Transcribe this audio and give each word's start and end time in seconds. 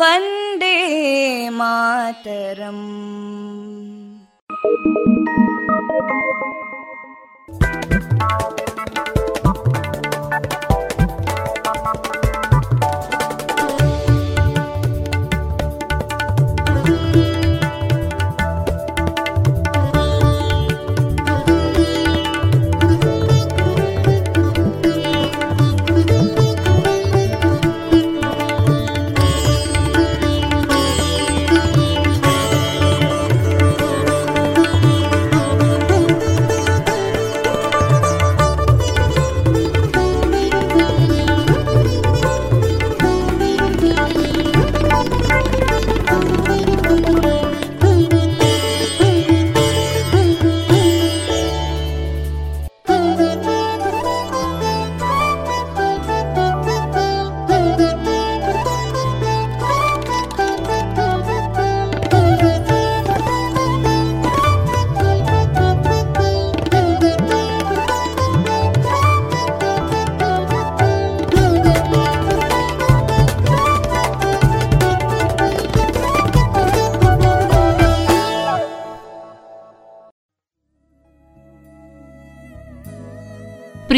वन्दे 0.00 0.76
मातरम् 1.58 2.86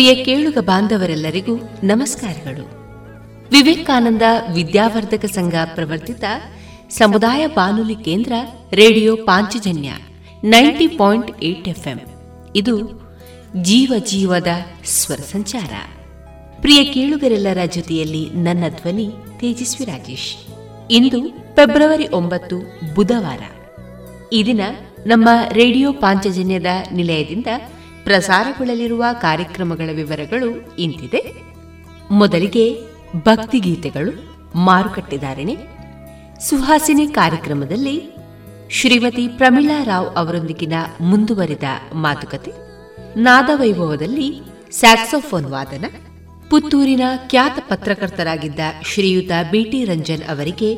ಪ್ರಿಯ 0.06 0.24
ಕೇಳುಗ 0.24 0.57
ಬಾಂಧವರೆಲ್ಲರಿಗೂ 0.57 1.56
ನಮಸ್ಕಾರಗಳು. 1.84 2.63
ವಿವೇಕಾನಂದ 3.52 4.22
ವಿದ್ಯಾವರ್ಧಕ 4.54 5.25
ಸಂಘ 5.25 5.54
ಪ್ರವರ್ತಿತ 5.75 6.24
ಸಮುದಾಯ 6.90 7.48
ಬಾನುಲಿ 7.48 7.96
ಕೇಂದ್ರ 7.96 8.34
radio 8.74 9.16
Panchajanya 9.16 9.92
ninety 10.44 10.88
point 10.88 11.44
eight 11.44 11.68
FM. 11.68 11.98
ಇದು 12.56 13.02
ಜೀವ 13.62 13.94
ಜೀವದ 14.06 14.48
ಸ್ವರ 14.86 15.16
ಸಂಚಾರ. 15.16 15.74
ಪ್ರಿಯ 16.62 16.84
ಕೇಳುಗರೆಲ್ಲರ 16.84 17.58
ಜೊತೆಯಲ್ಲಿ 17.66 18.30
ನನ್ನ 18.34 18.63
ಧ್ವನಿ 18.69 19.12
ತೇಜಸ್ವಿ 19.40 19.86
ರಾಜೇಶ್. 19.86 20.36
ಇಂದು 20.92 21.30
ಫೆಬ್ರವರಿ 21.56 22.08
ಒಂಬತ್ತು, 22.08 22.80
ಬುಧವಾರ. 22.94 23.40
ಈ 24.34 24.44
ದಿನ 24.46 24.62
ನಮ್ಮ 25.08 25.30
ರೇಡಿಯೋ 25.51 25.94
ಪಾಂಚಜನ್ಯದ 25.94 26.68
ನಿಲಯದಿಂದ 26.92 27.48
ಪ್ರಸಾರಗೊಳ್ಳಲಿರುವ 28.06 29.04
ಕಾರ್ಯಕ್ರಮಗಳ 29.22 29.90
ವಿವರಗಳು 29.94 30.75
ಇಂತಿದೆ. 30.75 31.34
ಮೊದಲಿಗೆ 32.12 32.81
ಭಕ್ತಿಗೀತೆಗಳು 33.16 34.36
ಮಾರುಕಟ್ಟೆದಾರಣೆ 34.57 35.57
ಸುಹಾಸಿನಿ 36.40 37.07
ಕಾರ್ಯಕ್ರಮದಲ್ಲಿ 37.07 38.16
ಶ್ರೀಮತಿ 38.69 39.28
ಪ್ರಮೀಳಾ 39.28 39.84
ರಾವ್ 39.84 40.16
ಅವರೊಂದಿಗಿನ 40.16 40.74
ಮುಂದುವರಿದ 41.02 41.63
ಮಾತುಕತೆ. 41.94 42.52
ನಾದವೈಭವದಲ್ಲಿ 43.16 44.42
ಸ್ಯಾಕ್ಸೋಫೋನ್ 44.72 45.46
ವಾದನ. 45.46 45.86
ಪುತ್ತೂರಿನ 46.50 47.01
ಖ್ಯಾತ 47.30 47.60
ಪತ್ರಕರ್ತರಾಗಿದ್ದ 47.69 48.60
ಶ್ರೀಯುತ 48.86 49.31
ಬಿಟಿ 49.51 49.86
ರಂಜನ್ 49.86 50.24
ಅವರಿಗೆ 50.24 50.69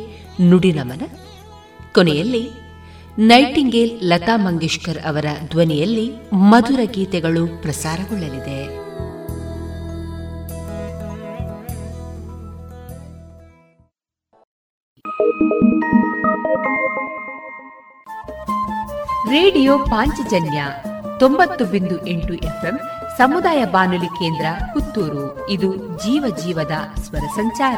ನುಡಿನಮನ 0.41 1.01
ಕೊನೆಯಲ್ಲಿ 1.94 2.66
ನೈಟಿಂಗೇಲ್ 3.19 3.99
ಲತಾ 4.03 4.37
ಮಂಗೇಶ್ಕರ್ 4.37 5.07
ಅವರ 5.07 5.25
ಧ್ವನಿಯಲ್ಲಿ 5.49 6.13
ಮಧುರ 6.33 6.79
ಗೀತೆಗಳು 6.83 7.61
ಪ್ರಸಾರಗೊಳ್ಳಲಿದೆ. 7.61 8.65
ರೇಡಿಯೋ 19.29 19.77
ಪಾಂಚಜನ್ಯ 19.77 20.65
ತೊಂಬತ್ತು 21.19 21.65
ಬಿಂದು 21.65 22.07
ಎಂಟು 22.07 22.33
ಎಫ್ಎಂ 22.33 22.79
ಸಮುದಾಯ 23.17 23.65
ಬಾನುಲಿ 23.65 24.05
ಕೇಂದ್ರ 24.05 24.45
ಪುತ್ತೂರು. 24.73 25.49
ಇದು 25.49 25.75
ಜೀವ 25.75 26.35
ಜೀವದ 26.43 26.99
ಸ್ವರ 27.01 27.27
ಸಂಚಾರ. 27.35 27.77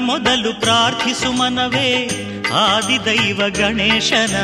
ಮೊದಲು 0.00 0.60
ಪ್ರಾರ್ಥಿಸು 0.60 1.32
ಮನವೇ. 1.32 2.10
ಆದಿದೈವ 2.54 3.42
ಗಣೇಶನ 3.48 4.36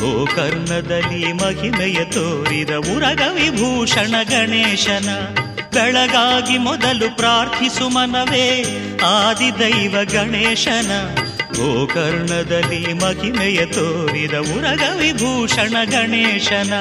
ಗೋಕರ್ಣದಲ್ಲಿ 0.00 1.32
ಮಹಿಮೆಯ 1.32 2.04
ತೋರಿದ 2.04 2.70
ಉರಗ 2.70 3.20
ವಿಭೂಷಣ 3.32 4.14
ಗಣೇಶನ. 4.22 5.08
ಬೆಳಗಾಗಿ 5.74 6.58
ಮೊದಲು 6.58 7.16
ಪ್ರಾರ್ಥಿಸು 7.16 7.88
ಮನವೇ. 7.88 8.64
ಆದಿದೈವ 9.06 9.96
ಗಣೇಶನ 10.04 11.14
ಗೋಕರ್ಣದಲ್ಲಿ 11.52 12.92
ಮಹಿಮೆಯ 12.92 13.66
ತೋರಿದ 13.66 14.34
ಉರಗ 14.34 14.82
ವಿಭೂಷಣ 14.96 15.76
ಗಣೇಶನ. 15.84 16.72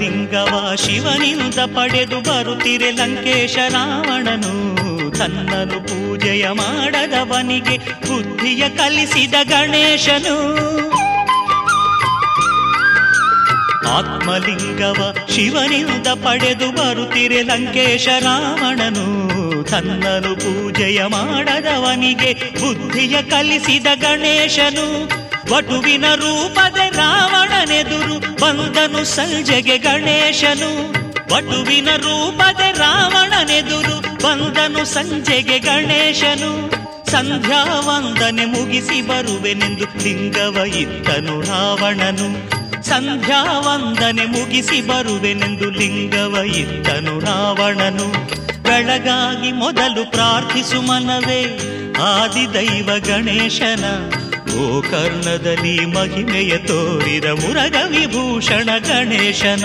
ಆತ್ಮಲಿಂಗವ 0.00 0.74
ಶಿವನಿಂದ 0.74 1.58
ಪಡೆದು 1.76 2.20
ಬರುತ್ತಿರೆ 2.20 2.90
ಲಂಕೇಶ 2.90 3.56
ರಾವಣನು. 3.68 4.76
ತನ್ನನು 5.18 5.80
ಪೂಜೆಯ 5.80 6.48
ಮಾಡದವನಿಗೆ 6.48 7.76
ಬುದ್ಧಿಯ 7.76 8.68
ಕಲಿಸಿದ 8.68 9.34
ಗಣೇಶನು. 9.42 10.36
ಆತ್ಮಲಿಂಗವ 13.98 15.16
ಶಿವನಿಂದ 15.34 16.06
ಪಡೆದು 16.06 16.72
ಬರುತ್ತಿರೆ 16.72 17.42
ಲಂಕೇಶ 17.42 18.08
ರಾವಣನು. 18.20 19.64
ತನ್ನನು 19.64 20.36
ಪೂಜೆಯ 20.36 21.04
ಮಾಡದವನಿಗೆ 21.04 22.34
ಬುದ್ಧಿಯ 22.34 23.22
ಕಲಿಸಿದ 23.22 23.86
ಗಣೇಶನು. 23.94 25.19
ವಟುವಿನ 25.50 26.04
ರೂಪದ 26.14 26.76
ರಾವಣನೆದುರು 26.96 28.40
ಬಂದನು 28.40 29.04
ಸಂಜೆಗೆ 29.04 29.78
ಗಣೇಶನು. 29.78 30.92
ವಟುವಿನ 31.34 31.88
ರೂಪದ 31.96 32.60
ರಾವಣನೆದುರು 32.78 34.00
ಬಂದನು 34.00 34.84
ಸಂಜೆಗೆ 34.84 35.58
ಗಣೇಶನು. 35.58 36.80
ಸಂಧ್ಯಾ 37.10 37.64
ವಂದನೆ 37.64 38.44
ಮುಗಿಸಿ 38.44 39.02
ಬರುವೆನೆಂದು 39.02 39.84
ಲಿಂಗವ 39.84 40.56
ಇತ್ತನು 40.64 41.40
ರಾವಣನು. 41.40 42.60
ಸಂಧ್ಯಾ 42.82 43.42
ವಂದನೆ 43.42 44.24
ಮುಗಿಸಿ 44.24 44.80
ಬರುವೆನೆಂದು 44.80 45.70
ಲಿಂಗವ 45.70 46.34
ಇತ್ತನು 46.44 47.18
ರಾವಣನು. 47.18 48.12
ಬೆಳಗಾಗಿ 48.62 49.52
ಮೊದಲು 49.52 50.10
ಪ್ರಾರ್ಥಿಸು 50.10 50.82
ಮನವೇ, 50.82 51.58
ಆದಿದೈವ 52.02 52.90
ಗಣೇಶನ. 53.06 53.84
ಗೋಕರ್ಣದಲ್ಲಿ 54.52 55.86
ಮಹಿಮೆಯ 55.86 56.58
ತೋರಿದ 56.58 57.24
ಮುರಗ 57.24 57.76
ವಿಭೂಷಣ 57.86 58.70
ಗಣೇಶನ. 58.78 59.64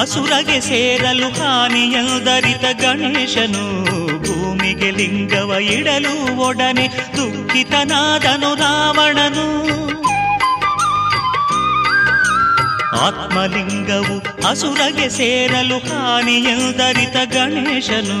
ಅಸುರಗೆ 0.00 0.60
ಸೇರಲು 0.60 1.28
ಹಾನಿಯದರಿತ 1.28 2.80
ಗಣೇಶನು 2.80 3.84
ಭೂಮಿಗೆ 4.22 4.90
ಲಿಂಗವ 4.90 5.52
ಇಡಲು 5.60 6.40
ಒಡನೆ 6.40 6.88
ದುಃಖಿತನಾದನು 6.88 8.54
ರಾವಣನು. 8.54 9.46
ಆತ್ಮಲಿಂಗವು 13.06 14.46
ಅಸುರಗೆ 14.48 15.08
ಸೇರಲು 15.08 15.78
ಹಾನಿಯದರಿತ 15.78 17.16
ಗಣೇಶನು 17.32 18.18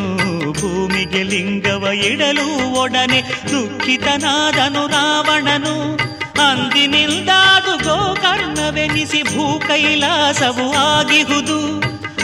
ಭೂಮಿಗೆ 0.52 1.22
ಲಿಂಗವ 1.22 1.84
ಇಡಲು 1.84 2.74
ಒಡನೆ 2.80 3.22
ದುಃಖಿತನಾದನು 3.22 4.86
ರಾವಣನು. 4.86 6.08
ಅಂದಿನಿಂದಾದು 6.50 7.84
ಗೋಕರ್ಣವೆನಿಸಿ 7.84 9.22
ಭೂ 9.22 9.58
ಕೈಲಾಸವು 9.58 10.66
ಆಗಿಹುದು 10.76 11.58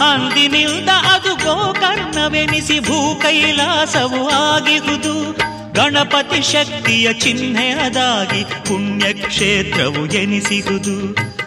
ಅಂದಿನಿಂದ 0.05 0.89
ಅದು 0.89 1.35
ಗೋಕರ್ಣವೆನಿಸಿ 1.37 2.81
ಭೂ 2.81 3.15
ಕೈಲಾಸವು 3.15 4.29
ಆಗಿಹುದು. 4.29 5.15
ಗಣಪತಿ 5.73 6.43
ಶಕ್ತಿಯ 6.43 7.13
ಚಿಹ್ನೆಯದಾಗಿ 7.13 8.45
ಪುಣ್ಯಕ್ಷೇತ್ರವು 8.45 10.07
ಎನಿಸಿಹುದು 10.07 10.97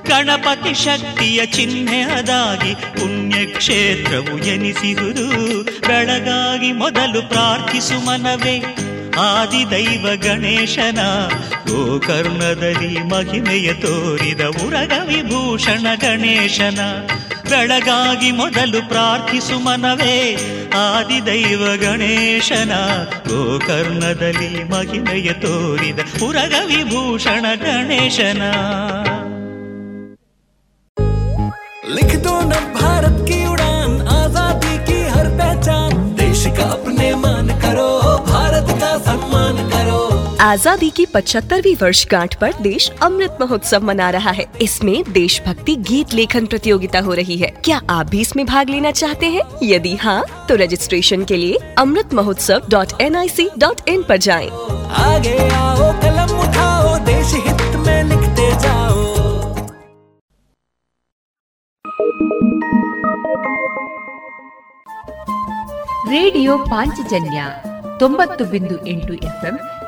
ಗಣಪತಿ 0.10 0.74
ಶಕ್ತಿಯ 0.74 1.46
ಚಿಹ್ನೆಯದಾಗಿ 1.46 2.74
ಪುಣ್ಯಕ್ಷೇತ್ರವು 2.76 4.38
ಎನಿಸಿಹುದು 4.46 5.28
ಬೆಳಗಾಗಿ 5.64 6.72
ಮೊದಲು 6.72 7.30
ಪ್ರಾರ್ಥಿಸು 7.30 8.06
ಮನವೇ. 8.06 8.87
ಆದಿದೈವ 9.25 10.07
ಗಣೇಶನ 10.25 11.01
ಗೋಕರ್ಣದಲ್ಲಿ 11.67 12.95
ಮಹಿಮೆಯ 13.11 13.69
ತೋರಿದ 13.83 14.43
ಉರಗ 14.65 14.93
ವಿಭೂಷಣ 15.09 15.87
ಗಣೇಶನ 16.01 16.81
ಬೆಳಗಾಗಿ 17.51 18.31
ಮೊದಲು 18.33 18.81
ಪ್ರಾರ್ಥಿಸು 18.89 19.57
ಮನವೇ 19.59 20.17
ಆದಿದೈವ 20.83 21.65
ಗಣೇಶನ 21.83 22.73
ಗೋಕರ್ಣದಲ್ಲಿ 23.29 24.53
ಮಹಿಮೆಯ 24.73 25.33
ತೋರಿದ 25.45 26.01
ಉರಗ 26.29 26.55
ವಿಭೂಷಣ 26.73 27.45
ಗಣೇಶನ 27.65 28.43
लिख 31.95 32.13
दो 32.25 32.35
न 32.43 32.59
भारत 32.75 33.17
की 33.29 33.39
आजादी 40.43 40.89
की 40.91 41.05
75वीं 41.07 41.75
वर्षगांठ 41.77 42.35
पर 42.35 42.53
देश 42.63 42.91
अमृत 43.03 43.37
महोत्सव 43.41 43.85
मना 43.85 44.09
रहा 44.11 44.31
है 44.31 44.45
इसमें 44.63 45.13
देशभक्ति 45.13 45.77
गीत 45.89 46.15
लेखन 46.15 46.47
प्रतियोगिता 46.47 47.01
हो 47.01 47.15
रही 47.15 47.37
है 47.37 47.51
क्या 47.65 47.81
आप 47.91 48.07
भी 48.07 48.21
इसमें 48.21 48.45
भाग 48.47 48.71
लेना 48.71 48.91
चाहते 48.93 49.27
हैं 49.27 49.43
यदि 49.65 49.95
हाँ 49.97 50.23
तो 50.49 50.55
रजिस्ट्रेशन 50.57 51.25
के 51.25 51.37
लिए 51.37 51.59
Amrit 51.79 52.15
Mahotsav 52.15 52.69
dot 52.71 53.01
N 53.01 53.17
I 53.17 53.29
C 53.31 53.49
dot 53.59 53.89
in 53.89 54.03
पर 54.09 54.17
जाएं। 54.19 54.49
आगे 55.03 55.37
आओ 55.57 55.93
कलम 56.03 56.39
उठाओ 56.41 56.97
देश 57.05 57.35
हित 57.47 57.77
में 57.87 58.03
लिखते 58.05 58.51
जाओ 58.59 59.01
ರೇಡಿಯೋ 66.13 66.55
ಪಾಂಚಜನ್ಯ 66.71 67.43
ತೊಂಬತ್ತು 68.01 68.43
ಬಿಂದು 68.45 68.77
ಎಂಟು 68.87 69.13
ಎಫ್ಎಂ 69.29 69.55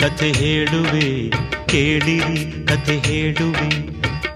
ಕಥೆ 0.00 0.32
ಹೇಳುವೆ, 0.32 1.30
ಕೇಳಿರಿ, 1.66 2.66
ಕಥೆ 2.66 2.94
ಹೇಳುವೆ 2.98 3.68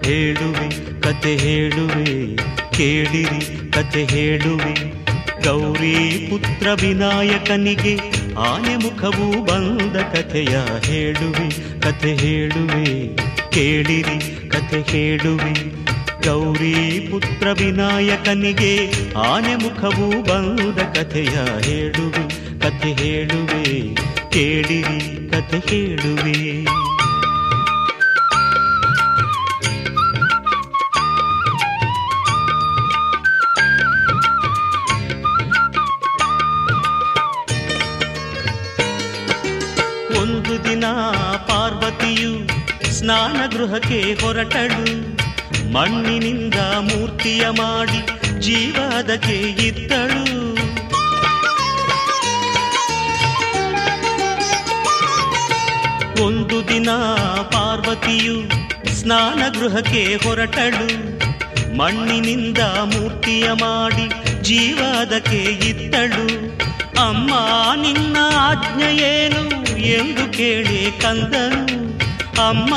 ಹೇಳುವೆ, 0.03 0.67
ಕಥೆ 1.01 1.37
ಹೇಳುವೆ, 1.37 2.35
ಕೇಳಿರಿ, 2.71 3.71
ಕಥೆ 3.71 4.05
ಹೇಳುವೆ. 4.05 4.73
ಗೌರಿ 5.43 6.27
ಪುತ್ರ 6.29 6.67
ವಿನಾಯಕನಿಗೆ 6.81 7.95
ಆನೆ 8.39 8.75
ಮುಖವು 8.75 9.45
ಬಂದ 9.45 9.95
ಕಥೆಯ 9.95 10.55
ಹೇಳುವೆ, 10.85 11.47
ಕಥೆ 11.79 12.15
ಹೇಳುವೆ, 12.15 12.85
ಕೇಳಿರಿ, 13.51 14.49
ಕಥೆ 14.49 14.81
ಹೇಳುವೆ. 14.91 15.53
ಗೌರಿ 16.25 17.07
ಪುತ್ರ 17.11 17.47
ವಿನಾಯಕನಿಗೆ 17.51 18.73
ಆನೆ 19.17 19.55
ಮುಖವು 19.55 20.09
ಬಂದ 20.23 20.79
ಕಥೆಯ 20.95 21.35
ಹೇಳುವೆ, 21.69 22.23
ಕಥೆ 22.59 22.91
ಹೇಳುವೆ. 23.03 23.65
ಕೇಳಿರಿ 24.35 25.29
ಕತೆ 25.31 25.59
ಹೇಳುವೆ 25.59 26.33
ಒಂದು 40.21 40.63
ದಿನ 40.63 40.85
ಪಾರ್ವತಿಯು 41.47 42.33
ಸ್ನಾನ 42.93 43.45
ಗೃಹಕ್ಕೆ 43.57 44.13
ಹೊರಟಳು. 44.13 44.83
ಮಣ್ಣಿನಿಂದ 45.73 46.55
ಮೂರ್ತಿಯ 46.55 47.49
ಮಾಡಿ 47.49 48.01
ಜೀವದಕ್ಕೆ 48.41 49.39
ಇದ್ದಳು. 49.67 50.44
ಒಂದು 56.25 56.67
ದಿನ 56.67 56.89
ಪಾರ್ವತಿಯು 57.41 58.49
ಸ್ನಾನ 58.95 59.59
ಗೃಹಕ್ಕೆ 59.59 60.19
ಹೊರಟಳು. 60.23 60.87
ಮಣ್ಣಿನಿಂದ 61.77 62.57
ಮೂರ್ತಿಯ 62.57 63.51
ಮಾಡಿ 63.51 64.09
ಜೀವದಕ್ಕೆ 64.41 65.43
ಇತ್ತಳು. 65.69 66.27
ಅಮ್ಮ, 67.07 67.29
ನಿನ್ನ 67.81 68.17
ಆಜ್ಞೆಯೇನು 68.37 69.77
ಎಂದು 69.77 70.37
ಕೇಳಿ 70.37 71.01
ಕಂದನು. 71.01 71.63
ಅಮ್ಮ, 72.47 72.73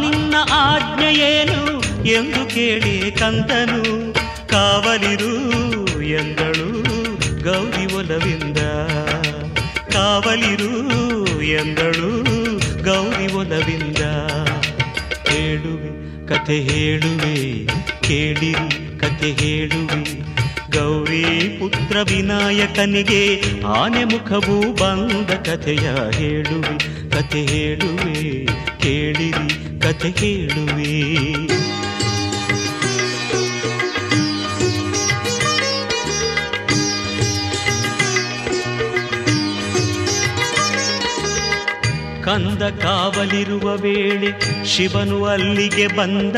ನಿನ್ನ 0.00 0.34
ಆಜ್ಞೆಯೇನು 0.52 1.82
ಎಂದು 2.04 2.54
ಕೇಳಿ 2.54 3.12
ಕಂದನು. 3.12 4.14
ಕಾವಲಿರು 4.48 5.34
ಎಂದಳು 6.02 6.82
ಗೌರಿ 7.44 7.94
ಒಲವಿಂದ. 7.94 8.58
ಕಾವಲಿರು 9.92 10.72
ಎಂದಳು 11.42 12.31
ಒಲವಿಂದ 13.52 14.02
ಹೇಳುವೆ 15.28 15.90
ಕಥೆ 16.28 16.56
ಹೇಳುವೆ, 16.60 17.34
ಕೇಳಿರಿ, 18.00 18.98
ಕಥೆ 18.98 19.30
ಹೇಳುವೆ. 19.32 20.00
ಗೌರಿ 20.70 21.24
ಪುತ್ರ 21.58 21.96
ವಿನಾಯಕನಿಗೆ 22.02 23.40
ಆನೆ 23.66 24.04
ಮುಖವು 24.04 24.56
ಬಂದ 24.72 25.30
ಕಥೆಯ 25.30 25.86
ಹೇಳುವೆ, 26.18 26.76
ಕಥೆ 27.10 27.42
ಹೇಳುವೆ, 27.42 28.46
ಕೇಳಿರಿ, 28.78 29.48
ಕಥೆ 29.80 30.08
ಹೇಳುವೆ. 30.08 30.94
ಕಂದ 42.32 42.62
ಕಾವಲಿರುವ 42.62 43.76
ವೇಳೆ 43.76 44.64
ಶಿವನು 44.64 45.24
ಅಲ್ಲಿಗೆ 45.24 45.86
ಬಂದ. 45.86 46.36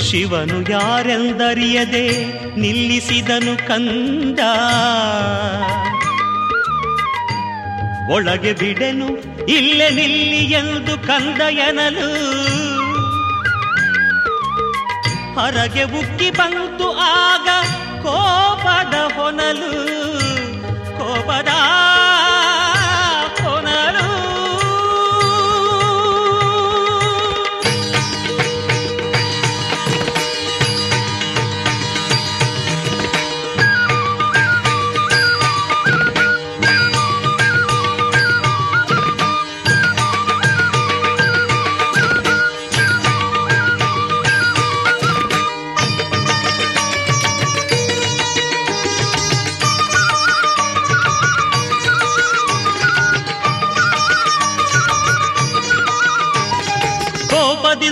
ಶಿವನು 0.00 0.70
ಯಾರೆಂದರಿಯದೆ 0.70 2.24
ನಿಲ್ಲಿಸಿದನು 2.60 3.68
ಕಂದ. 3.68 4.38
ಒಳಗೆ 8.12 8.52
ಬಿಡೆನು, 8.52 9.08
ಇಲ್ಲೇ 9.46 9.90
ನಿಲ್ಲಿ 9.90 10.52
ಎಂದು 10.52 11.06
ಕಂದ 11.06 11.40
ಎನಲು. 11.40 12.10
ಹೊರಗೆ 15.34 15.82
ಉಕ್ಕಿ 15.82 16.30
ಬಂತು 16.30 16.96
ಆಗ 16.98 17.48
ಕೋಪದ 18.02 19.12
ಹೊನಲು. 19.16 20.17
ಕೋಪದ 21.18 21.50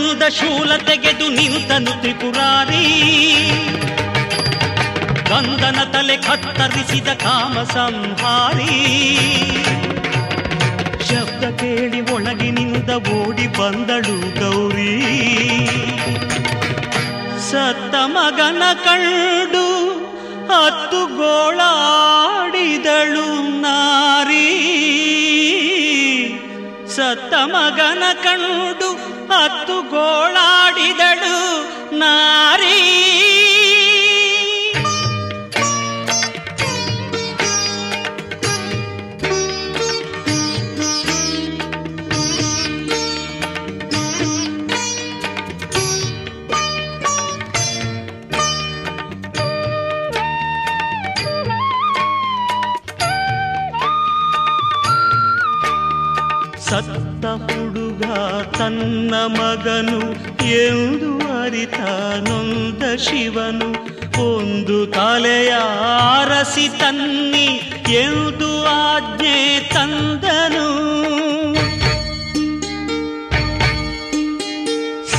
ಕೋಪದಿಂದ 0.07 0.29
ಶೂಲ 0.29 0.77
ತೆಗೆದು 0.77 1.29
ನಿಂತನು 1.29 2.01
ತ್ರಿಪುರಾರಿ. 2.01 2.85
ಗಂಧನ 5.29 5.79
ತಲೆ 5.93 6.17
ಕತ್ತರಿಸಿದ 6.17 7.09
ಕಾಮ 7.09 7.63
ಸಂಹಾರಿ. 7.63 8.79
ಶಬ್ದ 11.09 11.57
ಕೇಳಿ 11.57 12.13
ಒಳಗಿನಿಂದ 12.13 12.91
ಓಡಿ 12.91 13.47
ಬಂದಳು 13.47 14.41
ಗೌರಿ. 14.41 14.97
ಸತ್ತ 17.51 17.95
ಮಗನ 18.05 18.63
ಕಂಡು 18.85 19.67
ಹತ್ತು 20.47 21.17
ಗೋಳಾಡಿದಳು 21.17 23.61
ನಾರಿ. 23.61 24.49
ಸತ್ತ 26.97 27.35
ಮಗನ 27.45 28.03
ಕಂಡು 28.23 28.86
ಗೋಳಾಡಿದಳು 30.07 31.37
ನಾರಿ 32.01 32.56
ತನ್ನ 58.87 59.15
ಮಗನು 59.15 60.13
ಎಂದು 60.47 61.19
ಅರಿತ 61.43 61.81
ನೊಂದ 62.29 62.97
ಶಿವನು. 62.97 63.69
ಒಂದು 64.35 64.87
ತಲೆಯ 64.87 65.53
ಆರಸಿ 65.91 66.69
ತನ್ನಿ 66.69 67.73
ಎಂದು 67.93 68.67
ಆಜ್ಞೆ 68.67 69.61
ತಂದನು. 69.75 70.69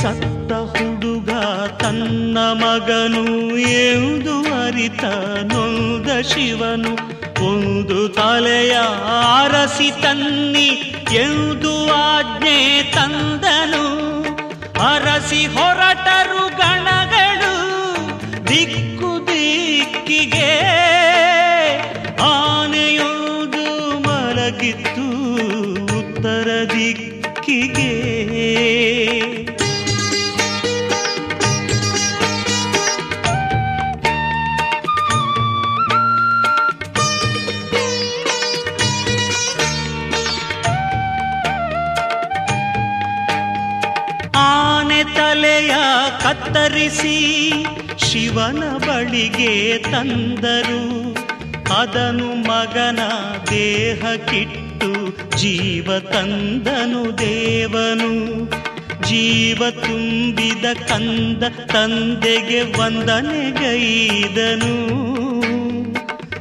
ಸತ್ತ 0.02 0.52
ಹುಡುಗ 0.52 1.30
ತನ್ನ 1.80 2.38
ಮಗನು 2.38 3.58
ಎಂದು 3.58 4.64
ಅರಿತ 4.64 5.04
ನೊಂದ 5.42 6.20
ಶಿವನು. 6.20 7.18
ಒಂದು 7.46 8.08
ತಲೆಯ 8.08 8.76
ಆರಸಿ 9.08 10.02
ತನ್ನಿ 10.02 10.87
ಎಂದು 11.12 11.94
ಆಜ್ಞೆ 11.94 12.82
ತಂದನು. 12.82 13.84
ಅರಸಿ 14.88 15.46
ಹೊರಟರು 15.46 16.56
ಗಣಗಳು. 16.56 17.54
ದಿಕ್ಕು 18.48 18.87
ತಲೆಯ 45.58 45.76
ಕತ್ತರಿಸಿ 46.22 47.18
ಶಿವನ 47.98 48.76
ಬಳಿಗೆ 48.76 49.78
ತಂದರು. 49.78 51.14
ಅದನು 51.80 52.34
ಮಗನ 52.34 53.00
ದೇಹ 53.50 54.14
ಕಿಟ್ಟು 54.14 55.16
ಜೀವ 55.36 55.98
ತಂದನು 55.98 57.18
ದೇವನು. 57.18 58.48
ಜೀವ 59.02 59.70
ತುಂಬಿದ 59.70 60.88
ಕಂದ 60.88 61.42
ತಂದೆಗೆ 61.42 62.80
ವಂದನೆಗೈದನು 62.80 64.74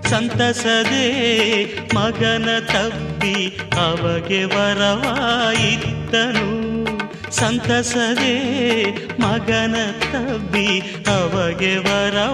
ಸಂತಸದೆ 0.10 1.08
ಮಗನ 1.96 2.60
ತಬ್ಬಿ 2.60 3.58
ಅವಗೆ 3.78 4.44
ವರವಾಯಿದ್ದನು 4.44 6.67
ಸಂತಸದೆ 7.32 8.36
ಮಗನ 9.22 9.76
ತಬ್ಬಿ 10.02 10.80
ಅವಗೆ 11.08 11.78
ವರವಾಯಿದ್ದನು 11.78 12.28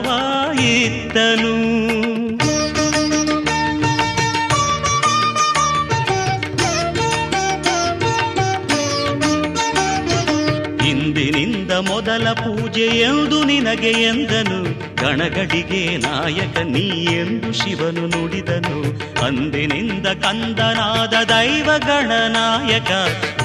ಇಂದಿನಿಂದ 10.89 11.71
ಮೊದಲ 11.71 12.29
ಪೂಜೆ 12.34 12.86
ಎಂದು 12.86 13.43
ನಿನಗೆ 13.43 13.89
ಎಂದನು. 13.89 14.73
ಗಣಗಡಿಗೆ 15.04 15.98
ನಾಯಕ 15.98 16.58
ನೀ 16.58 16.88
ಎಂದು 17.06 17.54
ಶಿವನು 17.54 18.08
ನುಡಿದನು. 18.08 18.78
ಅಂದಿನಿಂದ 19.26 20.08
ಕಂದನಾದ 20.08 21.13
ದೈವ 21.24 21.70
ಗಣನಾಯಕ 21.78 22.92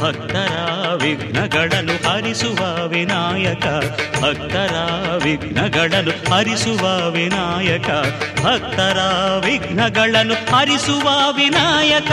ಭಕ್ತರ 0.03 0.55
ವಿಘ್ನಗಳನ್ನು 1.03 2.09
ಹರಿಸುವ 2.09 2.87
ವಿನಾಯಕ, 2.87 3.67
ಭಕ್ತರ 4.21 4.75
ವಿಘ್ನಗಳನ್ನು 5.25 6.35
ಹರಿಸುವ 6.35 7.11
ವಿನಾಯಕ, 7.11 7.91
ಭಕ್ತರ 8.45 8.99
ವಿಘ್ನಗಳನ್ನು 9.45 10.35
ಹರಿಸುವ 10.35 11.09
ವಿನಾಯಕ. 11.33 12.13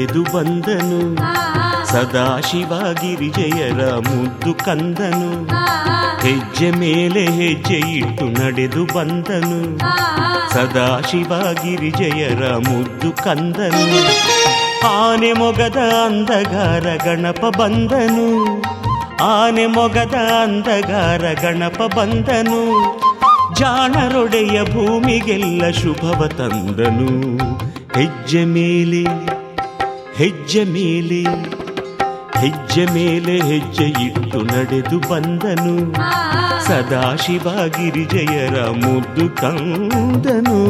ನಡೆದು 0.00 0.22
ಬಂದನು. 0.22 1.16
ಸದಾಶಿವ 1.86 2.92
ಗಿರಿಜಯರ 2.92 3.94
ಮುದ್ದು 3.94 4.54
ಕಂದನು. 4.54 5.44
ಹೆಜ್ಜೆ 6.20 6.70
ಮೇಲೆ 6.70 7.24
ಹೆಜ್ಜೆ 7.24 7.74
ಇಟ್ಟು 7.74 8.24
ನಡೆದು 8.24 8.94
ಬಂದನು. 8.94 9.78
ಸದಾಶಿವ 10.52 11.52
ಜಯರ 11.98 12.56
ಮುದ್ದು 12.56 13.12
ಕಂದನು. 13.12 14.04
ಆನೆ 14.88 15.32
ಮೊಗದ 15.32 15.76
ಅಂಧಗಾರ 16.06 16.96
ಗಣಪ 17.04 17.56
ಬಂದನು. 17.58 18.62
ಆನೆ 19.22 19.66
ಮೊಗದ 19.66 20.14
ಅಂಧಗಾರ 20.42 21.20
ಗಣಪ 21.20 21.94
ಬಂದನು. 21.96 22.82
ಜಾಣರೊಡೆಯ 23.54 24.62
ಭೂಮಿಗೆಲ್ಲ 24.64 25.70
ಶುಭವ 25.70 26.26
ತಂದನು. 26.26 27.36
ಹೆಜ್ಜೆ 27.98 28.44
ಮೇಲೆ 28.44 29.39
ಹೆಜ್ಜೆ 30.20 30.64
ಮೇಲೆ 30.64 31.20
ಹೆಜ್ಜೆ 32.40 32.84
ಮೇಲೆ 32.94 33.34
ಹೆಜ್ಜೆ 33.40 33.84
ಇಟ್ಟು 33.84 34.42
ನಡೆದು 34.42 34.98
ಬಂದನು. 34.98 35.74
ಸದಾಶಿವ 36.66 37.48
ಗಿರಿಜಯರ 37.66 38.64
ಮುದ್ದು 38.64 39.36
ಕಂದನು. 39.36 40.60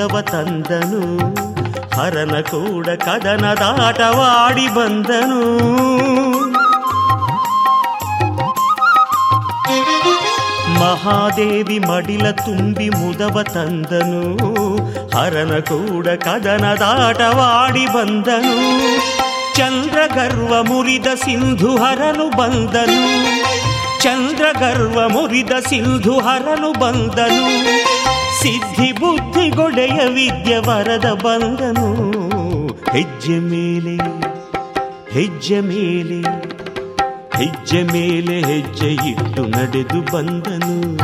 ಮುದವ 0.00 0.20
ತಂದನು. 0.20 1.34
ಹರನ 2.00 2.40
ಕೂಡ 2.40 2.86
ಕದನದಾಟವಾಡಿ 2.88 4.68
ಬಂದನು. 4.68 5.40
ಮಹಾದೇವಿ 10.80 11.78
ಮಡಿಲ 11.78 12.30
ತುಂಬಿ 12.30 12.88
ಮುದವ 12.88 13.42
ತಂದನು. 13.42 14.36
ಹರನ 15.18 15.58
ಕೂಡ 15.58 16.08
ಕದನದಾಟವಾಡಿ 16.08 17.86
ಬಂದನು. 17.86 18.56
ಚಂದ್ರ 19.56 19.98
ಗರ್ವ 20.14 20.62
ಮುರಿದ 20.62 21.06
ಸಿಂಧು 21.06 21.76
ಹರನು 21.76 22.36
ಬಂದನು. 22.36 23.30
ಚಂದ್ರ 24.02 24.44
ಗರ್ವ 24.60 25.08
ಮುರಿದ 25.08 25.52
ಸಿಂಧು 25.68 26.18
ಹರನು 26.18 26.80
ಬಂದನು. 26.80 27.89
ಸಿದ್ಧಿ 28.40 28.92
ಬುದ್ಧಿ 28.92 29.50
ಗೊಡೆಯ 29.50 30.00
ವಿದ್ಯ 30.14 30.58
ವರದ 30.58 31.20
ಬಂದನು 31.24 31.88
ಹೆಜ್ಜೆ 32.92 33.38
ಮೇಲೆ 33.38 33.96
ಹೆಜ್ಜೆ 35.10 35.60
ಮೇಲೆ 35.60 36.20
ಹೆಜ್ಜೆ 37.38 37.82
ಮೇಲೆ 37.82 38.40
ಹೆಜ್ಜೆ 38.40 38.88
ಇಟ್ಟು 39.10 39.42
ನಡೆದು 39.46 40.00
ಬಂದನು. 40.12 40.98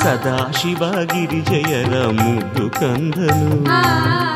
ಸದಾಶಿವ 0.00 0.82
ಗಿರಿಜಯರ 1.04 2.06
ಮುದ್ದು 2.06 2.70
ಕಂದನು. 2.70 4.29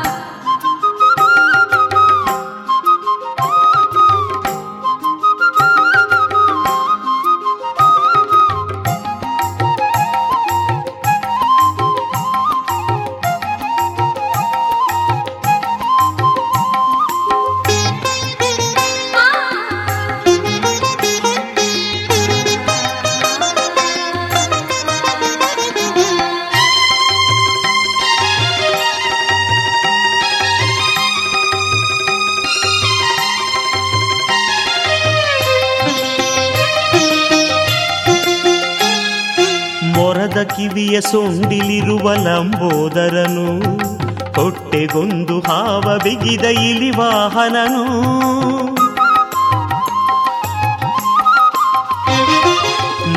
ಹೊಟ್ಟೆಗೊಂದು 44.95 45.37
ಹಾವ 45.45 45.85
ಬಿಗಿದ 46.03 46.45
ಇಲಿ 46.67 46.89
ವಾಹನನು 46.97 47.81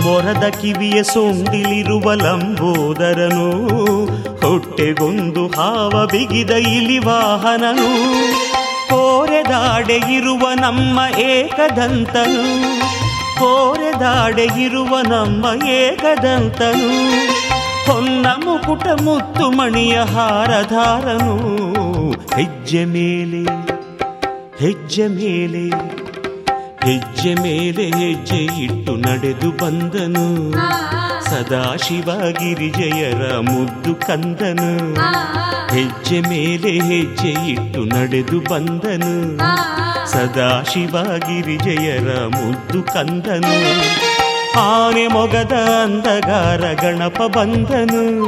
ಮೊರದ 0.05 0.45
ಕಿವಿಯ 0.61 0.99
ಸೊಂಡಿಲಿರುವ 1.03 2.07
ಲಂಬೋದರನು, 2.23 3.47
ಹೊಟ್ಟೆಗೊಂದು 4.43 5.45
ಹಾವ 5.57 5.93
ಬಿಗಿದ 6.12 6.53
ಇಲಿ 6.77 6.99
ವಾಹನನು 6.99 7.88
ಕೋರೆದಾಡೆ 8.91 9.99
ಇರುವ 10.17 10.45
ನಮ್ಮ 10.64 10.99
ಏಕದಂತನು, 11.31 12.47
ಕೋರೆದಾಡೆ 13.41 14.49
ಇರುವ 14.67 14.95
ನಮ್ಮ 15.07 15.45
ಏಕದಂತನು. 15.79 16.91
ಹೊನ್ನ 17.88 18.27
ಮುಕುಟ 18.27 18.87
ಮುತ್ತು 19.03 19.51
ಮಣಿಯ 19.51 20.01
ಹಾರಧಾರನು. 20.01 21.37
ಹೆಜ್ಜೆ 22.11 22.85
ಮೇಲೆ 22.85 23.42
ಹೆಜ್ಜೆ 24.59 25.07
ಮೇಲೆ 25.07 25.64
ಹೆಜ್ಜೆ 26.85 27.35
ಮೇಲೆ 27.35 27.85
ಹೆಜ್ಜೆ 27.87 28.62
ಇಟ್ಟು 28.64 28.96
ನಡೆದು 28.96 29.51
ಬಂದನು. 29.51 30.53
ಸದಾಶಿವ 31.31 32.11
ಗಿರಿಜಯರ 32.31 33.38
ಮುದ್ದು 33.38 33.94
ಕಂದನು. 33.94 34.94
ಹೆಜ್ಜೆ 35.74 36.20
ಮೇಲೆ 36.20 36.70
ಹೆಜ್ಜೆ 36.70 37.51
ಇಟ್ಟು 37.51 37.85
ನಡೆದು 37.85 38.40
ಬಂದನು. 38.40 39.38
ಸದಾಶಿವ 40.11 41.03
ಗಿರಿಜಯರ 41.03 42.18
ಮುದ್ದು 42.27 42.83
ಕಂದನು. 42.83 44.08
ಆನೆ 44.57 45.07
ಮೊಗದ 45.07 45.53
ಅಂದಗಾರ 45.85 46.73
ಗಣಪ 46.73 47.23
ಬಂದನು 47.37 48.27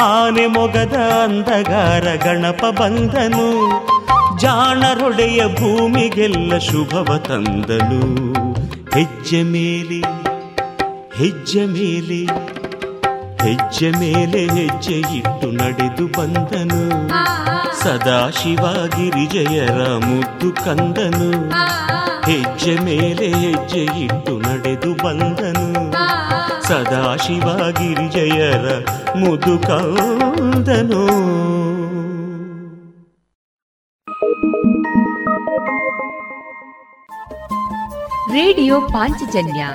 ಆನೆ 0.00 0.46
ಮೊಗದ 0.46 0.96
ಅಂದಗಾರ 1.24 2.14
ಗಣಪ 2.24 2.64
ಬಂದನು 2.80 3.70
ಜಾಣರೊಡೆಯ 4.38 5.42
ಭೂಮಿಗೆಲ್ಲ 5.54 6.58
ಶುಭವ 6.58 7.16
ತಂದನು. 7.16 8.32
ಹೆಜ್ಜೆ 8.94 9.42
ಮೇಲೆ 9.42 10.00
ಹೆಜ್ಜೆ 11.16 11.66
ಮೇಲೆ 11.66 12.24
ಹೆಜ್ಜೆ 13.44 13.90
ಮೇಲೆ 13.90 14.38
ಹೆಜ್ಜೆ 14.38 14.92
ಇಟ್ಟು 14.92 15.50
ನಡೆದು 15.50 16.06
ಬಂದನು. 16.06 17.08
ಸದಾಶಿವ 17.82 18.86
ಗಿರಿಜಯರ 18.96 19.80
ಮುದ್ದು 19.82 20.64
ಕಂದನು. 20.64 21.56
ಹೆಜ್ಜೆ 22.26 22.78
ಮೇಲೆ 22.78 23.26
ಹೆಜ್ಜೆ 23.28 23.78
ಇಟ್ಟು 23.78 24.40
ನಡೆದು 24.40 25.04
ಬಂದನು. 25.04 25.92
ಸದಾ 26.62 27.16
ಶಿವಗಿರಿಜಯರ 27.16 28.86
ಮುದು 29.14 29.58
ಕಂದನು. 29.58 31.06
ರೇಡಿಯೋ 38.32 38.80
ಪಾಂಚಜನ್ಯ 38.80 39.66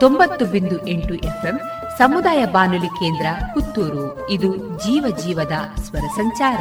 ತೊಂಬತ್ತು 0.00 0.44
ಬಿಂದು 0.44 0.86
ಎಂಟು 0.86 1.14
ಎಫ್ಎಂ 1.14 1.60
ಸಮುದಾಯ 1.98 2.44
ಬಾನುಲಿ 2.44 2.86
ಕೇಂದ್ರ 2.86 3.26
ಪುತ್ತೂರು. 3.54 4.30
ಇದು 4.30 4.56
ಜೀವ 4.56 5.16
ಜೀವದ 5.24 5.80
ಸ್ವರ 5.80 6.06
ಸಂಚಾರ. 6.16 6.60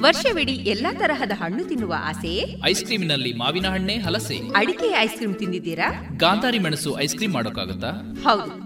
ವರ್ಷವಿಡೀ 0.00 0.52
ಎಲ್ಲಾ 0.52 0.92
ತರಹದ 0.92 1.30
ಹಣ್ಣು 1.34 1.64
ತಿನ್ನುವ 1.64 1.94
ಆಸೆಯೇ 2.04 2.60
ಐಸ್ 2.64 2.84
ಕ್ರೀಮಿನಲ್ಲಿ 2.84 3.32
ಮಾವಿನ 3.32 3.66
ಹಣ್ಣೆ 3.66 3.96
ಹಲಸೆ. 3.96 4.36
ಅಡಿಕೆ 4.56 4.98
ಐಸ್ 4.98 5.14
ಕ್ರೀಮ್ 5.14 5.34
ತಿಂದಿದ್ದೀರಾ? 5.34 6.10
ಗಾಂಧಾರಿ 6.16 6.58
ಮೆಣಸು 6.58 7.00
ಐಸ್ 7.00 7.14
ಕ್ರೀಮ್ 7.14 7.32
ಮಾಡೋಕ್ಕಾಗತ್ತಾ? 7.32 7.90
ಹೌದು. 8.22 8.65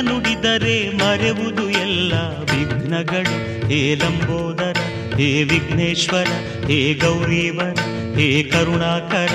ನುಡಿದರೆ 0.00 0.90
ಮರೆವುದು 0.90 1.70
ಎಲ್ಲ 1.70 2.12
ವಿಘ್ನಗಳು. 2.40 3.54
ಹೇ 3.68 3.94
ಲಂಬೋದರ, 3.94 4.76
ಹೇ 5.16 5.42
ವಿಘ್ನೇಶ್ವರ, 5.42 6.26
ಹೇ 6.66 6.94
ಗೌರೀವರ, 6.94 7.78
ಹೇ 8.18 8.42
ಕರುಣಾಕರ. 8.42 9.32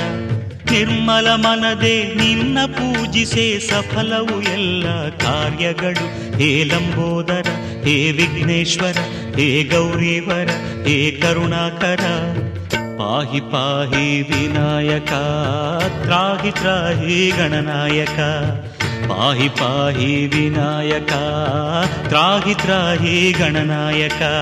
ನಿರ್ಮಲ 0.71 1.27
ಮನದೆ 1.35 2.15
ನಿನ್ನ 2.15 2.57
ಪೂಜಿಸೆ 2.65 3.59
ಸಫಲವು 3.59 4.41
ಎಲ್ಲ 4.41 5.09
ಕಾರ್ಯಗಳು. 5.09 6.37
ಹೇ 6.37 6.63
ಲಂಬೋದರ, 6.63 7.47
ಹೇ 7.83 8.11
ವಿಘ್ನೇಶ್ವರ, 8.11 8.97
ಹೇ 9.35 9.63
ಗೌರೀವರ, 9.63 10.47
ಹೇ 10.87 11.11
ಕರುಣಾಕರ. 11.11 12.01
ಪಾಹಿ 12.97 13.39
ಪಾಹಿ 13.39 14.21
ವಿನಾಯಕ, 14.21 15.11
ತ್ರಾಹಿ 16.03 16.51
ತ್ರಾಹಿ 16.51 17.31
ಗಣನಾಯಕ. 17.37 18.19
पाहि 19.09 19.47
पाहि 19.59 20.11
विनायका 20.33 21.23
त्राहि 22.09 22.53
त्राहि 22.55 23.15
गणनायका। 23.39 24.33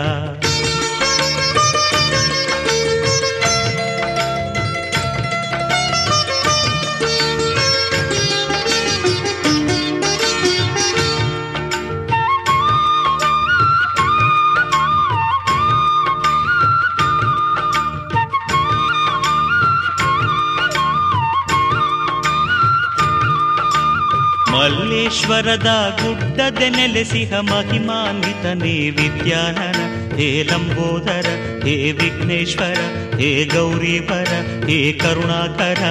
ಮಲ್ಲೇಶ್ವರದ 25.08 25.98
ಗುಡ್ಡದೆ 26.02 26.70
ನೆಲೆಸಿಹ 26.70 27.34
ಮಹಿಮಾನ್ವಿತನೇ 27.40 28.90
ವಿದ್ಯಾನನ 28.90 29.80
ಹೇ 30.16 30.44
ಲಂಬೋದರ, 30.44 31.26
ಹೇ 31.64 31.92
ವಿಘ್ನೇಶ್ವರ, 31.92 32.80
ಹೇ 33.16 33.46
ಗೌರಿವರ, 33.46 34.28
ಹೇ 34.66 34.92
ಕರುಣಾಕರ. 34.92 35.84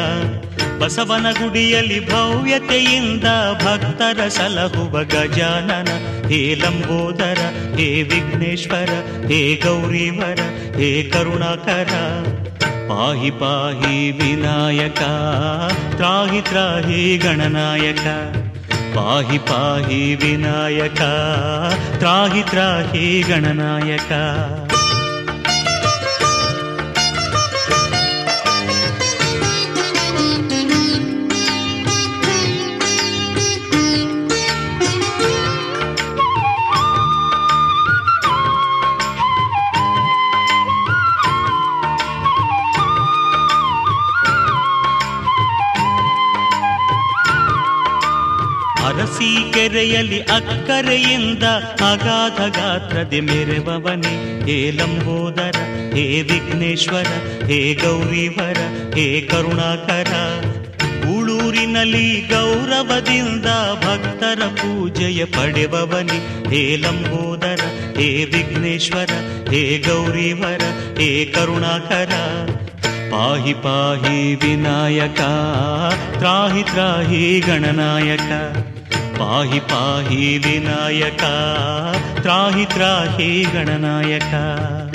ಬಸವನ 0.78 1.26
ಗುಡಿಯಲ್ಲಿ 1.32 2.10
ಭವ್ಯತೆಯಿಂದ 2.10 3.24
ಭಕ್ತರ 3.54 4.28
ಸಲಹುವ 4.28 5.04
ಗಜಾನನ, 5.04 5.88
ಹೇ 6.28 6.54
ಲಂಬೋದರ, 6.54 7.38
ಹೇ 7.76 8.02
ವಿಘ್ನೇಶ್ವರ, 8.02 8.90
ಹೇ 9.26 9.60
ಗೌರೀವರ, 9.64 10.40
ಹೇ 10.76 11.02
ಕರುಣಾಕರ. 11.02 11.92
ಪಾಹಿ 12.88 13.30
ಪಾಹಿ 13.30 14.10
ವಿನಾಯಕ, 14.10 15.00
ತ್ರಾಹಿ 15.94 16.40
ತ್ರಾಹಿ 16.40 17.16
ಗಣನಾಯಕ. 17.16 18.06
पाहि 18.96 19.38
पाहि 19.38 20.14
विनायका 20.22 21.12
त्राहि 21.98 22.42
त्राहि 22.42 23.22
गणनायका। 23.28 24.65
ಕೆರೆಯಲ್ಲಿ 49.76 50.20
ಅಕ್ಕರೆಯಿಂದ 50.20 51.42
ಅಗಾಧ 51.92 52.56
ಗಾತ್ರದೆ 52.56 53.20
ಮೆರೆವವನೆ. 53.20 54.44
ಹೇ 54.44 54.70
ಲಂಬೋದರ, 54.70 55.56
ಹೇ 55.94 56.22
ವಿಘ್ನೇಶ್ವರ, 56.22 57.06
ಹೇ 57.46 57.74
ಗೌರಿವರ, 57.74 58.56
ಹೇ 58.94 59.20
ಕರುಣಾಕರ. 59.20 60.12
ಉಳೂರಿನಲ್ಲಿ 61.16 62.20
ಗೌರವದಿಂದ 62.20 63.44
ಭಕ್ತರ 63.74 64.46
ಪೂಜೆಯ 64.46 65.24
ಪಡೆವವನಿ. 65.24 66.50
ಹೇ 66.50 66.76
ಲಂಬೋದರ, 66.76 67.60
ಹೇ 68.00 68.24
ವಿಘ್ನೇಶ್ವರ, 68.24 69.10
ಹೇ 69.50 69.84
ಗೌರಿವರ, 69.88 70.62
ಹೇ 71.00 71.24
ಕರುಣಾಕರ. 71.24 72.12
ಪಾಹಿ 73.10 73.54
ಪಾಹಿ 73.54 74.34
ವಿನಾಯಕ, 74.34 75.20
ತ್ರಾಹಿ 76.18 76.62
ತ್ರಾಹಿ 76.62 77.40
ಗಣನಾಯಕ. 77.46 78.66
पाहि 79.18 79.60
पाहि 79.60 80.38
विनायका 80.46 81.34
त्राहि 82.22 82.64
त्राहि 82.64 83.44
गणनायका। 83.54 84.85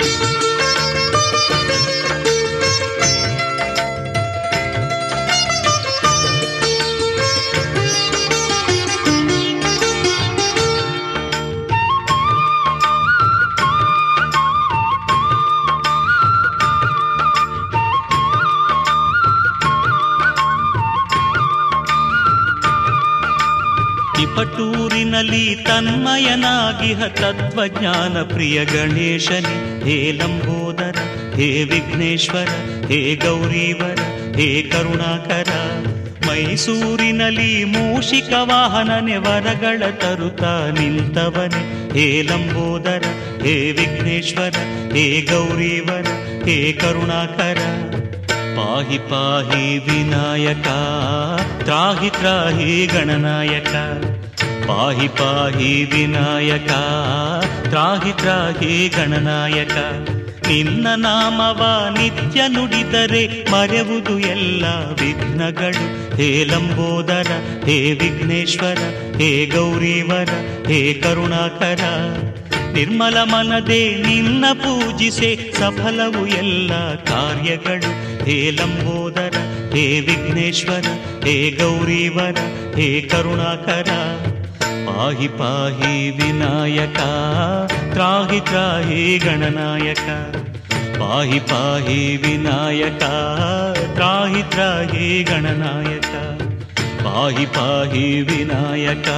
ಪಟೂರಿನಲ್ಲಿ 24.36 25.54
ತನ್ಮಯನಾಗಿಹ 25.54 27.06
ತತ್ವಜ್ಞಾನ 27.06 28.22
ಪ್ರಿಯ 28.22 28.64
ಗಣೇಶನೆ, 28.64 29.84
ಹೇ 29.84 30.12
ಲಂಬೋದರ, 30.12 30.94
ಹೇ 31.34 31.64
ವಿಘ್ನೇಶ್ವರ, 31.64 32.48
ಹೇ 32.86 33.20
ಗೌರೀವರ, 33.24 33.98
ಹೇ 34.36 34.62
ಕರುಣಾಕರ. 34.62 35.50
ಮೈಸೂರಿನಲ್ಲಿ 36.26 37.64
ಮೂಷಿಕ 37.64 38.32
ವಾಹನನೆ 38.42 39.16
ವರಗಳ 39.16 39.90
ತರುತ 39.90 40.42
ನಿಂತವನೆ, 40.78 41.92
ಹೇ 41.92 42.22
ಲಂಬೋದರ, 42.22 43.02
ಹೇ 43.42 43.72
ವಿಘ್ನೇಶ್ವರ, 43.72 44.54
ಹೇ 44.92 45.20
ಗೌರೀವರ, 45.30 46.06
ಹೇ 46.44 46.72
ಕರುಣಾಕರ. 46.72 47.58
ಪಾಹಿ 48.56 48.98
ಪಾಹಿ 48.98 49.78
ವಿನಾಯಕ, 49.78 50.66
ತ್ರಾಹಿ 51.62 52.10
ತ್ರಾಹಿ 52.10 52.86
ಗಣನಾಯಕ. 52.86 53.74
ಪಾಹಿ 54.66 55.08
ಪಾಹಿ 55.08 55.84
ವಿನಾಯಕ, 55.84 56.68
ತ್ರಾಹಿ 57.68 58.18
ತ್ರಾಹಿ 58.18 58.88
ಗಣನಾಯಕ. 58.88 59.72
ನಿನ್ನ 60.48 60.86
ನಾಮವ 60.96 61.86
ನಿತ್ಯ 61.98 62.42
ನುಡಿದರೆ 62.48 63.50
ಮರೆವುದು 63.50 64.18
ಎಲ್ಲ 64.18 64.64
ವಿಘ್ನಗಳು. 64.66 66.16
ಹೇ 66.16 66.44
ಲಂಬೋದರ, 66.44 67.26
ಹೇ 67.64 67.92
ವಿಘ್ನೇಶ್ವರ, 67.92 68.78
ಹೇ 69.16 69.46
ಗೌರೀವರ, 69.46 70.28
ಹೇ 70.66 70.94
ಕರುಣಾಕರ. 70.94 71.80
ನಿರ್ಮಲ 72.72 73.18
ಮನದೆ 73.18 73.96
ನಿನ್ನ 73.96 74.44
ಪೂಜಿಸೆ 74.52 75.52
ಸಫಲವು 75.52 76.26
ಎಲ್ಲ 76.26 76.94
ಕಾರ್ಯಗಳು. 76.94 78.24
ಹೇ 78.24 78.50
ಲಂಬೋದರ, 78.50 79.34
ಹೇ 79.74 80.00
ವಿಘ್ನೇಶ್ವರ, 80.00 80.84
ಹೇ 81.24 81.50
ಗೌರೀವರ, 81.50 82.36
ಹೇ 82.76 83.00
ಕರುಣಾಕರ. 83.00 83.88
ಪಾಹಿ 84.86 85.28
ಪಾಹಿ 85.38 85.94
ವಿನಾಯಕ 86.18 87.00
ತ್ರಾಹಿ 87.92 88.40
ತ್ರಾಹಿ 88.48 89.02
ಗಣನಾಯಕ 89.24 90.06
ಪಾಹಿ 91.00 91.40
ಪಾಹಿ 91.50 91.98
ವಿನಾಯಕ 92.22 93.02
ತ್ರಾಹಿ 93.96 94.42
ತ್ರಾಹಿ 94.52 95.08
ಗಣನಾಯಕ 95.30 96.12
ಪಾಹಿ 97.04 97.46
ಪಾಹಿ 97.56 98.06
ವಿನಾಯಕ 98.28 99.08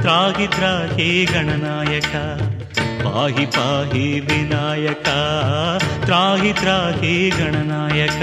ತ್ರಾಹಿ 0.00 0.46
ತ್ರಾಹಿ 0.56 1.10
ಗಣನಾಯಕ 1.32 2.14
ಪಾಹಿ 3.04 3.46
ಪಾಹಿ 3.56 4.06
ವಿನಾಯಕ 4.28 5.08
ತ್ರಾಹಿ 6.04 6.52
ತ್ರಾಹಿ 6.60 7.14
ಗಣನಾಯಕ 7.38 8.22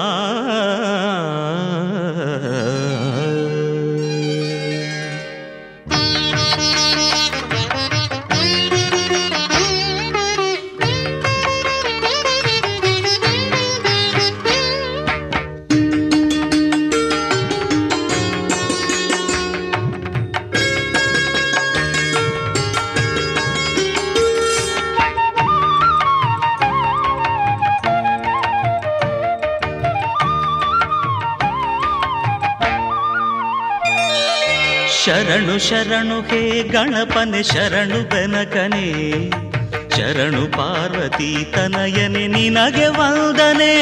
ಶರಣು 35.08 35.58
ಶರಣು 35.58 36.20
ಹೇ 36.20 36.62
ಗಣಪನೆ 36.62 37.42
ಶರಣು 37.42 38.08
ಬೆನಕನೆ 38.08 38.86
ಶರಣು 39.96 40.52
ಪಾರ್ವತಿ 40.52 41.46
ತನಯನೆ 41.54 42.26
ನಿನಗೆ 42.26 42.86
ವಂದನೆ. 42.86 43.72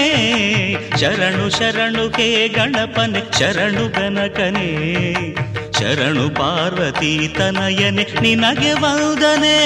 ಶರಣು 1.01 1.51
ಶರಣು 1.51 2.09
ಹೇ 2.09 2.49
ಗಣಪನೆ 2.49 3.21
ಶರಣು 3.39 3.89
ಬೆನಕನೆ 3.89 4.69
ಶರಣು 5.79 6.35
ಪಾರ್ವತಿ 6.35 7.35
ತನಯನೆ 7.39 8.07
ನಿನಗೆ 8.21 8.73
ವಂದನೆ. 8.73 9.57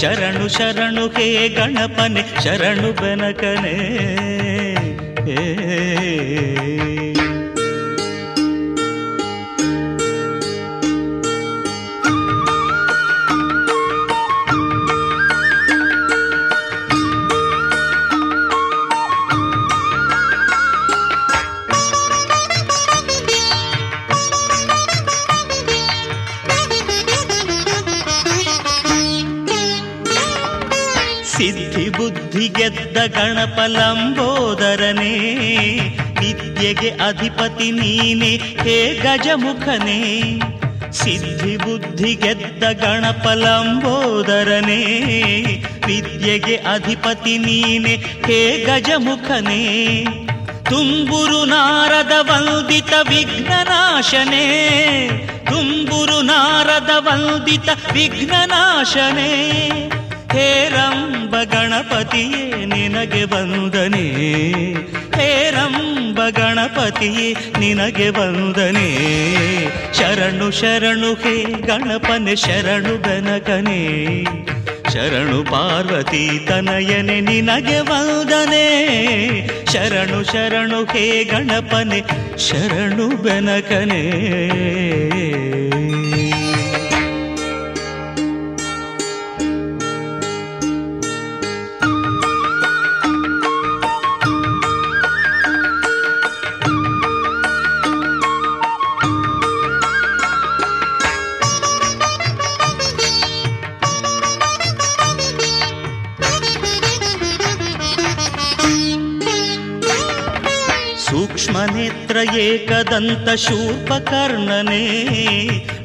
ಶರಣು 0.00 0.48
ಶರಣು 0.48 1.08
ಹೇ 1.08 1.48
ಗಣಪನೆ 1.48 2.22
ಶರಣು 2.44 2.92
ಬೆನಕನೆ 2.92 3.76
ಏ 5.30 5.38
ಗಣಪ 33.06 33.60
ಲಂಬೋದರನೇ 33.66 35.40
ವಿದ್ಯೆಗೆ 36.20 36.90
ಅಧಿಪತಿ 36.90 37.70
ನೀನೆ, 37.70 38.36
ಹೇ 38.36 39.00
ಗಜಮುಖನೇ. 39.02 40.40
ಸಿದ್ಧಿ 40.92 41.56
ಬುದ್ಧಿ 41.56 42.14
ಗೆದ್ದ 42.14 42.64
ಗಣಪ 42.64 43.28
ಲಂಬೋದರನೇ 43.28 44.82
ವಿದ್ಯೆಗೆ 45.86 46.56
ಅಧಿಪತಿ 46.56 47.38
ನೀನೆ, 47.38 47.96
ಹೇ 47.96 48.64
ಗಜಮುಖನೇ. 48.64 50.06
ತುಂಬುರು 50.64 51.44
ನಾರದ 51.44 52.12
ವಂದಿತ 52.20 52.92
ವಿಘ್ನನಾಶನೇ, 53.08 54.70
ತುಂಬುರು 55.50 56.20
ನಾರದ 56.20 56.90
ವಂದಿತ 56.98 57.68
ವಿಘ್ನನಾಶನೇ. 57.92 59.91
ಹೇರಂಬ 60.32 61.36
ಗಣಪತಿಯೇ, 61.42 62.64
ನಿನಗೆ 62.64 63.24
ಬಂದನೆ 63.24 64.06
ಹೇರಂಬ 65.20 66.20
ಗಣಪತಿಯೇ, 66.28 67.34
ನಿನಗೆ 67.58 68.10
ಬಂದನೆ 68.10 68.88
ಶರಣು 69.98 70.50
ಶರಣು, 70.50 71.14
ಹೇ 71.14 71.44
ಗಣಪನೆ, 71.44 72.36
ಶರಣು 72.36 73.02
ಗಣಕನೇ 73.02 74.24
ಶರಣು 74.92 75.44
ಪಾರ್ವತಿ 75.44 76.46
ತನಯನೆ, 76.48 77.20
ನಿನಗೆ 77.20 77.80
ವಂದನೆ. 77.80 78.66
ಶರಣು 79.72 80.24
ಶರಣು, 80.24 80.84
ಹೇ 80.84 81.24
ಗಣಪನೆ, 81.24 82.00
ಶರಣು 82.38 83.22
ಬೆನಕನೆ 83.22 84.02
सूक्ष्मनेत्र 112.21 112.39
एकदन्तशूर्पकर्णने 112.39 114.81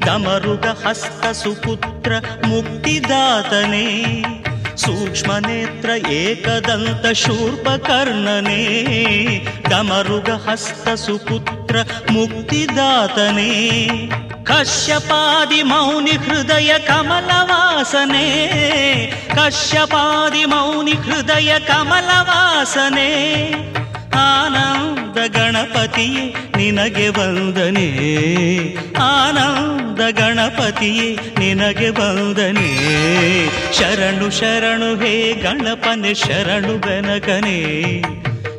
डमरुगहस्तसुपुत्र 0.04 2.20
मुक्तिदातने 2.46 3.86
सूक्ष्मनेत्र 4.82 5.90
एकदन्तशूर्पकर्णने 6.18 8.60
डमरुगहस्तसुपुत्र 9.70 11.76
मुक्तिदातने 12.12 13.50
कश्यपादिमौनि 14.50 16.14
हृदय 16.28 16.70
कमलवासने 16.88 18.26
कश्यपादिमौनि 19.38 20.94
हृदय 21.06 21.50
कमलवासने 21.68 23.10
ಆನಂದ 24.18 25.18
ಗಣಪತಿಯೇ 25.36 26.36
ನಿನಗೆ 26.57 27.07
ವಂದನೆ. 27.07 27.88
ಆನಂದ 28.95 29.99
ಗಣಪತಿಯೇ 30.11 31.18
ನಿನಗೆ 31.39 31.89
ವಂದನೆ. 31.89 32.70
ಶರಣು 33.74 34.30
ಶರಣು 34.30 34.95
ಹೇ 34.95 35.34
ಗಣಪನೆ 35.34 36.13
ಶರಣು 36.13 36.78
ಬೆನಕನೆ. 36.78 37.57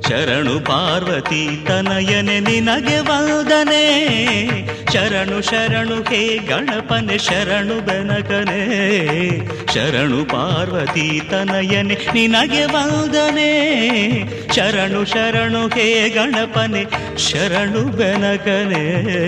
ಶರಣು 0.08 0.60
ಪಾರ್ವತಿ 0.60 1.64
ತನಯನೆ 1.66 2.40
ನಿನಗೆ 2.40 2.98
ವಂದನೆ. 2.98 4.08
ಶರಣು 4.92 5.42
ಶರಣು, 5.42 5.94
ಹೇ 5.94 6.38
ಗಣಪನೆ, 6.38 7.18
ಶರಣು 7.18 7.86
ಬೆನಕನೆ. 7.86 8.60
ಶರಣು 9.74 10.24
ಪಾರ್ವತಿ 10.24 11.20
ತನಯನೆ 11.30 11.94
ನಿನಗೆ 12.14 12.64
ವಂದನೆ. 12.64 13.52
ಶರಣು 14.56 15.04
ಶರಣು, 15.04 15.68
ಹೇ 15.68 16.08
ಗಣಪನೆ, 16.08 16.84
ಶರಣು 17.18 17.84
ಬೆನಕನೆ. 17.84 19.18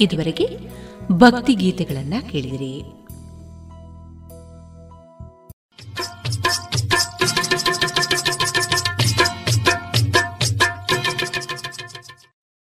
ಇದುವರೆಗೆ 0.00 0.67
ಭಕ್ತಿ 1.12 1.54
ಗೀತೆಗಳನ್ನ 1.54 2.14
ಕೇಳಿದಿರಿ. 2.30 2.82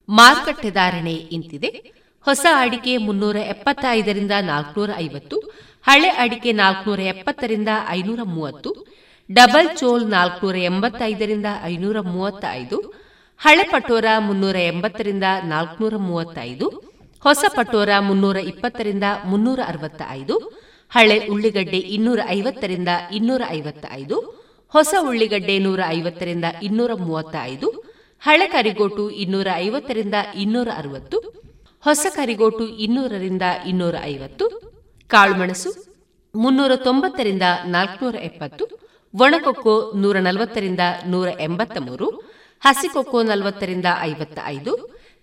ಮಾರುಕಟ್ಟೆ 0.09 0.69
ಧಾರಣೆ 0.69 1.13
ಇಂತಿದೆ. 1.13 1.67
ಹೊಸ 2.25 2.45
ಅಡಿಕೆ 2.55 2.97
ಮುನ್ನೂರ 2.97 3.35
ಎಪ್ಪತ್ತೈದರಿಂದ 3.35 4.31
ನಾಲ್ಕುನೂರ 4.41 4.89
ಐವತ್ತು, 4.97 5.39
ಹಳೆ 5.85 6.07
ಅಡಿಕೆ 6.07 6.51
ನಾಲ್ಕುನೂರ 6.51 6.99
ಎಪ್ಪತ್ತರಿಂದ 6.99 7.67
ಐನೂರ 7.89 8.19
ಮೂವತ್ತು, 8.23 8.87
ಡಬಲ್ 9.31 9.77
ಚೋಲ್ 9.77 10.09
ನಾಲ್ಕುನೂರ 10.09 10.55
ಎಂಬತ್ತೈದರಿಂದ 10.55 11.45
ಐನೂರ 11.63 11.99
ಮೂವತ್ತೈದು, 11.99 12.79
ಹಳೆ 13.37 13.63
ಪಟೋರ 13.63 14.05
ಮುನ್ನೂರ 14.19 14.55
ಎಂಬತ್ತರಿಂದ 14.55 15.23
ನಾಲ್ಕುನೂರ 15.43 15.95
ಮೂವತ್ತೈದು 15.97 16.96
ಹೊಸ 17.23 17.45
ಪಟೋರ 17.55 17.89
ಮುನ್ನೂರ 17.99 18.37
ಇಪ್ಪತ್ತರಿಂದ 18.37 19.03
ಮುನ್ನೂರ 19.25 19.59
ಅರವತ್ತ 19.67 20.01
ಐದು 20.09 20.35
ಹಳೆ 20.89 21.27
ಉಳ್ಳಿಗಡ್ಡೆ 21.27 21.77
ಇನ್ನೂರ 21.77 22.19
ಐವತ್ತರಿಂದ 22.29 22.87
ಇನ್ನೂರ 23.11 23.41
ಐವತ್ತ 23.49 23.85
ಐದು 23.91 24.17
ಹೊಸ 24.73 24.93
ಉಳ್ಳಿಗಡ್ಡೆ 24.99 25.59
ನೂರ 25.59 25.81
ಐವತ್ತರಿಂದ 25.87 26.45
ಇನ್ನೂರ 26.61 26.91
ಮೂವತ್ತ 26.99 27.35
ಐದು 27.43 27.67
ಹಳೆ 28.21 28.47
ಕರಿಗೋಟು 28.47 29.09
ಇನ್ನೂರ 29.09 29.47
ಐವತ್ತರಿಂದ 29.55 30.13
ಇನ್ನೂರ 30.35 30.69
ಅರವತ್ತು, 30.77 31.17
ಹೊಸ 31.85 32.05
ಕರಿಗೋಟು 32.15 32.67
ಇನ್ನೂರರಿಂದ 32.67 33.41
ಇನ್ನೂರ 33.65 33.95
ಐವತ್ತು, 34.03 34.45
ಕಾಳುಮೆಣಸು 35.09 35.71
ಮುನ್ನೂರ 36.35 36.71
ತೊಂಬತ್ತರಿಂದ 36.75 37.41
ನಾಲ್ಕುನೂರ 37.65 38.15
ಎಪ್ಪತ್ತು, 38.15 38.65
ಒಣಕೊಕ್ಕೋ 39.13 39.91
ನೂರ 39.95 40.17
ನಲವತ್ತರಿಂದ 40.19 40.79
ನೂರ 41.05 41.27
ಎಂಬತ್ತ 41.39 41.77
ಮೂರು 41.77 42.07
ಹಸಿಕೊಕ್ಕೋ 42.63 43.23
ನಲವತ್ತರಿಂದ 43.23 43.85
ಐವತ್ತ 44.01 44.39
ಐದು 44.45 44.73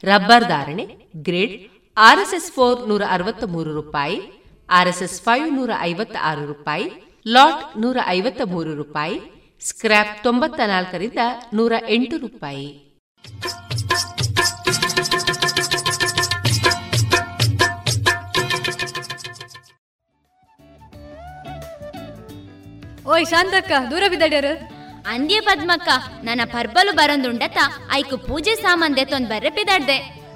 ರಬ್ಬರ್ 0.05 0.45
ಧಾರಣೆ, 0.45 0.85
ಗ್ರೇಡ್ 1.17 1.57
ಆರ್ಎಸ್ಎಸ್ 1.97 2.53
ಫೋರ್ 2.53 2.89
ನೂರ 2.89 3.03
ಅರವತ್ತ 3.11 3.45
ಮೂರು 3.45 3.75
ರೂಪಾಯಿ 3.75 4.21
ಆರ್ಎಸ್ಎಸ್ 4.71 5.23
ಫೈವ್ 5.23 5.53
ನೂರ 5.53 5.71
ಐವತ್ತ 5.81 6.17
ಆರು 6.23 6.47
ರೂಪಾಯಿ 6.47 6.91
ಲಾಟ್ 7.27 7.79
ನೂರ 7.79 7.97
ಐವತ್ತ 8.07 8.43
ಮೂರು 8.43 8.75
ರೂಪಾಯಿ 8.75 9.21
ಸ್ಕ್ರಾಪ್ 9.61 10.23
ತೊಂಬತ್ತ 10.23 10.61
ನಾಲ್ಕರಿಂದ 10.61 11.19
ನೂರ 11.55 11.73
ಎಂಟು 11.89 12.17
ರೂಪಾಯಿ. 12.17 12.67
ಓಯ್ 23.07 23.27
ಶಾಂತಕ್ಕ 23.27 23.73
ದೂರ 23.91 24.03
ಬಿದ್ದಾಡ್ಯಾರ? 24.09 24.45
ಅಂದ್ಯ 25.07 25.41
ಪದ್ಮಕ್ಕ 25.41 25.89
ನನ್ನ 26.25 26.41
ಪರ್ಬಲು 26.45 26.93
ಬರಂದುಂಡತ 26.93 27.59
ಐಕು 27.93 28.17
ಪೂಜೆ 28.19 28.55
ಸಾಮಾನ್ 28.55 28.97
ದೆತ್ತೊಂದ್ 28.97 29.29
ಬರ್ರೆ 29.29 29.51
ಬಿದಾಡ್ದೆ 29.51 30.24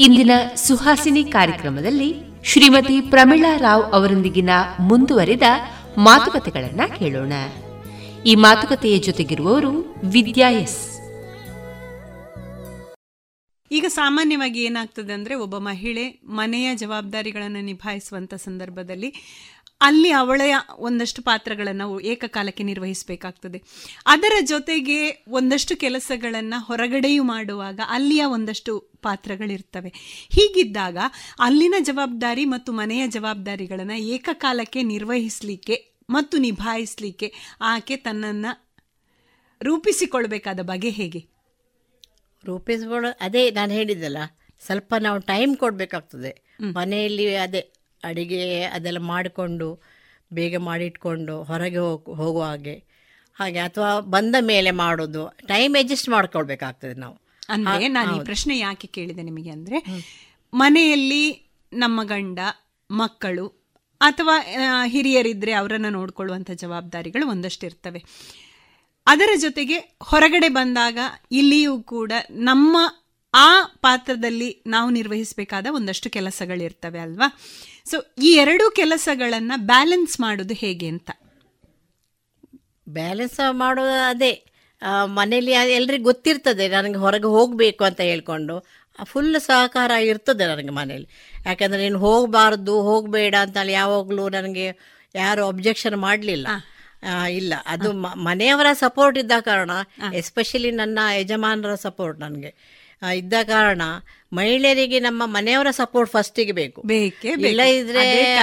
ಇಂದಿನ 0.00 0.30
ಸುಹಾಸಿನಿ 0.54 1.24
ಕಾರ್ಯಕ್ರಮದಲ್ಲಿ 1.24 2.14
ಶ್ರೀಮತಿ 2.44 3.00
ಪ್ರಮೀಳಾ 3.00 3.56
ರಾವ್ 3.56 3.92
ಅವರೊಂದಿಗಿನ 3.92 4.50
ಮುಂದುವರಿದ 4.80 5.42
ಮಾತುಕತೆಗಳನ್ನ 5.98 6.80
ಕೇಳೋಣ. 6.98 7.32
ಈ 8.26 8.34
ಮಾತುಕತೆಯ 8.34 8.98
ಜೊತೆಗಿರುವವರು 8.98 9.94
ವಿದ್ಯಾ 10.04 10.48
ಎಸ್. 10.48 10.80
ಈಗ 13.72 13.84
ಸಾಮಾನ್ಯವಾಗಿ 13.88 14.64
ಏನಾಗ್ತದೆ 14.64 15.12
ಅಂದರೆ 15.12 15.34
ಒಬ್ಬ 15.34 15.58
ಮಹಿಳೆ 15.58 16.20
ಮನೆಯ 16.24 16.76
ಜವಾಬ್ದಾರಿಗಳನ್ನು 16.76 17.60
ನಿಭಾಯಿಸುವಂಥ 17.60 18.34
ಸಂದರ್ಭದಲ್ಲಿ 18.34 19.14
ಅಲ್ಲಿ 19.80 20.10
ಅವಳೆಯ 20.10 20.54
ಒಂದಷ್ಟು 20.78 21.22
ಪಾತ್ರಗಳನ್ನು 21.22 22.00
ಏಕಕಾಲಕ್ಕೆ 22.00 22.62
ನಿರ್ವಹಿಸಬೇಕಾಗ್ತದೆ. 22.62 23.62
ಅದರ 24.06 24.32
ಜೊತೆಗೆ 24.44 25.24
ಒಂದಷ್ಟು 25.28 25.76
ಕೆಲಸಗಳನ್ನು 25.76 26.64
ಹೊರಗಡೆಯೂ 26.64 27.22
ಮಾಡುವಾಗ 27.22 27.80
ಅಲ್ಲಿಯ 27.88 28.24
ಒಂದಷ್ಟು 28.24 28.90
ಪಾತ್ರಗಳಿರ್ತವೆ. 29.02 29.92
ಹೀಗಿದ್ದಾಗ 30.30 30.98
ಅಲ್ಲಿನ 31.38 31.74
ಜವಾಬ್ದಾರಿ 31.80 32.44
ಮತ್ತು 32.44 32.72
ಮನೆಯ 32.72 33.06
ಜವಾಬ್ದಾರಿಗಳನ್ನು 33.06 33.94
ಏಕಕಾಲಕ್ಕೆ 33.94 34.82
ನಿರ್ವಹಿಸಲಿಕ್ಕೆ 34.82 35.94
ಮತ್ತು 36.10 36.38
ನಿಭಾಯಿಸಲಿಕ್ಕೆ 36.38 37.32
ಆಕೆ 37.60 37.96
ತನ್ನನ್ನು 37.96 38.70
ರೂಪಿಸಿಕೊಳ್ಬೇಕಾದ 39.62 40.60
ಬಗೆ 40.60 40.90
ಹೇಗೆ? 40.90 41.24
ರೂಪಿಸ್ಕೊಳ್ಳೋ 42.44 43.10
ಅದೇ 43.20 43.50
ನಾನು 43.50 43.72
ಹೇಳಿದ್ದಲ್ಲ 43.72 44.16
ಸ್ವಲ್ಪ 44.60 44.94
ನಾವು 45.00 45.18
ಟೈಮ್ 45.18 45.56
ಕೊಡಬೇಕಾಗ್ತದೆ. 45.56 46.50
ಮನೆಯಲ್ಲಿ 46.62 47.36
ಅದೇ 47.36 47.72
ಅಡಿಗೆ 48.04 48.64
ಅದೆಲ್ಲ 48.64 48.98
ಮಾಡಿಕೊಂಡು 48.98 49.82
ಬೇಗ 50.32 50.56
ಮಾಡಿಟ್ಕೊಂಡು 50.56 51.42
ಹೊರಗೆ 51.42 51.76
ಹೋಗಿ 51.76 52.16
ಹೋಗುವ 52.16 52.42
ಹಾಗೆ. 52.42 52.90
ಹಾಗೆ 53.36 53.58
ಅಥವಾ 53.58 54.00
ಬಂದ 54.00 54.34
ಮೇಲೆ 54.40 54.70
ಮಾಡೋದು. 54.70 55.36
ಟೈಮ್ 55.46 55.76
ಅಡ್ಜಸ್ಟ್ 55.76 56.08
ಮಾಡ್ಕೊಳ್ಬೇಕಾಗ್ತದೆ 56.08 56.94
ನಾವು. 56.94 57.16
ಅಂದರೆ 57.48 57.88
ನಾನು 57.88 58.16
ಈ 58.16 58.24
ಪ್ರಶ್ನೆ 58.24 58.58
ಯಾಕೆ 58.58 58.86
ಕೇಳಿದೆ 58.86 59.22
ನಿಮಗೆ 59.22 59.50
ಅಂದ್ರೆ 59.50 59.78
ಮನೆಯಲ್ಲಿ 60.52 61.52
ನಮ್ಮ 61.72 62.00
ಗಂಡ 62.02 62.38
ಮಕ್ಕಳು 62.90 63.46
ಅಥವಾ 64.00 64.40
ಹಿರಿಯರಿದ್ರೆ 64.84 65.52
ಅವರನ್ನು 65.52 65.88
ನೋಡ್ಕೊಳ್ಳುವಂಥ 65.88 66.50
ಜವಾಬ್ದಾರಿಗಳು 66.50 67.28
ಒಂದಷ್ಟು 67.28 67.66
ಇರ್ತವೆ 67.66 68.04
ಅದರ 69.06 69.28
ಜೊತೆಗೆ 69.36 69.78
ಹೊರಗಡೆ 70.02 70.48
ಬಂದಾಗ 70.48 70.98
ಇಲ್ಲಿಯೂ 71.32 71.82
ಕೂಡ 71.82 72.12
ನಮ್ಮ 72.30 72.76
ಆ 73.34 73.48
ಪಾತ್ರದಲ್ಲಿ 73.82 74.62
ನಾವು 74.66 74.90
ನಿರ್ವಹಿಸಬೇಕಾದ 74.90 75.66
ಒಂದಷ್ಟು 75.70 76.10
ಕೆಲಸಗಳಿರ್ತವೆ 76.10 76.98
ಅಲ್ವಾ? 76.98 77.28
ಸೊ 77.90 78.14
ಈ 78.22 78.32
ಎರಡು 78.34 78.70
ಕೆಲಸಗಳನ್ನು 78.70 79.66
ಬ್ಯಾಲೆನ್ಸ್ 79.66 80.20
ಮಾಡೋದು 80.20 80.54
ಹೇಗೆ 80.54 80.88
ಅಂತ? 80.88 81.10
ಬ್ಯಾಲೆನ್ಸ್ 82.88 83.40
ಮಾಡೋದು 83.50 84.08
ಅದೇ 84.08 84.44
ಮನೇಲಿ 85.04 85.50
ಎಲ್ರಿಗೂ 85.50 86.04
ಗೊತ್ತಿರ್ತದೆ 86.04 86.68
ನನಗೆ 86.68 86.94
ಹೊರಗೆ 86.94 87.26
ಹೋಗಬೇಕು 87.26 87.84
ಅಂತ 87.84 88.00
ಹೇಳ್ಕೊಂಡು 88.00 88.54
ಫುಲ್ 89.04 89.40
ಸಹಕಾರ 89.40 89.90
ಇರ್ತದೆ 89.90 90.46
ನನಗೆ 90.46 90.70
ಮನೇಲಿ 90.70 91.08
ಯಾಕಂದರೆ 91.46 91.82
ನೀನು 91.82 91.98
ಹೋಗಬಾರ್ದು 91.98 92.82
ಹೋಗಬೇಡ 92.82 93.34
ಅಂತ 93.40 93.56
ಯಾವಾಗಲೂ 93.68 94.28
ನನಗೆ 94.28 94.66
ಯಾರು 95.14 95.46
ಅಬ್ಜೆಕ್ಷನ್ 95.46 95.96
ಮಾಡಲಿಲ್ಲ. 95.96 96.48
ಇಲ್ಲ. 97.30 97.54
ಅದು 97.66 97.92
ಮನೆಯವರ 98.18 98.66
ಸಪೋರ್ಟ್ 98.72 99.18
ಇದ್ದ 99.18 99.32
ಕಾರಣ 99.40 99.70
ಎಸ್ಪೆಷಲಿ 100.14 100.70
ನನ್ನ 100.70 100.98
ಯಜಮಾನರ 101.16 101.74
ಸಪೋರ್ಟ್ 101.74 102.20
ನನಗೆ. 102.20 102.79
ಇದ್ದ 103.14 103.34
ಕಾರಣ 103.44 103.82
ಮಹಿಳೆಯರಿಗೆ 104.32 105.00
ನಮ್ಮ 105.00 105.22
ಮನೆಯವರ 105.26 105.66
ಸಪೋರ್ಟ್ 105.70 106.12
ಫಸ್ಟಿಗೆ 106.12 106.52
ಬೇಕು. 106.52 106.82
ಇಲ್ಲ 107.48 107.60
ಇದ್ರೆ 107.60 108.34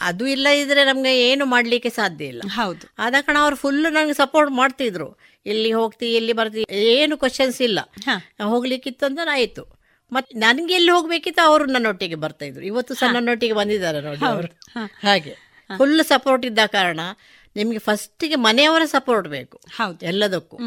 ಅದು 0.00 0.26
ಇಲ್ಲ 0.26 0.48
ಇದ್ರೆ 0.48 0.84
ನಮ್ಗೆ 0.84 1.30
ಏನು 1.30 1.46
ಮಾಡ್ಲಿಕ್ಕೆ 1.46 1.90
ಸಾಧ್ಯ 1.90 2.24
ಇಲ್ಲ. 2.24 2.42
ಹೌದು. 2.48 2.90
ಆದ 2.98 3.14
ಕಾರಣ 3.20 3.38
ಅವ್ರು 3.40 3.56
ಫುಲ್ 3.56 3.82
ನಂಗೆ 3.82 4.14
ಸಪೋರ್ಟ್ 4.14 4.52
ಮಾಡ್ತಿದ್ರು. 4.52 5.18
ಇಲ್ಲಿ 5.46 5.72
ಹೋಗ್ತಿ 5.72 6.14
ಇಲ್ಲಿ 6.14 6.32
ಬರ್ತಿ 6.32 6.66
ಏನು 6.70 7.16
ಕ್ವಶನ್ಸ್ 7.16 7.62
ಇಲ್ಲ. 7.62 7.80
ಹೋಗ್ಲಿಕ್ಕಿತ್ತು 8.44 9.06
ಅಂದ್ರೆ 9.06 9.30
ಆಯ್ತು 9.30 9.76
ಮತ್ತೆ 10.12 10.38
ನನ್ಗೆ 10.38 10.74
ಎಲ್ಲಿ 10.74 10.90
ಹೋಗ್ಬೇಕಿತ್ತು 10.90 11.46
ಅವರು 11.46 11.64
ನನ್ನೊಟ್ಟಿಗೆ 11.64 12.14
ಬರ್ತಾ 12.14 12.44
ಇದ್ರು. 12.44 12.64
ಇವತ್ತು 12.64 12.94
ಸಹ 12.94 13.06
ನನ್ನೊಟ್ಟಿಗೆ 13.14 13.52
ಬಂದಿದ್ದಾರೆ 13.52 14.00
ನೋಡಿ 14.00 14.24
ಅವರು. 14.26 14.48
ಹಾಗೆ. 15.06 15.30
ಫುಲ್ 15.78 16.04
ಸಪೋರ್ಟ್ 16.04 16.46
ಇದ್ದ 16.46 16.58
ಕಾರಣ 16.66 17.00
ನಿಮಗೆ 17.56 17.78
ಫಸ್ಟಿಗೆ 17.78 18.34
ಮನೆಯವರ 18.34 18.82
ಸಪೋರ್ಟ್ 18.84 19.28
ಬೇಕು. 19.28 19.60
ಹೌದು. 19.76 20.06
ಎಲ್ಲದಕ್ಕೂ. 20.06 20.58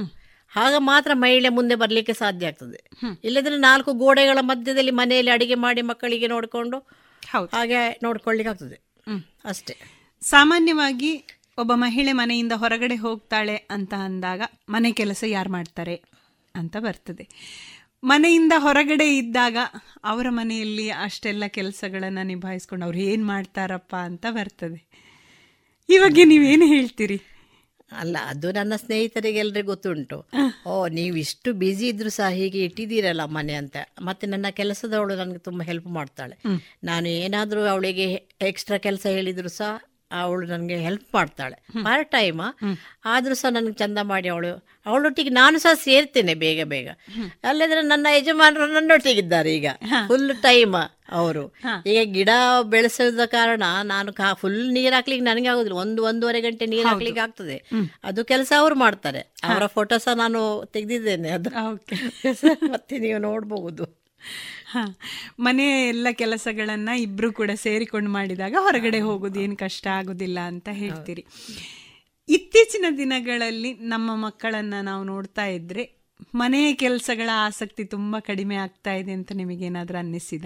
ಆಗ 0.56 0.74
ಮಾತ್ರ 0.78 1.12
ಮಹಿಳೆ 1.14 1.50
ಮುಂದೆ 1.50 1.76
ಬರಲಿಕ್ಕೆ 1.76 2.14
ಸಾಧ್ಯ 2.14 2.48
ಆಗ್ತದೆ. 2.48 2.90
ಇಲ್ಲದ್ರೆ 3.24 3.58
ನಾಲ್ಕು 3.58 3.94
ಗೋಡೆಗಳ 3.94 4.38
ಮಧ್ಯದಲ್ಲಿ 4.42 4.92
ಮನೆಯಲ್ಲಿ 4.92 5.32
ಅಡಿಗೆ 5.32 5.56
ಮಾಡಿ 5.56 5.82
ಮಕ್ಕಳಿಗೆ 5.82 6.28
ನೋಡಿಕೊಂಡು 6.28 6.78
ಹಾಗೆ 7.54 8.00
ನೋಡ್ಕೊಳ್ಳಿಕ್ಕೆ 8.04 8.50
ಆಗ್ತದೆ. 8.50 8.82
ಅಷ್ಟೇ. 9.46 9.78
ಸಾಮಾನ್ಯವಾಗಿ 10.22 11.24
ಒಬ್ಬ 11.58 11.74
ಮಹಿಳೆ 11.76 12.12
ಮನೆಯಿಂದ 12.12 12.52
ಹೊರಗಡೆ 12.56 12.96
ಹೋಗ್ತಾಳೆ 12.96 13.56
ಅಂತ 13.56 13.94
ಅಂದಾಗ 13.94 14.42
ಮನೆ 14.70 14.92
ಕೆಲಸ 14.92 15.24
ಯಾರು 15.28 15.52
ಮಾಡ್ತಾರೆ 15.52 16.02
ಅಂತ 16.56 16.78
ಬರ್ತದೆ. 16.78 17.30
ಮನೆಯಿಂದ 18.04 18.54
ಹೊರಗಡೆ 18.58 19.18
ಇದ್ದಾಗ 19.18 19.58
ಅವರ 20.04 20.28
ಮನೆಯಲ್ಲಿ 20.30 20.90
ಅಷ್ಟೆಲ್ಲ 20.90 21.44
ಕೆಲಸಗಳನ್ನು 21.48 22.26
ನಿಭಾಯಿಸ್ಕೊಂಡು 22.26 22.86
ಅವ್ರು 22.86 23.00
ಏನು 23.00 23.26
ಮಾಡ್ತಾರಪ್ಪ 23.26 23.96
ಅಂತ 23.96 24.26
ಬರ್ತದೆ. 24.30 24.90
ಇವಾಗ 25.90 26.18
ನೀವೇನು 26.26 26.66
ಹೇಳ್ತೀರಿ? 26.66 27.22
ಅಲ್ಲ 27.92 28.18
ಅದು 28.26 28.52
ನನ್ನ 28.52 28.74
ಸ್ನೇಹಿತರಿಗೆ 28.76 29.40
ಎಲ್ರಿಗೂ 29.40 29.68
ಗೊತ್ತುಂಟು. 29.68 30.26
ಓ 30.68 30.88
ನೀವು 30.88 31.16
ಇಷ್ಟು 31.16 31.54
ಬ್ಯುಸಿ 31.54 31.88
ಇದ್ರು 31.88 32.10
ಸಹ 32.10 32.30
ಹೀಗೆ 32.30 32.60
ಇಟ್ಟಿದ್ದೀರಲ್ಲ 32.60 33.26
ಮನೆ 33.26 33.54
ಅಂತ. 33.54 33.78
ಮತ್ತೆ 34.02 34.28
ನನ್ನ 34.28 34.46
ಕೆಲಸದವಳು 34.50 35.16
ನನಗೆ 35.16 35.38
ತುಂಬ 35.38 35.62
ಹೆಲ್ಪ್ 35.62 35.88
ಮಾಡ್ತಾಳೆ. 35.88 36.38
ನಾನು 36.84 37.08
ಏನಾದರೂ 37.08 37.66
ಅವಳಿಗೆ 37.66 38.14
ಎಕ್ಸ್ಟ್ರಾ 38.42 38.78
ಕೆಲಸ 38.78 39.06
ಹೇಳಿದ್ರು 39.06 39.50
ಸಹ 39.50 39.82
ಅವಳು 40.12 40.48
ನನಗೆ 40.48 40.76
ಹೆಲ್ಪ್ 40.78 41.16
ಮಾಡ್ತಾಳೆ. 41.16 41.56
ಪಾರ್ಟ್ 41.84 42.12
ಟೈಮ್ 42.12 42.42
ಆದರೂ 43.06 43.34
ಸಹ 43.34 43.50
ನನಗೆ 43.50 43.74
ಚಂದ 43.74 43.98
ಮಾಡಿ 44.04 44.28
ಅವಳು 44.28 44.52
ಅವಳೊಟ್ಟಿಗೆ 44.86 45.30
ನಾನು 45.32 45.60
ಸಹ 45.60 45.74
ಸೇರ್ತೇನೆ 45.84 46.34
ಬೇಗ 46.36 46.64
ಬೇಗ. 46.64 46.88
ಅಲ್ಲದ್ರೆ 47.44 47.82
ನನ್ನ 47.84 48.08
ಯಜಮಾನರು 48.10 48.68
ನನ್ನೊಟ್ಟಿಗಿದ್ದಾರೆ 48.74 49.52
ಈಗ. 49.56 49.68
ಫುಲ್ 50.08 50.32
ಟೈಮ್ 50.42 50.76
ಅವರು. 51.14 51.44
ಈಗ 51.86 52.00
ಗಿಡ 52.12 52.32
ಬೆಳೆಸೋದ 52.64 53.26
ಕಾರಣ 53.28 53.64
ನಾನು 53.84 54.14
ಕಾ 54.14 54.34
ಫುಲ್ 54.34 54.60
ನೀರು 54.72 54.96
ಹಾಕ್ಲಿಕ್ಕೆ 54.96 55.26
ನನಗೆ 55.26 55.48
ಆಗುದಿಲ್ಲ. 55.48 55.78
ಒಂದು 55.78 56.04
ಒಂದೂವರೆ 56.04 56.42
ಗಂಟೆ 56.42 56.66
ನೀರು 56.66 56.88
ಹಾಕ್ಲಿಕ್ಕೆ 56.88 57.20
ಆಗ್ತದೆ. 57.20 57.58
ಅದು 58.04 58.26
ಕೆಲಸ 58.26 58.52
ಅವರು 58.58 58.76
ಮಾಡ್ತಾರೆ. 58.76 59.22
ಅವರ 59.44 59.66
ಫೋಟೋ 59.68 59.98
ಸಹ 59.98 60.14
ನಾನು 60.16 60.42
ತೆಗೆದಿದ್ದೇನೆ 60.72 61.30
ಅದು. 61.30 61.52
ಮತ್ತೆ 62.74 62.98
ನೀವು 63.00 63.20
ನೋಡ್ಬಹುದು 63.20 63.86
ಮನೆಯ 65.40 65.88
ಎಲ್ಲ 65.88 66.08
ಕೆಲಸಗಳನ್ನ 66.12 66.90
ಇಬ್ರು 66.90 67.34
ಕೂಡ 67.34 67.52
ಸೇರಿಕೊಂಡು 67.56 68.10
ಮಾಡಿದಾಗ 68.10 68.56
ಹೊರಗಡೆ 68.60 69.00
ಹೋಗೋದು 69.00 69.40
ಏನು 69.40 69.56
ಕಷ್ಟ 69.56 69.88
ಆಗೋದಿಲ್ಲ 69.88 70.40
ಅಂತ 70.40 70.70
ಹೇಳ್ತೀರಿ. 70.72 71.26
ಇತ್ತೀಚಿನ 72.30 72.86
ದಿನಗಳಲ್ಲಿ 72.98 73.74
ನಮ್ಮ 73.74 74.16
ಮಕ್ಕಳನ್ನ 74.16 74.74
ನಾವು 74.82 75.04
ನೋಡ್ತಾ 75.04 75.46
ಇದ್ರೆ 75.46 76.00
ಮನೆಯ 76.36 76.74
ಕೆಲಸಗಳ 76.74 77.30
ಆಸಕ್ತಿ 77.34 77.86
ತುಂಬಾ 77.86 78.20
ಕಡಿಮೆ 78.20 78.56
ಆಗ್ತಾ 78.56 78.94
ಇದೆ 78.94 79.12
ಅಂತ 79.12 79.32
ನಿಮಗೇನಾದ್ರೂ 79.32 79.98
ಅನ್ನಿಸಿದ? 79.98 80.46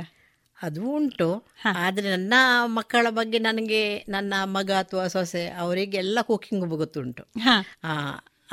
ಅದು 0.61 0.84
ಉಂಟು. 0.84 1.43
ಆದರೆ 1.76 2.09
ನನ್ನ 2.09 2.34
ಮಕ್ಕಳ 2.65 3.07
ಬಗ್ಗೆ 3.09 3.39
ನನಗೆ 3.39 4.05
ನನ್ನ 4.09 4.34
ಮಗ 4.43 4.71
ಅಥವಾ 4.71 5.07
ಸೊಸೆ 5.07 5.49
ಅವರಿಗೆಲ್ಲ 5.49 6.19
ಕುಕಿಂಗ್ 6.21 6.69
ಗೊತ್ತುಂಟು. 6.69 7.24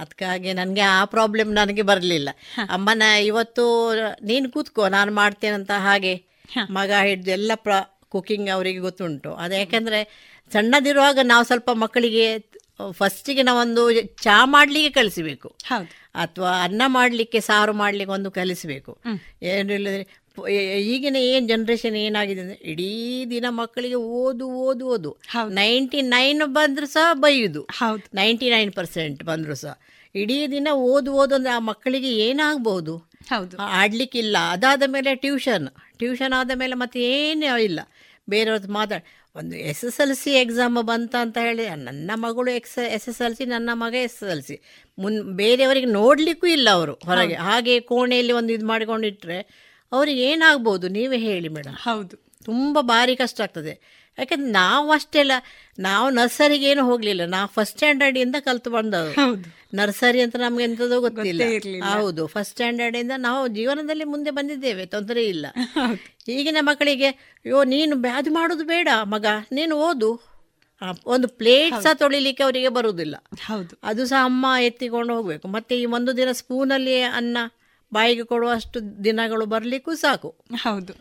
ಅದಕ್ಕಾಗಿ 0.00 0.52
ನನಗೆ 0.52 0.84
ಆ 0.96 1.04
ಪ್ರಾಬ್ಲಮ್ 1.04 1.50
ನನಗೆ 1.54 1.82
ಬರಲಿಲ್ಲ. 1.82 2.28
ಅಮ್ಮನ 2.70 3.02
ಇವತ್ತು 3.24 3.64
ನೀನು 4.22 4.46
ಕೂತ್ಕೋ 4.50 4.88
ನಾನು 4.88 5.12
ಮಾಡ್ತೇನಂತ 5.14 5.70
ಹಾಗೆ 5.78 6.14
ಮಗ 6.70 6.90
ಹಿಡಿದು 7.02 7.30
ಎಲ್ಲ 7.30 7.52
ಪ್ರ 7.54 7.72
ಕುಕಿಂಗ್ 8.08 8.50
ಅವರಿಗೆ 8.50 8.78
ಗೊತ್ತುಂಟು. 8.78 9.32
ಅದು 9.34 9.54
ಯಾಕೆಂದರೆ 9.54 10.00
ಸಣ್ಣದಿರುವಾಗ 10.52 11.18
ನಾವು 11.22 11.44
ಸ್ವಲ್ಪ 11.44 11.70
ಮಕ್ಕಳಿಗೆ 11.74 12.26
ಫಸ್ಟಿಗೆ 12.90 13.42
ನಾವೊಂದು 13.42 13.82
ಚಾ 14.24 14.36
ಮಾಡಲಿಕ್ಕೆ 14.44 14.92
ಕಲಿಸಬೇಕು. 15.00 15.48
ಅಥವಾ 16.14 16.52
ಅನ್ನ 16.62 16.82
ಮಾಡಲಿಕ್ಕೆ 16.86 17.40
ಸಾರು 17.40 17.72
ಮಾಡಲಿಕ್ಕೆ 17.72 18.12
ಒಂದು 18.12 18.30
ಕಲಿಸಬೇಕು. 18.30 18.92
ಏನು 19.42 19.72
ಇಲ್ಲದ್ರೆ 19.72 20.04
ಈಗಿನ 20.92 21.18
ಏನು 21.30 21.44
ಜನ್ರೇಷನ್ 21.52 21.96
ಏನಾಗಿದೆ 22.04 22.40
ಅಂದರೆ 22.44 22.58
ಇಡೀ 22.72 22.90
ದಿನ 23.32 23.46
ಮಕ್ಕಳಿಗೆ 23.60 23.98
ಓದು 24.20 24.46
ಓದು 24.66 24.84
ಓದು. 24.94 25.10
ನೈಂಟಿ 25.60 26.00
ನೈನ್ 26.16 26.44
ಬಂದರೂ 26.58 26.88
ಸಹ 26.96 27.06
ಬೈಯುದು. 27.24 27.62
ಹೌದು. 27.80 28.04
ನೈಂಟಿ 28.20 28.48
ನೈನ್ 28.54 28.72
ಪರ್ಸೆಂಟ್ 28.78 29.22
ಬಂದರೂ 29.30 29.56
ಸಹ. 29.64 29.74
ಇಡೀ 30.14 30.36
ದಿನ 30.56 30.68
ಓದು 30.92 31.10
ಓದು 31.20 31.34
ಅಂದರೆ 31.38 31.52
ಆ 31.58 31.60
ಮಕ್ಕಳಿಗೆ 31.70 32.10
ಏನಾಗ್ಬೋದು 32.26 32.94
ಹೌದು. 33.32 33.56
ಆಡ್ಲಿಕ್ಕಿಲ್ಲ. 33.80 34.36
ಅದಾದ 34.54 34.84
ಮೇಲೆ 34.94 35.10
ಟ್ಯೂಷನ್ 35.24 35.66
ಟ್ಯೂಷನ್ 36.02 36.34
ಆದ 36.40 36.52
ಮೇಲೆ 36.62 36.76
ಮತ್ತೆ 36.82 37.00
ಏನೂ 37.16 37.56
ಇಲ್ಲ. 37.68 37.80
ಬೇರೆಯವ್ರದ್ದು 38.28 38.72
ಮಾತಾಡಿ 38.78 39.04
ಒಂದು 39.36 39.56
S 39.70 39.82
S 39.88 39.98
L 40.02 40.14
C 40.20 40.32
exam 40.42 40.78
ಬಂತ 40.90 41.14
ಅಂತ 41.24 41.38
ಹೇಳಿ 41.46 41.64
ನನ್ನ 41.88 42.10
ಮಗಳು 42.24 42.50
ಎಕ್ಸ್ 42.58 42.78
ಎಸ್ 42.96 43.06
ಎಸ್ 43.10 43.20
ಎಲ್ 43.26 43.36
ಸಿ 43.38 43.44
ನನ್ನ 43.52 43.70
ಮಗ 43.82 43.94
ಎಸ್ 44.06 44.16
ಎಸ್ 44.22 44.30
ಎಲ್ 44.34 44.42
ಸಿ 44.48 44.56
ಮುನ್ 44.98 45.16
ಬೇರೆಯವರಿಗೆ 45.40 45.88
ನೋಡಲಿಕ್ಕೂ 45.98 46.46
ಇಲ್ಲ 46.56 46.68
ಅವರು 46.78 46.94
ಹೊರಗೆ. 47.08 47.36
ಹಾಗೆ 47.48 47.74
ಕೋಣೆಯಲ್ಲಿ 47.90 48.34
ಒಂದು 48.40 48.52
ಇದು 48.56 48.66
ಮಾಡಿಕೊಂಡಿಟ್ರೆ 48.72 49.38
ಅವ್ರಿಗೆ 49.92 50.22
ಏನಾಗ್ಬೋದು 50.22 50.88
ನೀವೇ 50.88 51.18
ಹೇಳಿ 51.18 51.48
ಮೇಡಮ್. 51.48 51.74
ಹೌದು. 51.74 52.16
ತುಂಬ 52.44 52.78
ಭಾರಿ 52.80 53.16
ಕಷ್ಟ 53.16 53.40
ಆಗ್ತದೆ. 53.40 54.00
ಯಾಕಂದ್ರೆ 54.18 54.50
ನಾವು 54.50 54.90
ಅಷ್ಟೆಲ್ಲ 54.90 55.32
ನಾವು 55.78 56.10
ನರ್ಸರಿಗೆ 56.10 56.66
ಏನು 56.66 56.84
ಹೋಗ್ಲಿಲ್ಲ. 56.84 57.24
ನಾವು 57.24 57.48
ಫಸ್ಟ್ 57.48 57.72
ಸ್ಟ್ಯಾಂಡರ್ಡ್ 57.72 58.18
ಇಂದ 58.18 58.36
ಕಲ್ತು 58.40 58.70
ಬಂದವರು 58.70 59.36
ನರ್ಸರಿ 59.74 60.20
ಅಂತ 60.20 60.36
ನಮ್ಗೆ 60.36 60.64
ಎಂಥದೋ 60.64 61.00
ಗೊತ್ತಿಲ್ಲ. 61.00 61.42
ಹೌದು 61.82 62.26
ಫಸ್ಟ್ 62.26 62.50
ಸ್ಟ್ಯಾಂಡರ್ಡ್ 62.50 62.96
ಇಂದ 62.96 63.12
ನಾವು 63.16 63.48
ಜೀವನದಲ್ಲಿ 63.48 64.04
ಮುಂದೆ 64.04 64.30
ಬಂದಿದ್ದೇವೆ 64.30 64.86
ತೊಂದರೆ 64.86 65.24
ಇಲ್ಲ. 65.24 65.46
ಈಗಿನ 66.28 66.56
ಮಕ್ಕಳಿಗೆ 66.60 67.06
ಅಯ್ಯೋ 67.06 67.64
ನೀನು 67.64 67.96
ಅದು 68.14 68.30
ಮಾಡೋದು 68.30 68.64
ಬೇಡ 68.64 68.88
ಮಗ 69.02 69.26
ನೀನು 69.52 69.76
ಓದು. 69.76 70.10
ಒಂದು 71.06 71.28
ಪ್ಲೇಟ್ 71.28 71.82
ಸಹ 71.82 71.92
ತೊಳಿಲಿಕ್ಕೆ 71.92 72.42
ಅವರಿಗೆ 72.42 72.68
ಬರುವುದಿಲ್ಲ. 72.68 73.16
ಹೌದು. 73.42 73.78
ಅದು 73.82 74.06
ಸಹ 74.06 74.24
ಅಮ್ಮ 74.24 74.46
ಎತ್ತಿಕೊಂಡು 74.60 75.14
ಹೋಗ್ಬೇಕು. 75.14 75.48
ಮತ್ತೆ 75.48 75.80
ಈ 75.80 75.84
ಒಂದು 75.84 76.16
ದಿನ 76.16 76.32
ಸ್ಪೂನಲ್ಲಿ 76.32 77.00
ಅನ್ನ 77.00 77.38
ಬಾಯಿಗೆ 77.92 78.24
ಕೊಡುವಷ್ಟು 78.24 79.04
ದಿನಗಳು 79.04 79.46
ಬರಲಿಕ್ಕೂ 79.46 79.94
ಸಾಕು. 79.94 80.34
ಹೌದು. 80.56 80.92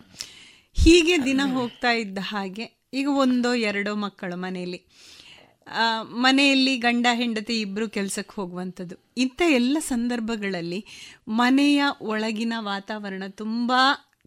ಹೀಗೆ 0.73 1.25
ದಿನ 1.25 1.41
ಹೋಗ್ತಾ 1.53 1.91
ಇದ್ದ 1.91 2.17
ಹಾಗೆ 2.21 2.79
ಈಗ 2.93 3.07
ಒಂದೋ 3.07 3.53
ಎರಡೋ 3.53 3.95
ಮಕ್ಕಳು 3.95 4.35
ಮನೆಯಲ್ಲಿ. 4.35 4.85
ಮನೆಯಲ್ಲಿ 6.01 6.77
ಗಂಡ 6.77 7.07
ಹೆಂಡತಿ 7.13 7.61
ಇಬ್ಬರು 7.61 7.89
ಕೆಲಸಕ್ಕೆ 7.89 8.41
ಹೋಗುವಂಥದ್ದು. 8.41 8.95
ಇಂಥ 9.17 9.41
ಎಲ್ಲ 9.47 9.77
ಸಂದರ್ಭಗಳಲ್ಲಿ 9.79 10.85
ಮನೆಯ 11.27 11.83
ಒಳಗಿನ 12.01 12.53
ವಾತಾವರಣ 12.57 13.23
ತುಂಬ 13.29 13.73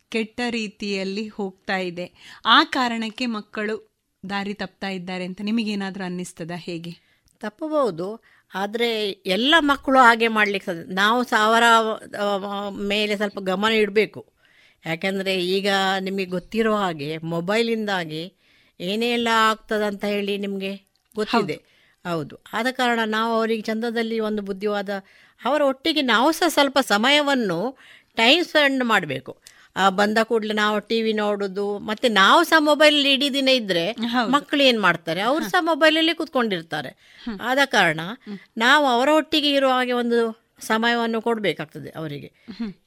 ಕೆಟ್ಟ 0.09 0.41
ರೀತಿಯಲ್ಲಿ 0.51 1.29
ಹೋಗ್ತಾ 1.29 1.77
ಇದೆ. 1.77 2.39
ಆ 2.47 2.65
ಕಾರಣಕ್ಕೆ 2.65 3.27
ಮಕ್ಕಳು 3.27 3.93
ದಾರಿ 4.31 4.55
ತಪ್ತಾ 4.55 4.89
ಇದ್ದಾರೆ 4.89 5.25
ಅಂತ 5.25 5.41
ನಿಮಗೇನಾದರೂ 5.43 6.05
ಅನ್ನಿಸ್ತದ 6.05 6.51
ಹೇಗೆ? 6.55 6.93
ತಪ್ಪಬಹುದು. 7.41 8.32
ಆದರೆ 8.55 9.11
ಎಲ್ಲ 9.11 9.55
ಮಕ್ಕಳು 9.61 9.99
ಹಾಗೆ 9.99 10.29
ಮಾಡ್ಲಿಕ್ಕೆ 10.29 10.95
ನಾವು 10.95 11.25
ಸಹ 11.25 11.41
ಅವರ 11.45 11.65
ಮೇಲೆ 12.71 13.17
ಸ್ವಲ್ಪ 13.17 13.39
ಗಮನ 13.41 13.73
ಇಡಬೇಕು. 13.73 14.33
ಯಾಕೆಂದರೆ 14.87 15.45
ಈಗ 15.47 15.69
ನಿಮಗೆ 16.01 16.25
ಗೊತ್ತಿರೋ 16.25 16.77
ಹಾಗೆ 16.77 17.19
ಮೊಬೈಲಿಂದಾಗಿ 17.19 18.23
ಏನೆಲ್ಲ 18.81 19.29
ಆಗ್ತದೆ 19.51 19.85
ಅಂತ 19.85 20.05
ಹೇಳಿ 20.05 20.39
ನಿಮಗೆ 20.39 20.73
ಗೊತ್ತಿದೆ. 21.17 21.57
ಹೌದು. 22.07 22.37
ಆದ 22.53 22.67
ಕಾರಣ 22.71 23.01
ನಾವು 23.05 23.35
ಅವರಿಗೆ 23.35 23.63
ಚಂದದಲ್ಲಿ 23.63 24.21
ಒಂದು 24.21 24.43
ಬುದ್ಧಿವಾದ, 24.43 24.91
ಅವರ 25.45 25.63
ಒಟ್ಟಿಗೆ 25.63 26.03
ನಾವು 26.03 26.33
ಸಹ 26.33 26.49
ಸ್ವಲ್ಪ 26.49 26.79
ಸಮಯವನ್ನು 26.79 27.79
ಟೈಮ್ 28.15 28.45
ಸ್ಪೆಂಡ್ 28.45 28.85
ಮಾಡಬೇಕು. 28.85 29.33
ಬಂದ 29.97 30.19
ಕೂಡಲೇ 30.23 30.55
ನಾವು 30.55 30.77
ಟಿವಿ 30.89 31.13
ನೋಡುದು 31.15 31.67
ಮತ್ತೆ 31.81 32.09
ನಾವು 32.17 32.41
ಸಹ 32.45 32.59
ಮೊಬೈಲ್ 32.63 32.97
ಇಡೀ 33.07 33.29
ದಿನ 33.31 33.49
ಇದ್ರೆ 33.61 33.85
ಮಕ್ಕಳು 34.29 34.63
ಏನ್ 34.63 34.81
ಮಾಡ್ತಾರೆ? 34.81 35.21
ಅವ್ರು 35.23 35.45
ಸಹ 35.51 35.61
ಮೊಬೈಲಲ್ಲಿ 35.63 36.15
ಕೂತ್ಕೊಂಡಿರ್ತಾರೆ. 36.15 36.91
ಆದ 37.41 37.59
ಕಾರಣ 37.71 38.01
ನಾವು 38.59 38.87
ಅವರ 38.87 39.09
ಒಟ್ಟಿಗೆ 39.15 39.51
ಇರುವ 39.51 39.73
ಹಾಗೆ 39.73 39.95
ಒಂದು 40.03 40.19
ಸಮಯವನ್ನು 40.69 41.21
ಕೊಡಬೇಕಾಗ್ತದೆ 41.23 41.91
ಅವರಿಗೆ. 41.91 42.29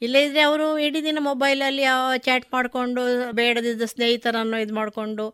ಇಲ್ಲದಿದ್ರೆ 0.01 0.41
ಅವರು 0.41 0.67
ಇಡೀ 0.79 0.99
ದಿನ 1.03 1.19
ಮೊಬೈಲಲ್ಲಿ 1.21 1.85
ಚಾಟ್ 2.23 2.47
ಮಾಡಿಕೊಂಡು 2.53 3.01
ಬೇಡದಿದ್ದ 3.33 3.85
ಸ್ನೇಹಿತರನ್ನು 3.85 4.59
ಇದು 4.59 4.73
ಮಾಡಿಕೊಂಡು 4.73 5.25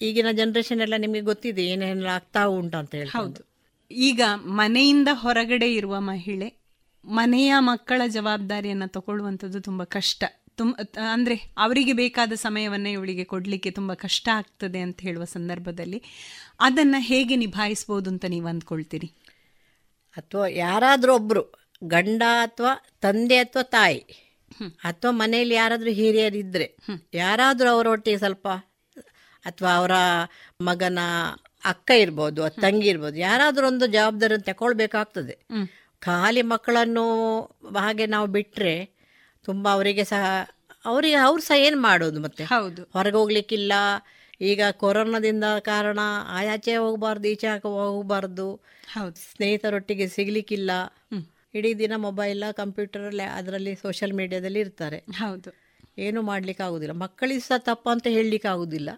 ಈಗಿನ 0.00 0.32
ಜನರೇಷನ್ 0.32 0.80
ಎಲ್ಲ 0.80 0.96
ನಿಮಗೆ 0.96 1.20
ಗೊತ್ತಿದೆ 1.22 1.62
ಏನೇನೆಲ್ಲ 1.64 2.10
ಆಗ್ತಾ 2.14 2.42
ಉಂಟು 2.56 2.76
ಅಂತ 2.78 2.92
ಹೇಳಿ 2.94 3.10
ಹೌದು. 3.14 3.40
ಈಗ 3.90 4.20
ಮನೆಯಿಂದ 4.58 5.10
ಹೊರಗಡೆ 5.14 5.68
ಇರುವ 5.72 5.94
ಮಹಿಳೆ 6.08 6.48
ಮನೆಯ 7.04 7.52
ಮಕ್ಕಳ 7.68 8.02
ಜವಾಬ್ದಾರಿಯನ್ನು 8.08 8.88
ತಗೊಳ್ಳುವಂಥದ್ದು 8.88 9.60
ತುಂಬಾ 9.60 9.84
ಕಷ್ಟ. 9.90 10.22
ತುಂ 10.58 10.70
ಅಂದರೆ 11.12 11.36
ಅವರಿಗೆ 11.58 11.92
ಬೇಕಾದ 11.92 12.32
ಸಮಯವನ್ನು 12.36 12.90
ಇವಳಿಗೆ 12.90 13.24
ಕೊಡಲಿಕ್ಕೆ 13.24 13.70
ತುಂಬ 13.70 13.94
ಕಷ್ಟ 13.94 14.28
ಆಗ್ತದೆ 14.32 14.80
ಅಂತ 14.80 14.98
ಹೇಳುವ 15.00 15.24
ಸಂದರ್ಭದಲ್ಲಿ 15.28 15.98
ಅದನ್ನು 16.60 17.00
ಹೇಗೆ 17.02 17.36
ನಿಭಾಯಿಸ್ಬೋದು 17.36 18.10
ಅಂತ 18.10 18.24
ನೀವು 18.28 18.48
ಅಂದ್ಕೊಳ್ತೀರಿ? 18.48 19.08
ಅಥವಾ 20.16 20.46
ಯಾರಾದರೂ 20.58 21.12
ಒಬ್ಬರು 21.14 21.42
ಗಂಡ 21.86 22.22
ಅಥವಾ 22.42 22.72
ತಂದೆ 23.00 23.36
ಅಥವಾ 23.36 23.64
ತಾಯಿ 23.70 24.00
ಅಥವಾ 24.84 25.10
ಮನೆಯಲ್ಲಿ 25.12 25.54
ಯಾರಾದರೂ 25.54 25.90
ಹಿರಿಯರಿದ್ದರೆ 25.92 26.66
ಯಾರಾದರೂ 27.14 27.68
ಅವರೊಟ್ಟಿಗೆ 27.70 28.18
ಸ್ವಲ್ಪ 28.18 28.48
ಅಥವಾ 29.44 29.72
ಅವರ 29.74 29.96
ಮಗನ 30.60 31.00
ಅಕ್ಕ 31.64 31.90
ಇರ್ಬೋದು 31.98 32.40
ಅಥವಾ 32.44 32.62
ತಂಗಿ 32.62 32.88
ಇರ್ಬೋದು 32.88 33.16
ಯಾರಾದರೂ 33.18 33.66
ಒಂದು 33.66 33.86
ಜವಾಬ್ದಾರಿಯನ್ನು 33.86 34.44
ತಗೊಳ್ಬೇಕಾಗ್ತದೆ 34.44 35.34
ಖಾಲಿ 36.02 36.42
ಮಕ್ಕಳನ್ನು 36.42 37.04
ಹಾಗೆ 37.78 38.06
ನಾವು 38.06 38.26
ಬಿಟ್ಟರೆ 38.26 38.74
ತುಂಬ 39.44 39.68
ಅವರಿಗೆ 39.68 40.04
ಸಹ 40.04 40.50
ಅವರಿಗೆ 40.84 41.14
ಅವ್ರು 41.14 41.42
ಸಹ 41.42 41.58
ಏನು 41.58 41.76
ಮಾಡೋದು 41.76 42.20
ಮತ್ತೆ? 42.20 42.44
ಹೌದು. 42.44 42.82
ಹೊರಗೆ 42.92 43.16
ಹೋಗ್ಲಿಕ್ಕಿಲ್ಲ. 43.16 43.72
ಈಗ 44.40 44.62
ಕೊರೋನಾದಿಂದ 44.70 45.44
ಕಾರಣ 45.60 45.98
ಆಯಾಚೆ 46.28 46.76
ಹೋಗಬಾರ್ದು 46.76 47.28
ಈಚೆ 47.28 47.48
ಹೋಗಬಾರ್ದು. 47.62 48.54
ಹೌದು. 48.92 49.16
ಸ್ನೇಹಿತರೊಟ್ಟಿಗೆ 49.32 50.08
ಸಿಗ್ಲಿಕ್ಕಿಲ್ಲ. 50.08 50.70
ಇಡೀ 51.54 51.74
ದಿನ 51.74 51.92
ಮೊಬೈಲ್ 51.96 52.54
ಕಂಪ್ಯೂಟರ್ 52.54 53.20
ಅದರಲ್ಲಿ 53.20 53.74
ಸೋಷಿಯಲ್ 53.74 54.12
ಮೀಡಿಯಾದಲ್ಲಿ 54.12 54.60
ಇರ್ತಾರೆ. 54.60 55.04
ಹೌದು. 55.12 55.50
ಏನು 55.98 56.22
ಮಾಡ್ಲಿಕ್ಕೆ 56.22 56.62
ಆಗುದಿಲ್ಲ 56.62 56.92
ಮಕ್ಕಳಿಗೆ 56.92 57.40
ಸಹ 57.40 57.56
ತಪ್ಪು 57.58 57.90
ಅಂತ 57.90 58.06
ಹೇಳಲಿಕ್ಕೆ 58.06 58.48
ಆಗುದಿಲ್ಲ 58.48 58.90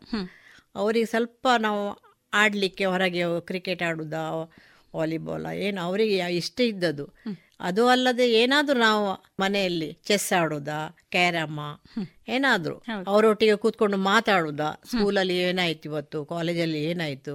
ಅವರಿಗೆ 0.74 1.06
ಸ್ವಲ್ಪ 1.06 1.48
ನಾವು 1.58 1.98
ಆಡಲಿಕ್ಕೆ 2.32 2.84
ಹೊರಗೆ 2.84 3.40
ಕ್ರಿಕೆಟ್ 3.40 3.82
ಆಡುದಾ 3.82 4.48
ವಾಲಿಬಾಲ 4.96 5.46
ಏನು 5.46 5.80
ಅವರಿಗೆ 5.80 6.36
ಇಷ್ಟ 6.36 6.60
ಇದ್ದದ್ದು. 6.60 7.14
ಅದು 7.60 7.88
ಅಲ್ಲದೆ 7.88 8.30
ಏನಾದರೂ 8.32 8.78
ನಾವು 8.78 9.32
ಮನೆಯಲ್ಲಿ 9.40 9.92
ಚೆಸ್ 9.92 10.32
ಆಡೋದಾ 10.32 10.78
ಕ್ಯಾರಮ್ಮ 11.10 11.60
ಏನಾದರೂ 12.28 12.82
ಅವರೊಟ್ಟಿಗೆ 13.06 13.56
ಕೂತ್ಕೊಂಡು 13.56 13.96
ಮಾತಾಡೋದಾ 13.96 14.70
ಸ್ಕೂಲಲ್ಲಿ 14.84 15.36
ಏನಾಯ್ತು 15.36 15.88
ಇವತ್ತು 15.88 16.24
ಕಾಲೇಜಲ್ಲಿ 16.24 16.82
ಏನಾಯ್ತು? 16.82 17.34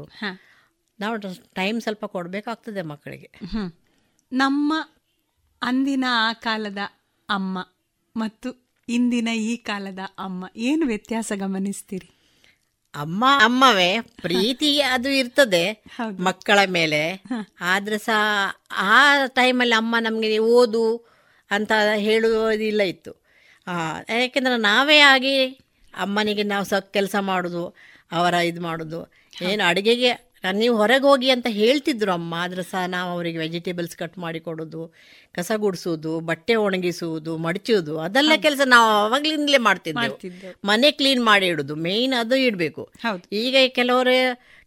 ನಾವು 0.99 1.15
ಟೈಮ್ 1.53 1.81
ಸ್ವಲ್ಪ 1.81 2.05
ಕೊಡಬೇಕಾಗ್ತದೆ 2.05 2.81
ಮಕ್ಕಳಿಗೆ. 2.81 3.29
ನಮ್ಮ 4.31 4.73
ಅಂದಿನ 5.61 6.05
ಆ 6.09 6.33
ಕಾಲದ 6.33 6.77
ಅಮ್ಮ 7.29 7.57
ಮತ್ತು 8.15 8.49
ಇಂದಿನ 8.89 9.27
ಈ 9.27 9.57
ಕಾಲದ 9.57 9.99
ಅಮ್ಮ 10.19 10.45
ಏನು 10.55 10.85
ವ್ಯತ್ಯಾಸ 10.85 11.31
ಗಮನಿಸ್ತೀರಿ? 11.35 12.09
ಅಮ್ಮ 12.95 13.25
ಅಮ್ಮವೇ 13.43 14.01
ಪ್ರೀತಿ 14.01 14.81
ಅದು 14.81 15.09
ಇರ್ತದೆ 15.09 15.83
ಮಕ್ಕಳ 16.19 16.59
ಮೇಲೆ. 16.67 17.23
ಆದ್ರೆ 17.61 17.97
ಸಹ 17.97 18.19
ಆ 18.71 18.97
ಟೈಮಲ್ಲಿ 19.27 19.75
ಅಮ್ಮ 19.75 19.95
ನಮಗೆ 19.99 20.37
ಓದು 20.37 21.15
ಅಂತ 21.51 21.71
ಹೇಳುವುದಿಲ್ಲ 21.95 22.81
ಇತ್ತು. 22.81 23.11
ಆ, 23.67 23.73
ಯಾಕೆಂದ್ರೆ 24.19 24.57
ನಾವೇ 24.57 24.97
ಆಗಿ 24.97 25.47
ಅಮ್ಮನಿಗೆ 25.93 26.43
ನಾವು 26.43 26.65
ಸ 26.65 26.73
ಕೆಲಸ 26.73 27.15
ಮಾಡೋದು 27.19 27.75
ಅವರ 28.11 28.33
ಇದು 28.33 28.61
ಮಾಡೋದು. 28.61 29.13
ಏನು 29.41 29.63
ಅಡುಗೆಗೆ 29.63 30.24
ನೀವು 30.51 30.77
ಹೊರಗೆ 30.77 31.01
ಹೋಗಿ 31.01 31.29
ಅಂತ 31.29 31.47
ಹೇಳ್ತಿದ್ರು 31.49 32.11
ಅಮ್ಮ. 32.11 32.33
ಆದ್ರೆ 32.35 32.63
ಸಹ 32.63 32.81
ನಾವು 32.85 33.11
ಅವರಿಗೆ 33.11 33.37
ವೆಜಿಟೇಬಲ್ಸ್ 33.37 33.97
ಕಟ್ 33.97 34.17
ಮಾಡಿ 34.17 34.39
ಕೊಡೋದು 34.39 34.93
ಕಸ 35.31 35.51
ಗುಡಿಸೋದು 35.55 36.19
ಬಟ್ಟೆ 36.19 36.55
ಒಣಗಿಸುವುದು 36.55 37.37
ಮಡಚೋದು 37.37 37.99
ಅದೆಲ್ಲ 37.99 38.33
ಕೆಲಸ 38.35 38.61
ನಾವು 38.65 39.05
ಅವಾಗ್ಲಿಂದಲೇ 39.05 39.57
ಮಾಡ್ತಿದ್ವಿ 39.57 40.29
ಮನೆ 40.65 40.91
ಕ್ಲೀನ್ 40.91 41.25
ಮಾಡಿ 41.25 41.47
ಇಡೋದು 41.47 41.75
ಮೇಯ್ನ್ 41.75 42.13
ಅದು 42.19 42.35
ಇಡಬೇಕು. 42.35 42.89
ಈಗ 43.31 43.55
ಕೆಲವರು 43.67 44.15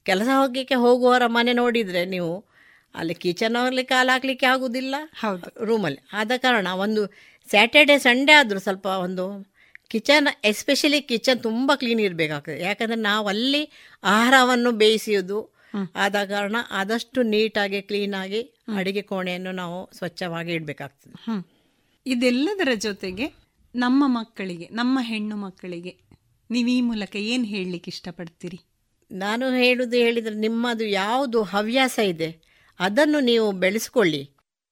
ಕೆಲಸ 0.02 0.28
ಹೋಗ್ಲಿಕ್ಕೆ 0.40 0.74
ಹೋಗುವವರ 0.74 1.22
ಮನೆ 1.26 1.52
ನೋಡಿದ್ರೆ 1.52 2.04
ನೀವು 2.04 2.44
ಅಲ್ಲಿ 2.94 3.14
ಕಿಚನ್ 3.14 3.56
ಹೋಗ್ಲಿಕ್ಕೆ 3.56 3.94
ಕಾಲು 3.94 4.10
ಹಾಕ್ಲಿಕ್ಕೆ 4.10 4.46
ಆಗುದಿಲ್ಲ 4.46 4.94
ರೂಮಲ್ಲಿ 5.62 6.00
ಆದ 6.12 6.32
ಕಾರಣ 6.36 6.68
ಒಂದು 6.68 7.06
ಸ್ಯಾಟರ್ಡೆ 7.50 7.98
ಸಂಡೇ 7.98 8.32
ಆದರೂ 8.32 8.58
ಸ್ವಲ್ಪ 8.58 8.86
ಒಂದು 8.86 9.24
ಕಿಚನ್ 9.90 10.26
ಎಸ್ಪೆಷಲಿ 10.44 11.00
ಕಿಚನ್ 11.00 11.42
ತುಂಬ 11.42 11.72
ಕ್ಲೀನ್ 11.74 12.00
ಇರಬೇಕಾಗ್ತದೆ. 12.00 12.60
ಯಾಕಂದರೆ 12.60 13.00
ನಾವು 13.00 13.28
ಅಲ್ಲಿ 13.28 13.62
ಆಹಾರವನ್ನು 14.04 14.72
ಬೇಯಿಸುವುದು 14.72 15.57
ಆದ 15.96 16.16
ಕಾರಣ 16.28 16.56
ಆದಷ್ಟು 16.70 17.22
ನೀಟಾಗಿ 17.22 17.82
ಕ್ಲೀನಾಗಿ 17.82 18.40
ಅಡಿಗೆ 18.76 19.02
ಕೋಣೆಯನ್ನು 19.02 19.52
ನಾವು 19.52 19.90
ಸ್ವಚ್ಛವಾಗಿ 19.96 20.52
ಇಡಬೇಕಾಗ್ತದೆ. 20.52 21.14
ಇದೆಲ್ಲದರ 22.06 22.68
ಜೊತೆಗೆ 22.74 23.26
ನಮ್ಮ 23.74 24.04
ಮಕ್ಕಳಿಗೆ 24.06 24.68
ನಮ್ಮ 24.72 24.98
ಹೆಣ್ಣು 25.02 25.36
ಮಕ್ಕಳಿಗೆ 25.36 25.92
ನೀವು 26.50 26.68
ಈ 26.68 26.80
ಮೂಲಕ 26.80 27.16
ಏನು 27.16 27.44
ಹೇಳಲಿಕ್ಕೆ 27.44 27.90
ಇಷ್ಟಪಡ್ತೀರಿ? 27.90 28.58
ನಾನು 29.10 29.44
ಹೇಳುದು 29.54 29.96
ಹೇಳಿದರೆ 29.96 30.34
ನಿಮ್ಮದು 30.34 30.84
ಯಾವುದು 30.84 31.42
ಹವ್ಯಾಸ 31.42 31.98
ಇದೆ 31.98 32.30
ಅದನ್ನು 32.80 33.20
ನೀವು 33.20 33.52
ಬೆಳೆಸ್ಕೊಳ್ಳಿ. 33.52 34.22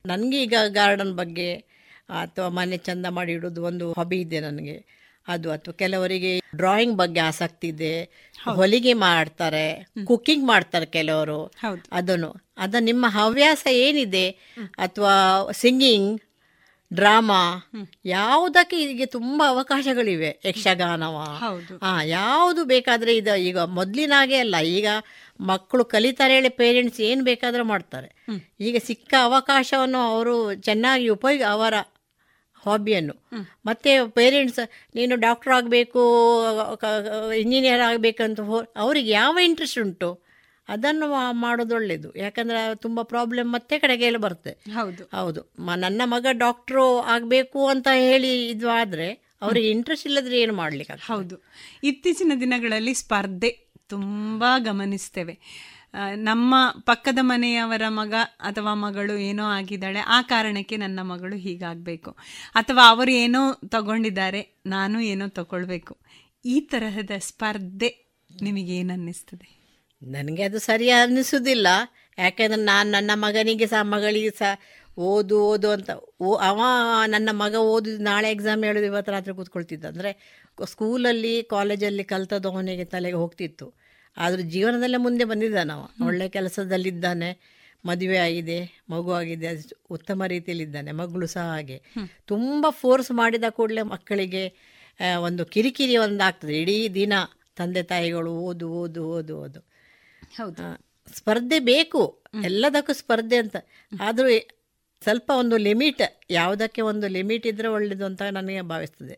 ನನಗೆ 0.07 0.43
ಈಗ 0.43 0.55
ಗಾರ್ಡನ್ 0.69 1.15
ಬಗ್ಗೆ 1.15 1.49
ಅಥವಾ 2.09 2.49
ಮನೆ 2.49 2.77
ಚಂದ 2.77 3.07
ಮಾಡಿ 3.07 3.33
ಇಡೋದು 3.33 3.63
ಒಂದು 3.63 3.93
ಹಬಿ 3.93 4.21
ಇದೆ 4.21 4.41
ನನಗೆ. 4.41 4.77
ಅದು 5.29 5.51
ಅಥವಾ 5.51 5.75
ಕೆಲವರಿಗೆ 5.75 6.33
ಡ್ರಾಯಿಂಗ್ 6.57 6.97
ಬಗ್ಗೆ 6.97 7.21
ಆಸಕ್ತಿ 7.21 7.69
ಇದೆ 7.69 7.95
ಹೊಲಿಗೆ 8.55 8.93
ಮಾಡ್ತಾರೆ 8.93 9.67
ಕುಕಿಂಗ್ 10.07 10.47
ಮಾಡ್ತಾರೆ 10.47 10.87
ಕೆಲವರು. 10.87 11.41
ಅದನ್ನು 11.93 12.31
ಅದ 12.59 12.75
ನಿಮ್ಮ 12.81 13.07
ಹವ್ಯಾಸ 13.09 13.67
ಏನಿದೆ 13.87 14.27
ಅಥವಾ 14.79 15.15
ಸಿಂಗಿಂಗ್ 15.53 16.13
ಡ್ರಾಮಾ 16.91 17.41
ಯಾವುದಕ್ಕೆ 18.05 18.77
ಈಗ 18.83 19.05
ತುಂಬಾ 19.11 19.45
ಅವಕಾಶಗಳಿವೆ 19.49 20.29
ಯಕ್ಷಗಾನವ? 20.45 21.17
ಹಾ 21.83 21.91
ಯಾವುದು 22.11 22.65
ಬೇಕಾದ್ರೆ 22.65 23.17
ಇದು 23.17 23.35
ಈಗ 23.49 23.59
ಮೊದ್ಲಿನಾಗೆ 23.59 24.37
ಅಲ್ಲ 24.37 24.57
ಈಗ 24.77 24.89
ಮಕ್ಕಳು 25.41 25.85
ಕಲಿತಾರೆ 25.85 26.35
ಹೇಳಿ 26.35 26.49
ಪೇರೆಂಟ್ಸ್ 26.61 27.01
ಏನು 27.01 27.25
ಬೇಕಾದ್ರೂ 27.25 27.65
ಮಾಡ್ತಾರೆ. 27.65 28.09
ಈಗ 28.61 28.77
ಸಿಕ್ಕ 28.79 29.15
ಅವಕಾಶವನ್ನು 29.23 30.01
ಅವರು 30.09 30.37
ಚೆನ್ನಾಗಿ 30.61 31.09
ಉಪಯೋಗ 31.09 31.43
ಅವರ 31.51 31.75
ಹಾಬಿಯನ್ನು 32.69 33.15
ಮತ್ತೆ 33.67 34.09
ಪೇರೆಂಟ್ಸ್ 34.09 34.61
ನೀನು 34.95 35.17
ಡಾಕ್ಟರ್ 35.17 35.53
ಆಗಬೇಕು 35.53 36.03
ಇಂಜಿನಿಯರ್ 37.37 37.81
ಆಗಬೇಕಂತ 37.81 38.41
ಹೋ 38.41 38.59
ಅವ್ರಿಗೆ 38.77 39.11
ಯಾವ 39.11 39.39
ಇಂಟ್ರೆಸ್ಟ್ 39.39 39.79
ಉಂಟು? 39.79 40.11
ಅದನ್ನು 40.69 41.07
ಮಾಡೋದು 41.33 41.75
ಒಳ್ಳೆಯದು 41.75 42.17
ಯಾಕಂದ್ರೆ 42.17 42.75
ತುಂಬ 42.75 43.03
ಪ್ರಾಬ್ಲಮ್ 43.03 43.53
ಮತ್ತೆ 43.53 43.79
ಕಡೆಗೆಲ್ಲ 43.79 44.17
ಬರುತ್ತೆ. 44.17 44.53
ಹೌದು. 44.75 45.05
ಹೌದು. 45.13 45.41
ನನ್ನ 45.77 46.03
ಮಗ 46.05 46.27
ಡಾಕ್ಟ್ರು 46.33 46.99
ಆಗಬೇಕು 47.01 47.67
ಅಂತ 47.67 47.89
ಹೇಳಿ 47.95 48.49
ಇದು 48.49 48.69
ಆದರೆ 48.71 49.09
ಅವರಿಗೆ 49.43 49.69
ಇಂಟ್ರೆಸ್ಟ್ 49.71 50.07
ಇಲ್ಲದ್ರೆ 50.07 50.41
ಏನು 50.41 50.53
ಮಾಡಲಿಕ್ಕೆ 50.53 51.07
ಹೌದು. 51.07 51.37
ಇತ್ತೀಚಿನ 51.83 52.33
ದಿನಗಳಲ್ಲಿ 52.41 52.95
ಸ್ಪರ್ಧೆ 52.95 53.51
ತುಂಬ 53.89 54.45
ಗಮನಿಸ್ತೇವೆ. 54.59 55.35
ನಮ್ಮ 56.17 56.55
ಪಕ್ಕದ 56.85 57.19
ಮನೆಯವರ 57.23 57.83
ಮಗ 57.89 58.15
ಅಥವಾ 58.41 58.75
ಮಗಳು 58.75 59.15
ಏನೋ 59.19 59.45
ಆಗಿದ್ದಾಳೆ, 59.45 59.99
ಆ 59.99 60.23
ಕಾರಣಕ್ಕೆ 60.23 60.77
ನನ್ನ 60.77 61.01
ಮಗಳು 61.03 61.37
ಹೀಗಾಗಬೇಕು. 61.37 62.11
ಅಥವಾ 62.55 62.91
ಅವರು 62.91 63.11
ಏನೋ 63.11 63.43
ತಗೊಂಡಿದ್ದಾರೆ, 63.69 64.43
ನಾನು 64.67 65.01
ಏನೋ 65.01 65.29
ತಗೊಳ್ಬೇಕು. 65.29 65.97
ಈ 66.45 66.61
ತರಹದ 66.61 67.11
ಸ್ಪರ್ಧೆ 67.19 67.91
ನಿಮಗೆ 68.43 68.81
ಅನ್ನಿಸ್ತದೆ 68.81 69.49
ನನಗೆ 70.03 70.43
ಅದು 70.43 70.59
ಸರಿ 70.59 70.91
ಅನ್ನಿಸುವುದಿಲ್ಲ 70.91 71.67
ಯಾಕೆಂದ್ರೆ 72.19 72.61
ನಾನು 72.63 72.91
ನನ್ನ 72.91 73.11
ಮಗನಿಗೆ 73.15 73.67
ಸಹ, 73.67 73.83
ಮಗಳಿಗೆ 73.83 74.31
ಸಹ 74.31 74.53
ಓದು 74.99 75.37
ಓದು 75.45 75.71
ಅಂತ, 75.71 75.91
ಓ, 76.21 76.35
ಅವ 76.35 76.61
ನನ್ನ 77.07 77.29
ಮಗ 77.33 77.55
ಓದು 77.55 77.99
ನಾಳೆ 77.99 78.31
ಎಕ್ಸಾಮ್ 78.31 78.65
ಹೇಳೋದು 78.65 78.87
ಇವತ್ತು 78.87 79.13
ರಾತ್ರಿ 79.13 79.35
ಕೂತ್ಕೊಳ್ತಿದ್ದ. 79.35 79.85
ಅಂದರೆ 79.85 80.11
ಸ್ಕೂಲಲ್ಲಿ 80.65 81.43
ಕಾಲೇಜಲ್ಲಿ 81.43 82.05
ಕಲ್ತದ್ದು 82.05 82.51
ಅವನಿಗೆ 82.51 82.85
ತಲೆಗೆ 82.85 83.17
ಹೋಗ್ತಿತ್ತು. 83.17 83.67
ಆದರೂ 84.17 84.43
ಜೀವನದಲ್ಲೇ 84.43 84.97
ಮುಂದೆ 84.97 85.25
ಬಂದಿದ್ದಾನೆ 85.25 85.73
ಅವ 85.73 86.07
ಒಳ್ಳೆ 86.07 86.29
ಕೆಲಸದಲ್ಲಿದ್ದಾನೆ 86.29 87.57
ಮದುವೆ 87.85 88.17
ಆಗಿದೆ 88.17 88.83
ಮಗು 88.91 89.13
ಆಗಿದೆ 89.13 89.47
ಅದು 89.47 89.81
ಉತ್ತಮ 89.91 90.23
ರೀತಿಯಲ್ಲಿದ್ದಾನೆ 90.27 90.93
ಮಗಳು 90.93 91.27
ಸಹ 91.27 91.41
ಹಾಗೆ. 91.41 91.83
ತುಂಬ 92.27 92.67
ಫೋರ್ಸ್ 92.71 93.11
ಮಾಡಿದ 93.11 93.45
ಕೂಡಲೇ 93.51 93.83
ಮಕ್ಕಳಿಗೆ 93.83 94.45
ಒಂದು 95.19 95.47
ಕಿರಿಕಿರಿ 95.47 95.97
ಒಂದಾಗ್ತದೆ. 95.97 96.61
ಇಡೀ 96.61 96.89
ದಿನ 96.89 97.13
ತಂದೆ 97.57 97.83
ತಾಯಿಗಳು 97.83 98.33
ಓದು 98.33 98.69
ಓದು 98.71 99.09
ಓದು 99.09 99.39
ಓದು. 99.39 99.61
ಹೌದು. 100.35 100.87
ಸ್ಪರ್ಧೆ 101.17 101.59
ಬೇಕು. 101.59 102.23
ಎಲ್ಲದಕ್ಕೂ 102.45 102.93
ಸ್ಪರ್ಧೆ 102.93 103.37
ಅಂತ. 103.37 103.57
ಆದರೂ 104.01 104.29
ಸ್ವಲ್ಪ 105.03 105.33
ಒಂದು 105.39 105.57
ಲಿಮಿಟ್ 105.57 106.03
ಯಾವುದಕ್ಕೆ 106.31 106.81
ಒಂದು 106.83 107.09
ಲಿಮಿಟ್ 107.09 107.47
ಇದ್ರೆ 107.47 107.69
ಒಳ್ಳೇದು 107.69 108.05
ಅಂತ 108.05 108.23
ನನಗೆ 108.23 108.61
ಭಾವಿಸ್ತದೆ. 108.63 109.17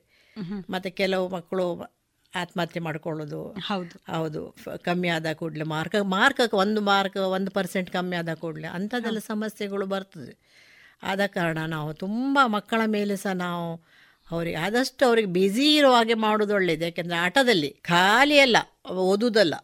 ಮತ್ತೆ 0.70 0.90
ಕೆಲವು 0.90 1.28
ಮಕ್ಕಳು 1.28 1.97
ಆತ್ಮಹತ್ಯೆ 2.34 2.80
ಮಾಡ್ಕೊಳ್ಳೋದು. 2.80 3.54
ಹೌದು. 3.58 4.12
ಹೌದು. 4.12 4.54
ಕಮ್ಮಿ 4.82 5.08
ಆದ 5.08 5.26
ಕೂಡಲೇ 5.32 5.64
ಮಾರ್ಕ 5.64 5.96
ಮಾರ್ಕಕ್ಕೆ 5.96 6.56
ಒಂದು 6.56 6.80
ಮಾರ್ಕ್ 6.80 7.16
ಒಂದು 7.16 7.50
ಪರ್ಸೆಂಟ್ 7.50 7.90
ಕಮ್ಮಿ 7.90 8.16
ಆದ 8.16 8.28
ಕೂಡಲೇ 8.34 8.68
ಅಂಥದ್ದೆಲ್ಲ 8.68 9.18
ಸಮಸ್ಯೆಗಳು 9.18 9.86
ಬರ್ತದೆ. 9.86 10.38
ಆದ 11.02 11.20
ಕಾರಣ 11.26 11.58
ನಾವು 11.66 11.92
ತುಂಬ 11.92 12.38
ಮಕ್ಕಳ 12.46 12.80
ಮೇಲೆ 12.86 13.16
ಸಹ 13.16 13.32
ನಾವು 13.32 13.84
ಅವರಿಗೆ 14.30 14.56
ಆದಷ್ಟು 14.56 15.06
ಅವ್ರಿಗೆ 15.06 15.28
ಬ್ಯುಸಿ 15.28 15.76
ಇರೋ 15.76 15.92
ಹಾಗೆ 15.92 16.14
ಮಾಡೋದು 16.14 16.54
ಒಳ್ಳೆಯದು 16.54 16.84
ಯಾಕೆಂದರೆ 16.84 17.18
ಆಟದಲ್ಲಿ 17.18 17.70
ಖಾಲಿ 17.82 18.40
ಅಲ್ಲ 18.40 18.56
ಓದುವುದಲ್ಲ. 18.90 19.54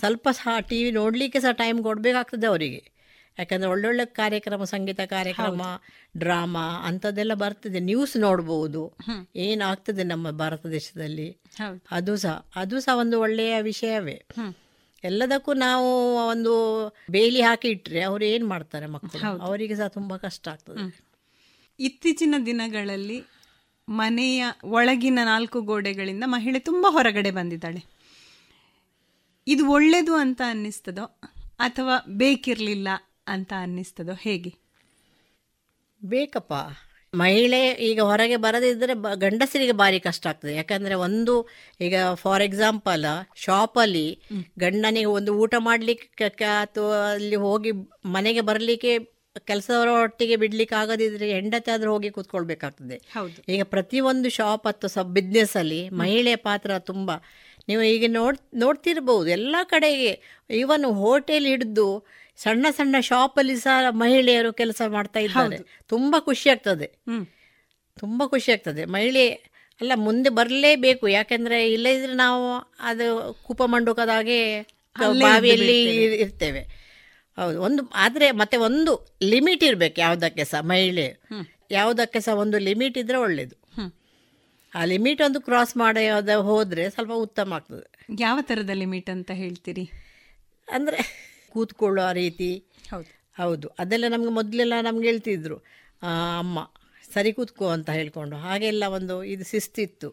ಸ್ವಲ್ಪ 0.00 0.28
ಸಹ 0.30 0.48
ಟಿ 0.60 0.84
ವಿ 0.84 0.90
ನೋಡಲಿಕ್ಕೆ 0.90 1.40
ಸಹ 1.40 1.50
ಟೈಮ್ 1.50 1.82
ಕೊಡಬೇಕಾಗ್ತದೆ 1.82 2.46
ಅವರಿಗೆ. 2.46 2.92
ಯಾಕಂದರೆ 3.38 3.68
ಒಳ್ಳೊಳ್ಳೆ 3.70 4.04
ಕಾರ್ಯಕ್ರಮ 4.06 4.64
ಸಂಗೀತ 4.64 5.00
ಕಾರ್ಯಕ್ರಮ 5.00 5.62
ಡ್ರಾಮಾ 6.18 6.64
ಅಂಥದ್ದೆಲ್ಲ 6.88 7.34
ಬರ್ತದೆ 7.34 7.80
ನ್ಯೂಸ್ 7.80 8.16
ನೋಡ್ಬೋದು. 8.16 8.82
ಏನಾಗ್ತದೆ 9.36 10.02
ನಮ್ಮ 10.02 10.30
ಭಾರತ 10.30 10.66
ದೇಶದಲ್ಲಿ. 10.66 11.28
ಅದು 11.90 12.14
ಸಹ 12.16 12.34
ಅದು 12.56 12.80
ಸಹ 12.80 12.96
ಒಂದು 12.96 13.20
ಒಳ್ಳೆಯ 13.20 13.54
ವಿಷಯವೇ. 13.60 14.16
ಎಲ್ಲದಕ್ಕೂ 15.04 15.52
ನಾವು 15.52 16.16
ಒಂದು 16.26 16.52
ಬೇಲಿ 17.10 17.42
ಹಾಕಿ 17.42 17.68
ಇಟ್ಟರೆ 17.68 18.00
ಅವ್ರು 18.02 18.24
ಏನು 18.24 18.46
ಮಾಡ್ತಾರೆ 18.46 18.86
ಮಕ್ಕಳು? 18.86 19.22
ಅವರಿಗೆ 19.42 19.74
ಸಹ 19.74 19.86
ತುಂಬ 19.86 20.16
ಕಷ್ಟ 20.16 20.48
ಆಗ್ತದೆ. 20.48 20.82
ಇತ್ತೀಚಿನ 21.78 22.34
ದಿನಗಳಲ್ಲಿ 22.46 23.18
ಮನೆಯ 23.88 24.44
ಒಳಗಿನ 24.64 25.18
ನಾಲ್ಕು 25.24 25.60
ಗೋಡೆಗಳಿಂದ 25.60 26.24
ಮಹಿಳೆ 26.26 26.58
ತುಂಬ 26.58 26.86
ಹೊರಗಡೆ 26.88 27.30
ಬಂದಿದ್ದಾಳೆ. 27.30 27.80
ಇದು 29.46 29.62
ಒಳ್ಳೆಯದು 29.70 30.14
ಅಂತ 30.14 30.40
ಅನ್ನಿಸ್ತದೋ 30.48 31.04
ಅಥವಾ 31.58 31.94
ಬೇಕಿರಲಿಲ್ಲ 32.08 32.88
ಅಂತ 33.30 33.52
ಅನ್ನಿಸ್ತದೋ 33.58 34.12
ಹೇಗೆ? 34.12 34.52
ಬೇಕಪ್ಪ. 36.02 36.52
ಮಹಿಳೆ 37.14 37.72
ಈಗ 37.72 38.00
ಹೊರಗೆ 38.00 38.36
ಬರದಿದ್ದರೆ 38.36 38.94
ಬ 38.94 39.06
ಗಂಡಸರಿಗೆ 39.14 39.72
ಭಾರಿ 39.72 40.00
ಕಷ್ಟ 40.00 40.26
ಆಗ್ತದೆ. 40.26 40.54
ಯಾಕಂದರೆ 40.54 40.94
ಒಂದು 40.94 41.34
ಈಗ 41.80 41.94
ಫಾರ್ 42.14 42.42
ಎಕ್ಸಾಂಪಲ್ 42.42 43.06
ಶಾಪಲ್ಲಿ 43.36 44.06
ಗಂಡನಿಗೆ 44.58 45.04
ಒಂದು 45.04 45.34
ಊಟ 45.34 45.54
ಮಾಡಲಿಕ್ಕೆ 45.58 46.24
ಅಥವಾ 46.60 47.10
ಅಲ್ಲಿ 47.10 47.36
ಹೋಗಿ 47.36 47.72
ಮನೆಗೆ 48.06 48.40
ಬರಲಿಕ್ಕೆ 48.40 49.20
ಕೆಲಸದವರ 49.46 49.88
ಒಟ್ಟಿಗೆ 50.02 50.36
ಬಿಡ್ಲಿಕ್ಕೆ 50.36 50.76
ಆಗದಿದ್ರೆ 50.76 51.32
ಹೆಂಡತಿ 51.32 51.70
ಆದ್ರೂ 51.70 51.92
ಹೋಗಿ 51.92 52.10
ಕೂತ್ಕೊಳ್ಬೇಕಾಗ್ತದೆ. 52.10 52.96
ಹೌದು. 52.96 53.52
ಈಗ 53.52 53.62
ಪ್ರತಿಯೊಂದು 53.64 54.28
ಶಾಪ್ 54.28 54.66
ಅಥವಾ 54.66 54.88
ಸಬ್ 54.88 55.10
ಬಿಸ್ನೆಸ್ಸಲ್ಲಿ 55.10 55.88
ಮಹಿಳೆಯ 55.88 56.36
ಪಾತ್ರ 56.36 56.78
ತುಂಬ. 56.78 57.10
ನೀವು 57.68 57.82
ಈಗ 57.82 58.04
ನೋಡ್ 58.08 58.38
ನೋಡ್ತಿರ್ಬೋದು 58.54 59.30
ಎಲ್ಲ 59.30 59.56
ಕಡೆಗೆ. 59.62 60.12
ಈವನ್ 60.50 60.84
ಹೋಟೆಲ್ 60.84 61.46
ಹಿಡಿದು 61.46 61.88
ಸಣ್ಣ 62.42 62.66
ಸಣ್ಣ 62.70 63.00
ಶಾಪಲ್ಲಿ 63.00 63.56
ಸಹ 63.56 63.90
ಮಹಿಳೆಯರು 63.90 64.52
ಕೆಲಸ 64.52 64.82
ಮಾಡ್ತಾ 64.88 65.20
ಇದ್ದಾರೆ. 65.20 65.58
ತುಂಬಾ 65.86 66.20
ಖುಷಿ 66.20 66.50
ಆಗ್ತದೆ. 66.50 66.86
ತುಂಬಾ 67.98 68.26
ಖುಷಿ 68.26 68.52
ಆಗ್ತದೆ. 68.52 68.84
ಮಹಿಳೆ 68.84 69.30
ಅಲ್ಲ 69.80 69.92
ಮುಂದೆ 69.94 70.28
ಬರಲೇಬೇಕು. 70.28 71.08
ಯಾಕೆಂದ್ರೆ 71.08 71.72
ಇಲ್ಲದಿದ್ರೆ 71.72 72.14
ನಾವು 72.14 72.44
ಅದು 72.80 73.06
ಕೂಪ 73.42 73.62
ಮಂಡುಕದಾಗೆ 73.62 74.62
ಬಾವಿಯಲ್ಲಿ 74.98 76.04
ಇರ್ತೇವೆ. 76.04 76.62
ಹೌದು. 77.36 77.62
ಒಂದು 77.62 77.88
ಆದರೆ 77.94 78.30
ಮತ್ತೆ 78.30 78.56
ಒಂದು 78.56 79.16
ಲಿಮಿಟ್ 79.22 79.64
ಇರಬೇಕು 79.64 80.00
ಯಾವುದಕ್ಕೆ 80.00 80.44
ಸಹ 80.44 80.60
ಮಹಿಳೆ. 80.60 81.06
ಯಾವುದಕ್ಕೆ 81.70 82.20
ಸಹ 82.20 82.34
ಒಂದು 82.34 82.58
ಲಿಮಿಟ್ 82.58 82.98
ಇದ್ರೆ 82.98 83.18
ಒಳ್ಳೇದು. 83.18 83.56
ಆ 84.74 84.84
ಲಿಮಿಟ್ 84.84 85.22
ಒಂದು 85.22 85.40
ಕ್ರಾಸ್ 85.40 85.76
ಮಾಡೋದ 85.76 86.28
ಹೋದ್ರೆ 86.28 86.90
ಸ್ವಲ್ಪ 86.90 87.12
ಉತ್ತಮ 87.12 87.52
ಆಗ್ತದೆ. 87.52 88.06
ಯಾವ 88.20 88.38
ಥರದ 88.40 88.70
ಲಿಮಿಟ್ 88.72 89.10
ಅಂತ 89.10 89.30
ಹೇಳ್ತೀರಿ? 89.34 89.90
ಅಂದರೆ 90.68 91.29
ಕೂತ್ಕೊಳ್ಳೋ 91.50 92.12
ರೀತಿ. 92.12 92.50
ಹೌದು. 93.38 93.66
ಅದೆಲ್ಲ 93.78 94.06
ನಮಗೆ 94.08 94.28
ಮೊದಲೆಲ್ಲ 94.28 94.74
ನಮ್ಗೆ 94.82 95.06
ಹೇಳ್ತಿದ್ರು. 95.08 95.56
ಅಮ್ಮ 96.38 96.58
ಸರಿ 97.14 97.32
ಕೂತ್ಕೋ 97.32 97.66
ಅಂತ 97.68 97.90
ಹೇಳ್ಕೊಂಡು. 97.90 98.36
ಹಾಗೆಲ್ಲ 98.36 98.84
ಒಂದು 98.88 99.24
ಇದು 99.24 99.44
ಶಿಸ್ತಿತ್ತು. 99.44 100.08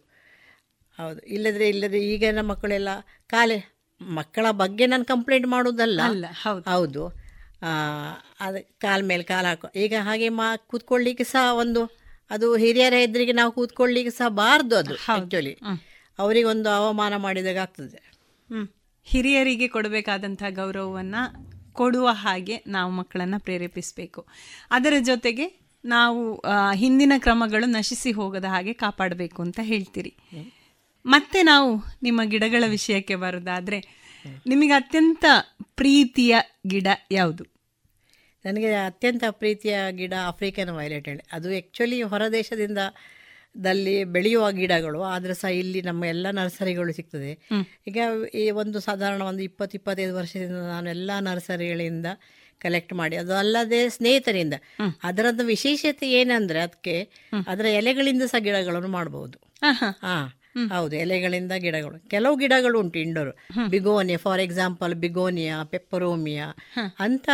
ಹೌದು. 0.97 1.19
ಇಲ್ಲದ್ರೆ 1.21 1.65
ಇಲ್ಲದ್ರೆ 1.69 1.99
ಈಗಿನ 2.03 2.41
ಮಕ್ಕಳೆಲ್ಲ 2.41 2.89
ಕಾಲೇ 3.27 3.57
ಮಕ್ಕಳ 4.01 4.45
ಬಗ್ಗೆ 4.51 4.85
ನಾನು 4.85 5.05
ಕಂಪ್ಲೇಂಟ್ 5.05 5.47
ಮಾಡೋದಲ್ಲ. 5.47 6.01
ಅಲ್ಲ, 6.03 6.25
ಹೌದು. 6.41 7.03
ಅದು 8.39 8.57
ಕಾಲ 8.79 8.99
ಮೇಲೆ 9.05 9.23
ಕಾಲ 9.23 9.45
ಹಾಕೋ. 9.45 9.67
ಈಗ 9.75 9.93
ಹಾಗೆ 9.99 10.27
ಮಾ 10.29 10.47
ಕೂತ್ಕೊಳ್ಳಿಕ್ಕೆ 10.57 11.23
ಸಹ 11.23 11.55
ಒಂದು 11.55 11.81
ಅದು 12.29 12.47
ಹಿರಿಯರ 12.55 12.93
ಎದುರಿಗೆ 12.93 13.31
ನಾವು 13.31 13.51
ಕೂತ್ಕೊಳ್ಳಿಕ್ಕೆ 13.51 14.13
ಸಹ 14.17 14.27
ಬಾರ್ದು 14.27 14.75
ಅದು 14.75 14.95
ಆ್ಯಕ್ಚುಲಿ 14.95 15.53
ಅವರಿಗೆ 16.19 16.47
ಒಂದು 16.47 16.69
ಅವಮಾನ 16.69 17.15
ಮಾಡಿದಾಗ 17.15 17.57
ಆಗ್ತದೆ. 17.57 17.99
ಹಿರಿಯರಿಗೆ 19.07 19.67
ಕೊಡಬೇಕಾದಂಥ 19.67 20.43
ಗೌರವವನ್ನು 20.49 21.21
ಕೊಡುವ 21.73 22.07
ಹಾಗೆ 22.11 22.55
ನಾವು 22.67 22.91
ಮಕ್ಕಳನ್ನು 22.91 23.39
ಪ್ರೇರೇಪಿಸಬೇಕು. 23.39 24.21
ಅದರ 24.71 24.93
ಜೊತೆಗೆ 24.99 25.45
ನಾವು 25.85 26.43
ಹಿಂದಿನ 26.73 27.13
ಕ್ರಮಗಳು 27.17 27.65
ನಶಿಸಿ 27.65 28.11
ಹೋಗದ 28.11 28.45
ಹಾಗೆ 28.45 28.73
ಕಾಪಾಡಬೇಕು 28.73 29.41
ಅಂತ 29.41 29.59
ಹೇಳ್ತೀರಿ. 29.63 30.13
ಮತ್ತೆ 31.05 31.43
ನಾವು 31.43 31.69
ನಿಮ್ಮ 32.03 32.21
ಗಿಡಗಳ 32.23 32.63
ವಿಷಯಕ್ಕೆ 32.67 33.15
ಬರೋದಾದ್ರೆ, 33.15 33.79
ನಿಮಗೆ 34.47 34.71
ಅತ್ಯಂತ 34.71 35.25
ಪ್ರೀತಿಯ 35.75 36.35
ಗಿಡ 36.67 36.87
ಯಾವುದು? 37.11 37.43
ನನಗೆ 38.45 38.71
ಅತ್ಯಂತ 38.73 39.23
ಪ್ರೀತಿಯ 39.31 39.77
ಗಿಡ 39.89 40.13
ಆಫ್ರಿಕನ್ 40.27 40.69
ವೈಲೆಟ್ 40.69 41.07
ಹೇಳಿ 41.07 41.23
ಅದು 41.31 41.49
ಆ್ಯಕ್ಚುಲಿ 41.49 42.01
ಹೊರದೇಶದಿಂದ 42.01 42.77
ದಲ್ಲಿ 43.63 44.03
ಬೆಳೆಯುವ 44.03 44.51
ಗಿಡಗಳು 44.51 45.01
ಆದ್ರೆ 45.03 45.33
ಸಹ 45.33 45.51
ಇಲ್ಲಿ 45.51 45.81
ನಮ್ಮ 45.81 46.05
ಎಲ್ಲ 46.05 46.27
ನರ್ಸರಿಗಳು 46.31 46.93
ಸಿಗ್ತದೆ. 46.93 47.31
ಈಗ 47.87 47.97
ಈ 48.33 48.45
ಒಂದು 48.51 48.79
ಸಾಧಾರಣ 48.79 49.21
ಒಂದು 49.21 49.43
ಇಪ್ಪತ್ತು 49.43 49.77
ಇಪ್ಪತ್ತೈದು 49.77 50.15
ವರ್ಷದಿಂದ 50.15 50.57
ನಾನು 50.67 50.89
ಎಲ್ಲ 50.89 51.11
ನರ್ಸರಿಗಳಿಂದ 51.19 52.05
ಕಲೆಕ್ಟ್ 52.61 52.93
ಮಾಡಿ 52.93 53.15
ಅದು 53.15 53.33
ಅಲ್ಲದೆ 53.33 53.89
ಸ್ನೇಹಿತರಿಂದ. 53.89 54.55
ಅದರದ್ದು 55.03 55.45
ವಿಶೇಷತೆ 55.45 56.07
ಏನಂದ್ರೆ 56.11 56.59
ಅದಕ್ಕೆ 56.59 56.95
ಅದರ 57.47 57.65
ಎಲೆಗಳಿಂದ 57.65 58.23
ಸಹ 58.23 58.37
ಗಿಡಗಳನ್ನು 58.37 58.87
ಮಾಡಬಹುದು 58.87 59.37
ಹಾ 60.01 60.17
ಹೌದು 60.71 60.95
ಎಲೆಗಳಿಂದ 60.95 61.51
ಗಿಡಗಳು. 61.51 62.09
ಕೆಲವು 62.09 62.35
ಗಿಡಗಳು 62.35 62.79
ಉಂಟು 62.79 62.99
indoor. 62.99 63.31
Begonia 63.69 64.17
for 64.17 64.41
example 64.41 64.93
begonia 64.95 65.63
peperomia 65.63 66.47
ಅಂತ 66.99 67.29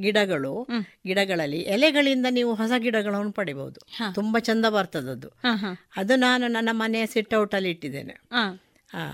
ಗಿಡಗಳು 0.00 0.68
ಗಿಡಗಳಲ್ಲಿ 1.06 1.58
ಎಲೆಗಳಿಂದ 1.58 2.26
ನೀವು 2.30 2.54
ಹೊಸ 2.54 2.72
ಗಿಡಗಳನ್ನು 2.78 3.32
ಪಡಿಬಹುದು 3.32 3.80
ತುಂಬಾ 4.14 4.38
ಚಂದ 4.38 4.66
ಬರ್ತದದು. 4.66 5.28
ಅದು 5.96 6.16
ನಾನು 6.16 6.48
ನನ್ನ 6.48 6.68
ಮನೆಯ 6.72 7.06
ಸಿಟ್ಔಟ್ 7.06 7.54
ಅಲ್ಲಿ 7.54 7.70
ಇಟ್ಟಿದ್ದೇನೆ. 7.70 8.20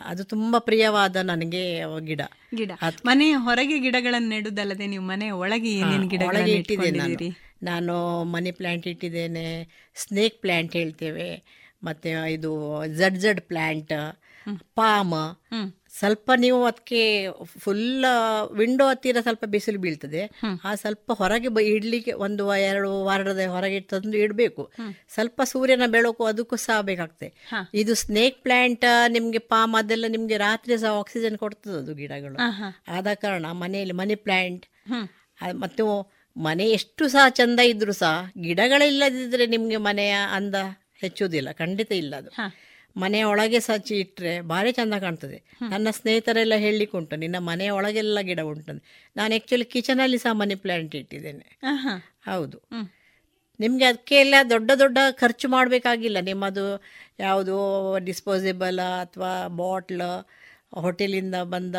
ಅದು 0.04 0.24
ತುಂಬಾ 0.24 0.58
ಪ್ರಿಯವಾದ 0.58 1.16
ನನಗೆ 1.16 1.82
ಗಿಡ. 2.00 2.20
ಗಿಡ. 2.54 2.72
ಮನೆಯ 3.06 3.34
ಹೊರಗೆ 3.34 3.78
ಗಿಡಗಳನ್ನು 3.78 4.28
ನೆಡುದಲ್ಲದೆ 4.28 4.86
ನೀವು 4.86 5.04
ಮನೆಯ 5.04 5.30
ಒಳಗೆ 5.30 5.72
ಏನೇನು 5.72 6.08
ಗಿಡಗಳಲ್ಲಿ 6.08 6.62
ಗಿಡಗಳನ್ನು 6.62 7.02
ಇಟ್ಟಿದ್ದೇನೆ 7.08 7.46
ನಾನು. 7.62 8.24
ಮನಿ 8.24 8.50
ಪ್ಲಾಂಟ್ 8.50 8.86
ಇಟ್ಟಿದ್ದೇನೆ 8.86 9.46
ಸ್ನೇಕ್ 9.94 10.40
ಪ್ಲಾಂಟ್ 10.40 10.72
ಹೇಳ್ತೇವೆ 10.72 11.28
ಮತ್ತೆ 11.82 12.32
ಇದು 12.32 12.52
ಜಡ್ 12.86 13.18
ಜಡ್ 13.18 13.40
ಪ್ಲಾಂಟ್ 13.40 13.92
ಪಾಮ್ 14.74 15.36
ಸ್ವಲ್ಪ 16.00 16.30
ನೀವು 16.44 16.58
ಅದಕ್ಕೆ 16.66 17.00
ಫುಲ್ 17.64 18.04
ವಿಂಡೋ 18.60 18.84
ಹತ್ತಿರ 18.88 19.20
ಸ್ವಲ್ಪ 19.26 19.44
ಬಿಸಿಲು 19.54 19.78
ಬೀಳ್ತದೆ. 19.84 20.22
ಆ 20.68 20.72
ಸ್ವಲ್ಪ 20.74 21.08
ಹೊರಗೆ 21.20 21.50
ಇಡ್ಲಿಕ್ಕೆ 21.74 22.12
ಒಂದು 22.26 22.44
ಎರಡು 22.70 22.90
ವಾರದ 23.04 23.44
ಹೊರಗೆ 23.54 23.80
ತಂದು 23.92 24.16
ಇಡಬೇಕು. 24.24 24.62
ಸ್ವಲ್ಪ 25.14 25.40
ಸೂರ್ಯನ 25.52 25.86
ಬೆಳಕು 25.94 26.24
ಅದಕ್ಕೂ 26.24 26.58
ಸಹ 26.66 26.78
ಬೇಕಾಗ್ತದೆ. 26.90 27.30
ಇದು 27.74 27.94
ಸ್ನೇಕ್ 28.04 28.38
ಪ್ಲಾಂಟ್ 28.42 28.86
ನಿಮ್ಗೆ 29.08 29.42
ಪಾಮ್ 29.52 29.74
ಅದೆಲ್ಲ 29.74 30.06
ನಿಮ್ಗೆ 30.08 30.38
ರಾತ್ರಿ 30.38 30.76
ಸಹ 30.78 30.92
ಆಕ್ಸಿಜನ್ 30.98 31.38
ಕೊಡ್ತದೆ 31.44 31.78
ಅದು 31.78 31.94
ಗಿಡಗಳು. 31.94 32.36
ಆದ 32.96 33.06
ಕಾರಣ 33.24 33.46
ಮನೆಯಲ್ಲಿ 33.64 33.96
ಮನಿ 34.02 34.18
ಪ್ಲಾಂಟ್ 34.26 34.66
ಮತ್ತು 35.64 35.86
ಮನೆ 36.36 36.64
ಎಷ್ಟು 36.70 37.04
ಸಹ 37.08 37.24
ಚಂದ 37.28 37.60
ಇದ್ರು 37.72 37.92
ಸಹ 37.92 38.14
ಗಿಡಗಳಿಲ್ಲದಿದ್ರೆ 38.40 39.44
ನಿಮ್ಗೆ 39.46 39.78
ಮನೆಯ 39.88 40.14
ಅಂದ 40.38 40.56
ಹೆಚ್ಚುವುದಿಲ್ಲ 41.02 41.48
ಖಂಡಿತ 41.52 41.90
ಇಲ್ಲ 42.02 42.14
ಅದು. 42.16 42.30
ಮನೆಯ 42.96 43.24
ಒಳಗೆ 43.24 43.60
ಸಚ್ಚಿ 43.60 43.94
ಇಟ್ಟರೆ 43.94 44.40
ಭಾರಿ 44.40 44.72
ಚಂದ 44.72 44.94
ಕಾಣ್ತದೆ. 44.94 45.38
ನನ್ನ 45.70 45.88
ಸ್ನೇಹಿತರೆಲ್ಲ 45.90 46.54
ಹೇಳಲಿಕ್ಕೆ 46.56 46.96
ಉಂಟು 46.96 47.16
ನಿನ್ನ 47.16 47.38
ಮನೆಯ 47.38 47.70
ಒಳಗೆಲ್ಲ 47.70 48.20
ಗಿಡ 48.20 48.40
ಉಂಟು 48.40 48.72
ನಾನು 49.16 49.32
ಆ್ಯಕ್ಚುಲಿ 49.32 49.64
ಕಿಚನಲ್ಲಿ 49.64 50.18
ಸಹ 50.18 50.32
ಮನಿ 50.32 50.54
ಪ್ಲ್ಯಾಂಟ್ 50.54 50.94
ಇಟ್ಟಿದ್ದೇನೆ. 50.94 51.58
ಹೌದು. 52.26 52.62
ನಿಮಗೆ 53.60 53.84
ಅದಕ್ಕೆ 53.84 54.14
ಎಲ್ಲ 54.14 54.34
ದೊಡ್ಡ 54.50 54.70
ದೊಡ್ಡ 54.78 54.98
ಖರ್ಚು 55.10 55.48
ಮಾಡಬೇಕಾಗಿಲ್ಲ. 55.48 56.20
ನಿಮ್ಮದು 56.20 56.82
ಯಾವುದು 57.18 57.56
ಡಿಸ್ಪೋಸಿಬಲ್ 58.04 58.78
ಅಥವಾ 58.78 59.48
ಬಾಟ್ಲ್ 59.48 60.02
ಹೋಟೆಲಿಂದ 60.80 61.34
ಬಂದ 61.34 61.76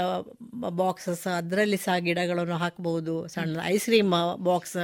ಬಾಕ್ಸಸ್ 0.69 1.27
ಅದರಲ್ಲಿ 1.27 1.77
ಸಹ 1.77 1.97
ಗಿಡಗಳನ್ನು 1.97 2.55
ಹಾಕಬಹುದು 2.55 3.27
ಸಣ್ಣ 3.27 3.57
ಐಸ್ 3.63 3.83
ಕ್ರೀಮ್ 3.83 4.35
ಬಾಕ್ಸ್ 4.37 4.77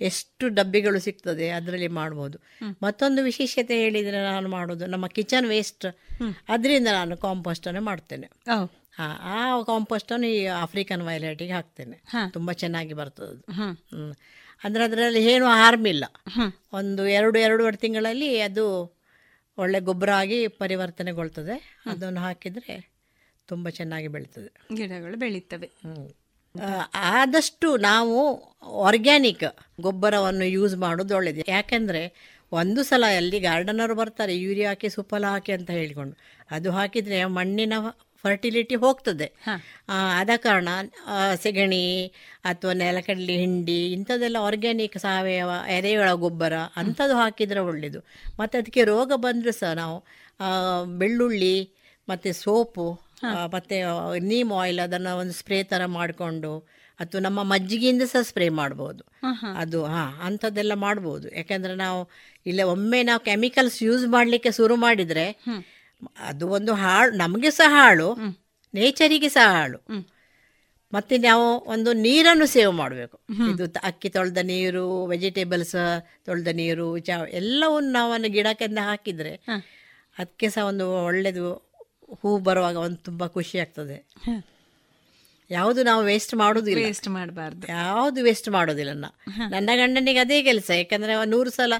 ಎಷ್ಟು 0.00 0.48
ಡಬ್ಬಿಗಳು 0.48 1.00
ಸಿಗ್ತದೆ 1.00 1.50
ಅದರಲ್ಲಿ 1.50 1.88
ಮಾಡಬಹುದು 1.88 2.38
ಮತ್ತೊಂದು 2.82 3.22
ವಿಶೇಷತೆ 3.22 3.80
ಹೇಳಿದ್ರೆ 3.80 4.22
ನಾನು 4.22 4.48
ಮಾಡೋದು 4.48 4.86
ನಮ್ಮ 4.86 5.06
ಕಿಚನ್ 5.06 5.46
ವೇಸ್ಟ್ 5.46 5.98
ಅದರಿಂದ 6.48 6.88
ನಾನು 6.92 7.16
ಕಾಂಪೋಸ್ಟ್ 7.16 7.66
ಅನ್ನು 7.66 7.80
ಮಾಡ್ತೇನೆ. 7.80 8.30
ಹಾ 8.98 9.18
ಆ 9.22 9.62
ಕಾಂಪೋಸ್ಟನ್ನು 9.62 10.26
ಈ 10.26 10.46
ಆಫ್ರಿಕನ್ 10.46 11.02
ವೈಲೈಟಿಗೆ 11.02 11.52
ಹಾಕ್ತೇನೆ. 11.52 12.02
ತುಂಬಾ 12.32 12.52
ಚೆನ್ನಾಗಿ 12.52 12.92
ಬರ್ತದೆ. 12.92 13.42
ಅಂದ್ರೆ 14.64 14.84
ಅದರಲ್ಲಿ 14.84 15.24
ಏನು 15.24 15.46
ಹಾರ್ಮ್ 15.46 15.86
ಇಲ್ಲ. 15.86 16.04
ಒಂದು 16.72 17.06
ಎರಡು 17.06 17.38
ಎರಡೂವರೆ 17.38 17.76
ತಿಂಗಳಲ್ಲಿ 17.76 18.40
ಅದು 18.40 18.96
ಒಳ್ಳೆ 19.58 19.80
ಗೊಬ್ಬರ 19.80 20.10
ಆಗಿ 20.12 20.48
ಪರಿವರ್ತನೆಗೊಳ್ತದೆ. 20.48 21.78
ಅದನ್ನು 21.86 22.20
ಹಾಕಿದರೆ 22.20 22.95
ತುಂಬ 23.48 23.68
ಚೆನ್ನಾಗಿ 23.78 24.08
ಬೆಳೀತದೆ. 24.14 24.50
ಗಿಡಗಳು 24.78 25.16
ಬೆಳೀತವೆ. 25.24 25.68
ಆದಷ್ಟು 27.16 27.68
ನಾವು 27.88 28.16
ಆರ್ಗ್ಯಾನಿಕ್ 28.88 29.44
ಗೊಬ್ಬರವನ್ನು 29.86 30.46
ಯೂಸ್ 30.56 30.74
ಮಾಡೋದು 30.84 31.14
ಒಳ್ಳೆಯದು 31.18 31.42
ಯಾಕೆಂದರೆ 31.56 32.02
ಒಂದು 32.52 32.80
ಸಲ 32.88 33.04
ಅಲ್ಲಿ 33.20 33.38
ಗಾರ್ಡನರು 33.46 33.94
ಬರ್ತಾರೆ 34.00 34.34
ಯೂರಿಯಾ 34.46 34.70
ಹಾಕಿ 34.72 34.88
ಸುಫಲ 34.96 35.24
ಹಾಕಿ 35.34 35.52
ಅಂತ 35.58 35.70
ಹೇಳಿಕೊಂಡು. 35.78 36.14
ಅದು 36.56 36.68
ಹಾಕಿದರೆ 36.78 37.18
ಮಣ್ಣಿನ 37.38 37.74
ಫರ್ಟಿಲಿಟಿ 38.24 38.76
ಹೋಗ್ತದೆ. 38.84 39.26
ಆದ 40.18 40.30
ಕಾರಣ 40.44 40.68
ಸೆಗಣಿ 41.42 41.82
ಅಥವಾ 42.50 42.72
ನೆಲಕಡಲಿ 42.82 43.36
ಹಿಂಡಿ 43.42 43.78
ಇಂಥದ್ದೆಲ್ಲ 43.96 44.38
ಆರ್ಗ್ಯಾನಿಕ್ 44.48 44.96
ಸಾವಯವ 45.04 45.50
ಎರೆಹುಳ 45.76 46.10
ಗೊಬ್ಬರ 46.24 46.54
ಅಂಥದ್ದು 46.82 47.16
ಹಾಕಿದರೆ 47.22 47.62
ಒಳ್ಳೆಯದು 47.70 48.00
ಮತ್ತು 48.40 48.54
ಅದಕ್ಕೆ 48.60 48.84
ರೋಗ 48.92 49.12
ಬಂದರೂ 49.26 49.54
ಸಹ 49.60 49.72
ನಾವು 49.82 49.98
ಬೆಳ್ಳುಳ್ಳಿ 51.02 51.56
ಮತ್ತು 52.08 52.30
ಸೋಪು 52.42 52.86
ಮತ್ತೆ 53.50 53.76
ನೀಮ್ 54.28 54.52
ಆಯಿಲ್ 54.52 54.80
ಅದನ್ನ 54.80 55.08
ಒಂದು 55.14 55.32
ಸ್ಪ್ರೇ 55.32 55.62
ತರ 55.62 55.86
ಮಾಡಿಕೊಂಡು 55.86 56.52
ಅಥವಾ 57.00 57.20
ನಮ್ಮ 57.20 57.42
ಮಜ್ಜಿಗೆಯಿಂದ 57.42 58.02
ಸಹ 58.02 58.22
ಸ್ಪ್ರೇ 58.22 58.48
ಮಾಡ್ಬೋದು. 58.48 59.02
ಅದು 59.54 59.84
ಹಾ 59.84 60.04
ಅಂಥದ್ದೆಲ್ಲ 60.22 60.74
ಮಾಡ್ಬೋದು. 60.74 61.26
ಯಾಕಂದ್ರೆ 61.36 61.74
ನಾವು 61.74 61.98
ಇಲ್ಲ 62.46 62.60
ಒಮ್ಮೆ 62.64 63.02
ನಾವು 63.02 63.20
ಕೆಮಿಕಲ್ಸ್ 63.20 63.82
ಯೂಸ್ 63.82 64.06
ಮಾಡಲಿಕ್ಕೆ 64.06 64.50
ಶುರು 64.50 64.76
ಮಾಡಿದ್ರೆ 64.76 65.26
ಅದು 66.20 66.48
ಒಂದು 66.48 66.74
ಹಾಳು 66.74 67.10
ನಮಗೆ 67.16 67.50
ಸಹ 67.50 67.70
ಹಾಳು 67.70 68.08
ನೇಚರಿಗೆ 68.74 69.28
ಸಹ 69.28 69.46
ಹಾಳು. 69.52 69.78
ಮತ್ತೆ 70.92 71.18
ನಾವು 71.18 71.46
ಒಂದು 71.66 71.92
ನೀರನ್ನು 71.92 72.46
ಸೇವ್ 72.46 72.72
ಮಾಡಬೇಕು. 72.72 73.16
ಇದು 73.52 73.64
ಅಕ್ಕಿ 73.82 74.08
ತೊಳೆದ 74.08 74.38
ನೀರು 74.44 75.06
ವೆಜಿಟೇಬಲ್ಸ್ 75.06 75.76
ತೊಳೆದ 76.24 76.48
ನೀರು 76.52 76.98
ಚಾ 76.98 77.16
ಎಲ್ಲವನ್ನು 77.32 77.90
ನಾವು 77.90 78.12
ಗಿಡಕ್ಕೆ 78.32 78.64
ಹಾಕಿದ್ರೆ 78.64 78.84
ಹಾಕಿದರೆ 78.88 79.32
ಅದಕ್ಕೆ 80.16 80.48
ಸಹ 80.48 80.62
ಒಂದು 80.62 81.04
ಒಳ್ಳೆಯದು 81.04 81.46
ಹೂ 82.20 82.38
ಬರುವಾಗ 82.38 82.76
ಒಂದು 82.76 82.96
ತುಂಬ 82.96 83.26
ಖುಷಿ 83.26 83.58
ಆಗ್ತದೆ. 83.58 83.96
ಯಾವುದು 85.50 85.82
ನಾವು 85.82 86.04
ವೇಸ್ಟ್ 86.04 86.34
ಮಾಡೋದಿಲ್ಲ 86.34 86.84
ವೇಸ್ಟ್ 86.84 87.08
ಮಾಡಬಾರ್ದು. 87.08 87.66
ಯಾವುದು 87.68 88.22
ವೇಸ್ಟ್ 88.22 88.48
ಮಾಡೋದಿಲ್ಲ 88.48 88.92
ನಾ 88.92 89.08
ನನ್ನ 89.48 89.70
ಗಂಡನಿಗೆ 89.76 90.18
ಅದೇ 90.18 90.42
ಕೆಲಸ 90.42 90.70
ಯಾಕಂದರೆ 90.70 91.24
ನೂರು 91.26 91.50
ಸಲ 91.50 91.72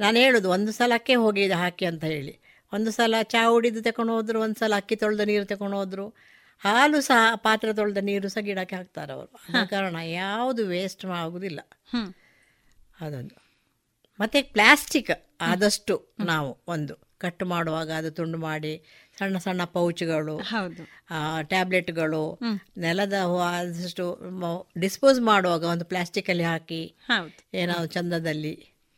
ನಾನು 0.00 0.16
ಹೇಳೋದು 0.16 0.50
ಒಂದು 0.50 0.72
ಸಲಕ್ಕೆ 0.72 1.14
ಹೋಗಿ 1.14 1.42
ಇದು 1.42 1.54
ಹಾಕಿ 1.54 1.84
ಅಂತ 1.84 2.04
ಹೇಳಿ. 2.04 2.34
ಒಂದು 2.72 2.90
ಸಲ 2.90 3.14
ಚಾ 3.22 3.48
ಉಡಿದು 3.48 3.82
ತಗೊಂಡು 3.82 4.12
ಹೋದ್ರು 4.12 4.40
ಒಂದು 4.40 4.58
ಸಲ 4.58 4.72
ಅಕ್ಕಿ 4.76 4.96
ತೊಳೆದ 4.96 5.20
ನೀರು 5.20 5.44
ತಗೊಂಡು 5.44 5.76
ಹೋದ್ರು. 5.76 6.14
ಹಾಲು 6.58 7.00
ಸಹ 7.00 7.34
ಪಾತ್ರೆ 7.36 7.72
ತೊಳೆದ 7.72 7.96
ನೀರು 7.96 8.28
ಸಹ 8.28 8.40
ಗಿಡಕ್ಕೆ 8.40 8.76
ಹಾಕ್ತಾರೆ 8.76 9.12
ಅವರು. 9.12 9.58
ಆದ 9.58 9.66
ಕಾರಣ 9.66 9.96
ಯಾವುದು 9.96 10.66
ವೇಸ್ಟ್ 10.66 11.04
ಆಗೋದಿಲ್ಲ. 11.04 11.60
ಅದೊಂದು. 13.00 13.34
ಮತ್ತು 14.20 14.52
ಪ್ಲಾಸ್ಟಿಕ್ 14.52 15.10
ಆದಷ್ಟು 15.40 16.14
ನಾವು 16.24 16.58
ಒಂದು 16.68 16.94
ಕಟ್ 17.18 17.44
ಮಾಡುವಾಗ 17.44 17.92
ಅದು 17.92 18.10
ತುಂಡು 18.10 18.38
ಮಾಡಿ 18.38 18.72
ಸಣ್ಣ 19.16 19.36
ಸಣ್ಣ 19.38 19.62
ಪೌಚ್ಗಳು 19.74 20.34
ಟ್ಯಾಬ್ಲೆಟ್ಗಳು 21.48 22.22
ನೆಲದ 22.78 23.16
ಆದಷ್ಟು 23.48 24.06
ಡಿಸ್ಪೋಸ್ 24.78 25.20
ಮಾಡುವಾಗ 25.22 25.64
ಒಂದು 25.64 25.84
ಪ್ಲಾಸ್ಟಿಕಲ್ಲಿ 25.84 26.44
ಹಾಕಿ 26.44 26.82
ಹೌದು. 27.08 27.32
ಏನಾದ್ರು 27.54 27.88
ಚಂದದಲ್ಲಿ 27.88 28.54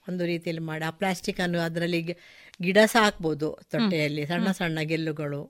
ಒಂದು 0.07 0.25
ರೀತಿಯಲ್ಲಿ 0.25 0.65
ಮಾಡಿ 0.65 0.85
ಆ 0.85 0.93
ಪ್ಲಾಸ್ಟಿಕ್ 1.01 1.41
ಅನ್ನು 1.41 1.59
ಅದರಲ್ಲಿ 1.61 2.01
ಗಿಡ 2.61 2.79
ಸಹ 2.87 3.03
ಹಾಕ್ಬೋದು 3.03 3.49
ತೊಟ್ಟೆಯಲ್ಲಿ 3.73 4.23
ಸಣ್ಣ 4.27 4.49
ಸಣ್ಣ 4.53 4.79
ಗೆಲ್ಲುಗಳು. 4.85 5.41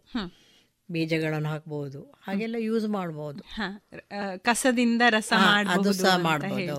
ಬೀಜಗಳನ್ನು 0.88 1.48
ಹಾಕ್ಬೋದು 1.48 2.00
ಹಾಗೆಲ್ಲ 2.22 2.56
ಯೂಸ್ 2.60 2.86
ಮಾಡ್ಬೋದು. 2.88 3.40
ಹ, 3.56 3.62
ಕಸದಿಂದ 4.44 5.02
ರಸ 5.10 5.30
ಮಾಡಬಹುದು 5.38 5.88
ಅದು 5.90 5.92
ಸಹ 5.98 6.12
ಅಂತ 6.12 6.24
ಮಾಡ್ಬೋದು 6.26 6.76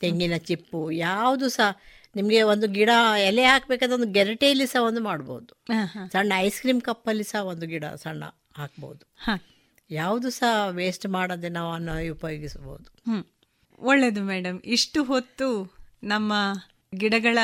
ತೆಂಗಿನ 0.00 0.36
ಚಿಪ್ಪು 0.48 0.80
ಯಾವುದು 1.00 1.48
ಸಹ 1.50 1.68
ನಿಮಗೆ 2.16 2.42
ಒಂದು 2.42 2.66
ಗಿಡ 2.68 2.90
ಎಲೆ 3.26 3.44
ಹಾಕಬೇಕಾದ 3.44 3.92
ಒಂದು 3.92 4.12
ಗೆರಟೆಯಲ್ಲಿ 4.12 4.66
ಸಹ 4.66 4.82
ಒಂದು 4.82 5.00
ಮಾಡ್ಬೋದು. 5.00 5.54
ಹ, 5.72 5.98
ಹ. 5.98 6.06
ಸಣ್ಣ 6.12 6.32
ಐಸ್ 6.36 6.60
ಕ್ರೀಮ್ 6.60 6.80
ಕಪ್ಪಲ್ಲಿ 6.80 7.24
ಸಹ 7.24 7.38
ಒಂದು 7.44 7.66
ಗಿಡ 7.66 7.84
ಸಣ್ಣ 7.96 8.24
ಹಾಕ್ಬೋದು. 8.56 9.06
ಹ. 9.24 9.30
ಯಾವುದು 9.90 10.30
ಸಹ 10.30 10.68
ವೇಸ್ಟ್ 10.70 11.06
ಮಾಡದೆ 11.06 11.48
ನಾವು 11.48 11.72
ಅನ್ನ 11.72 11.90
ಉಪಯೋಗಿಸಬಹುದು. 12.10 12.88
ಒಳ್ಳೆಯದು 13.80 14.22
ಮೇಡಮ್ 14.22 14.60
ಇಷ್ಟು 14.64 15.02
ಹೊತ್ತು 15.04 15.48
ನಮ್ಮ 16.04 16.32
ಗಿಡಗಳ 16.94 17.38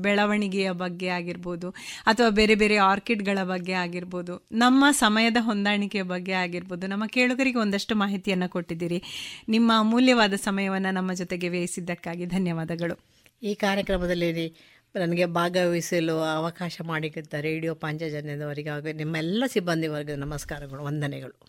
ಬೆಳವಣಿಗೆಯ 0.00 0.70
ಬಗ್ಗೆ 0.70 1.08
ಆಗಿರ್ಬೋದು 1.08 1.70
ಅಥವಾ 2.06 2.28
ಬೇರೆ 2.28 2.54
ಬೇರೆ 2.54 2.76
ಆರ್ಕಿಡ್ಗಳ 2.76 3.38
ಬಗ್ಗೆ 3.42 3.72
ಆಗಿರ್ಬೋದು 3.72 4.46
ನಮ್ಮ 4.52 4.84
ಸಮಯದ 4.90 5.36
ಹೊಂದಾಣಿಕೆಯ 5.40 6.02
ಬಗ್ಗೆ 6.02 6.32
ಆಗಿರ್ಬೋದು 6.32 6.86
ನಮ್ಮ 6.86 7.06
ಕೇಳುಗರಿಗೆ 7.06 7.58
ಒಂದಷ್ಟು 7.58 7.94
ಮಾಹಿತಿಯನ್ನು 7.94 8.48
ಕೊಟ್ಟಿದ್ದೀರಿ. 8.48 9.02
ನಿಮ್ಮ 9.48 9.72
ಅಮೂಲ್ಯವಾದ 9.78 10.34
ಸಮಯವನ್ನು 10.34 10.90
ನಮ್ಮ 10.90 11.12
ಜೊತೆಗೆ 11.12 11.48
ವ್ಯಯಿಸಿದ್ದಕ್ಕಾಗಿ 11.48 12.26
ಧನ್ಯವಾದಗಳು. 12.26 12.96
ಈ 13.42 13.54
ಕಾರ್ಯಕ್ರಮದಲ್ಲಿ 13.54 14.54
ನನಗೆ 14.96 15.26
ಭಾಗವಹಿಸಲು 15.26 16.18
ಅವಕಾಶ 16.18 16.78
ಮಾಡಿಕೊಟ್ಟ 16.84 17.34
ರೇಡಿಯೋ 17.34 17.74
ಪಾಂಚಜನ್ಯದವರಿಗೆ 17.74 18.68
ಹಾಗೂ 18.68 18.92
ನಿಮ್ಮೆಲ್ಲ 18.92 19.44
ಸಿಬ್ಬಂದಿ 19.46 19.86
ವರ್ಗದ 19.86 20.18
ನಮಸ್ಕಾರಗಳು, 20.18 20.84
ವಂದನೆಗಳು. 20.84 21.40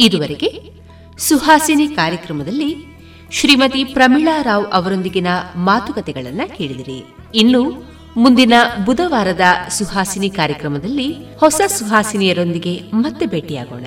ಇದುವರೆಗೆ 0.00 0.70
ಸುಹಾಸಿನಿ 1.18 1.88
ಕಾರ್ಯಕ್ರಮದಲ್ಲಿ 1.88 2.76
ಶ್ರೀಮತಿ 3.32 3.84
ಪ್ರಮೀಳಾ 3.84 4.42
ರಾವ್ 4.42 4.66
ಅವರೊಂದಿಗಿನ 4.72 5.26
ಮಾತುಕತೆಗಳನ್ನು 5.56 6.56
ಕೇಳಿದಿರಿ. 6.56 7.02
ಇನ್ನು 7.34 7.62
ಮುಂದಿನ 8.16 8.52
ಬುಧವಾರದ 8.84 9.40
ಸುಹಾಸಿನಿ 9.70 10.30
ಕಾರ್ಯಕ್ರಮದಲ್ಲಿ 10.30 11.12
ಹೊಸ 11.36 11.60
ಸುಹಾಸಿನಿಯರೊಂದಿಗೆ 11.66 12.80
ಮತ್ತೆ 12.94 13.26
ಭೇಟಿಯಾಗೋಣ. 13.26 13.86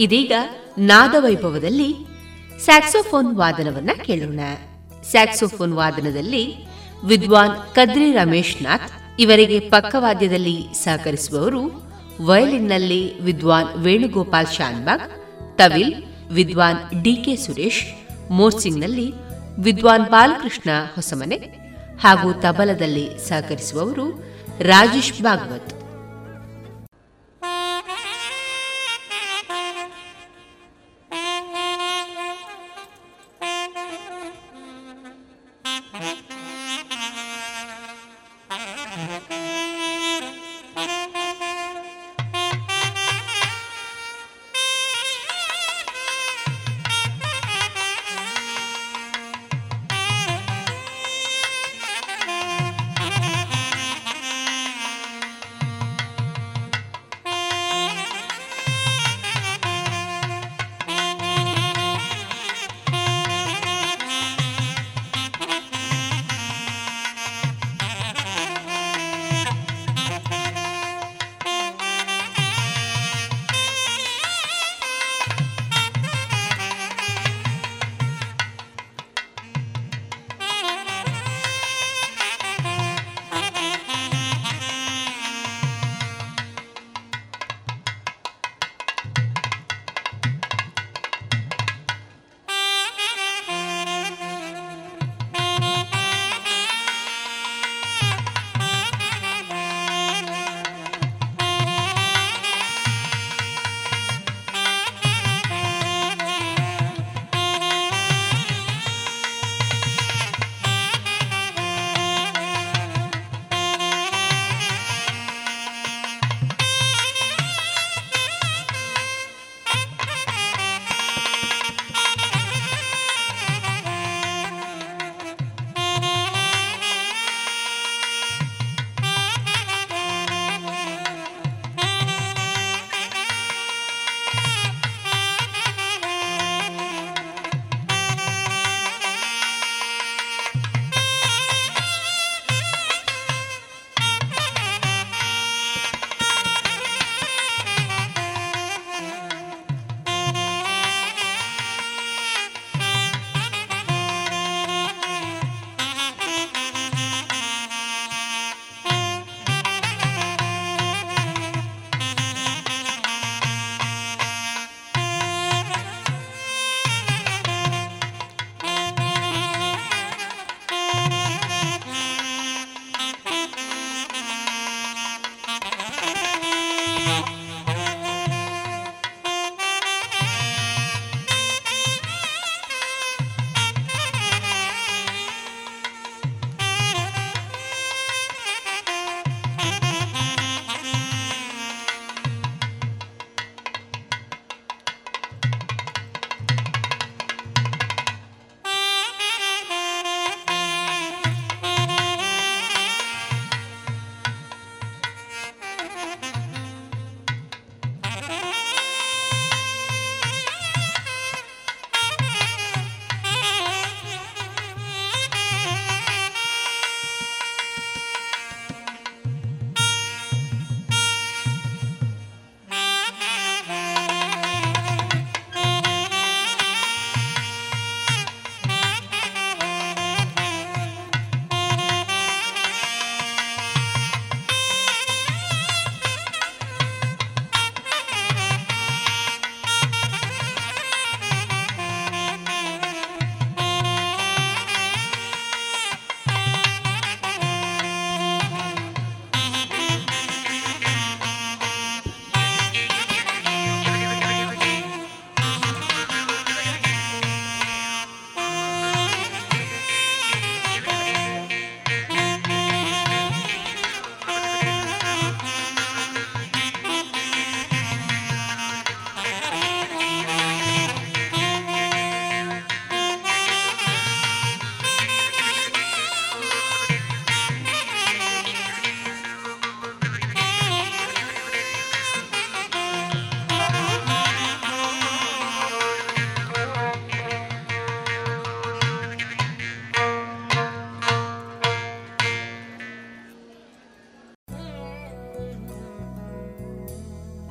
ಇದೀಗ 0.00 0.32
ನಾದವೈಭವದಲ್ಲಿ 0.78 1.94
ಸ್ಯಾಕ್ಸೋಫೋನ್ 2.64 3.36
ವಾದನವನ್ನ 3.36 3.90
ಕೇಳೋಣ. 4.04 4.40
ಸ್ಯಾಕ್ಸೋಫೋನ್ 5.10 5.72
ವಾದನದಲ್ಲಿ 5.72 6.56
ವಿದ್ವಾನ್ 7.04 7.74
ಕದ್ರಿ 7.74 8.12
ರಮೇಶ್ 8.12 8.62
ನಾಥ್ 8.62 9.20
ಇವರಿಗೆ 9.20 9.60
ಪಕ್ಕವಾದ್ಯದಲ್ಲಿ 9.60 10.56
ಸಹಕರಿಸುವವರು 10.72 11.62
ವಯಲಿನ್ನಲ್ಲಿ 12.22 13.20
ವಿದ್ವಾನ್ 13.20 13.68
ವೇಣುಗೋಪಾಲ್ 13.76 14.46
ಶಾನ್ಬಾಗ್, 14.46 15.10
ತವಿಲ್, 15.58 15.94
ವಿದ್ವಾನ್ 16.32 17.02
ಡಿಕೆ 17.02 17.36
ಸುರೇಶ್, 17.36 17.84
ಮೋರ್ಸಿಂಗ್ನಲ್ಲಿ 18.30 19.12
ವಿದ್ವಾನ್ 19.58 20.04
ಬಾಲಕೃಷ್ಣ 20.04 20.70
ಹೊಸಮನೆ 20.94 21.36
ಹಾಗೂ 22.00 22.32
ತಬಲದಲ್ಲಿ 22.32 23.28
ಸಹಕರಿಸುವವರು 23.28 24.24
ರಾಜೇಶ್ 24.60 25.22
ಭಾಗವತ್. 25.22 25.79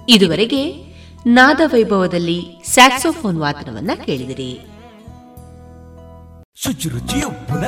ಇದುವರೆಗೆ 0.10 0.76
ನಾದ 1.26 1.62
ವೈಭವದಲ್ಲಿ 1.66 2.64
ಸ್ಯಾಕ್ಸೋಫೋನ್ 2.68 3.40
ವಾದನವನ್ನ 3.40 3.92
ಕೇಳಿದಿರಿ. 4.06 4.60
ಶುಚಿರುಚಿ 6.56 7.22
ಉಪ್ಪಿನ 7.22 7.68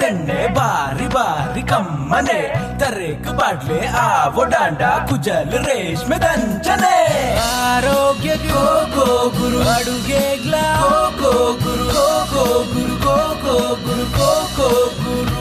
ದಂಡೆ 0.00 0.54
ಬಾರಿ 0.54 1.08
ಬಾರಿ 1.08 1.62
ಕಮ್ಮನೆ 1.62 2.54
ತರೇಕು 2.78 3.36
ಬಾಡ್ಲೆ 3.36 3.86
ಆವೋ 3.86 4.44
ಡಾಂಡ 4.44 4.82
ಕುಜಲ್ 5.08 5.52
ರೇಷ್ಮೆ 5.52 6.16
ದಂಚನೆ. 6.16 7.36
ಆರೋಗ್ಯ 7.36 8.36
ಗೋ 8.36 8.86
ಗೋ 8.86 9.28
ಗುರು. 9.28 9.68
ಅಡುಗೆ 9.68 10.42
ಗ್ಲಾ 10.42 10.80
go 11.22 11.52
Guru. 11.52 11.84
Go 11.84 12.26
go 12.34 12.64
Guru. 12.74 12.96
Go 12.96 13.34
go 13.34 13.74
Guru. 13.74 14.04
Go 14.04 14.46
go 14.56 14.86
Guru. 14.86 15.34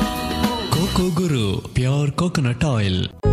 Coco 0.71 1.21
Guru. 1.21 1.73
Pure 1.73 2.11
coconut 2.11 2.65
oil. 2.65 3.32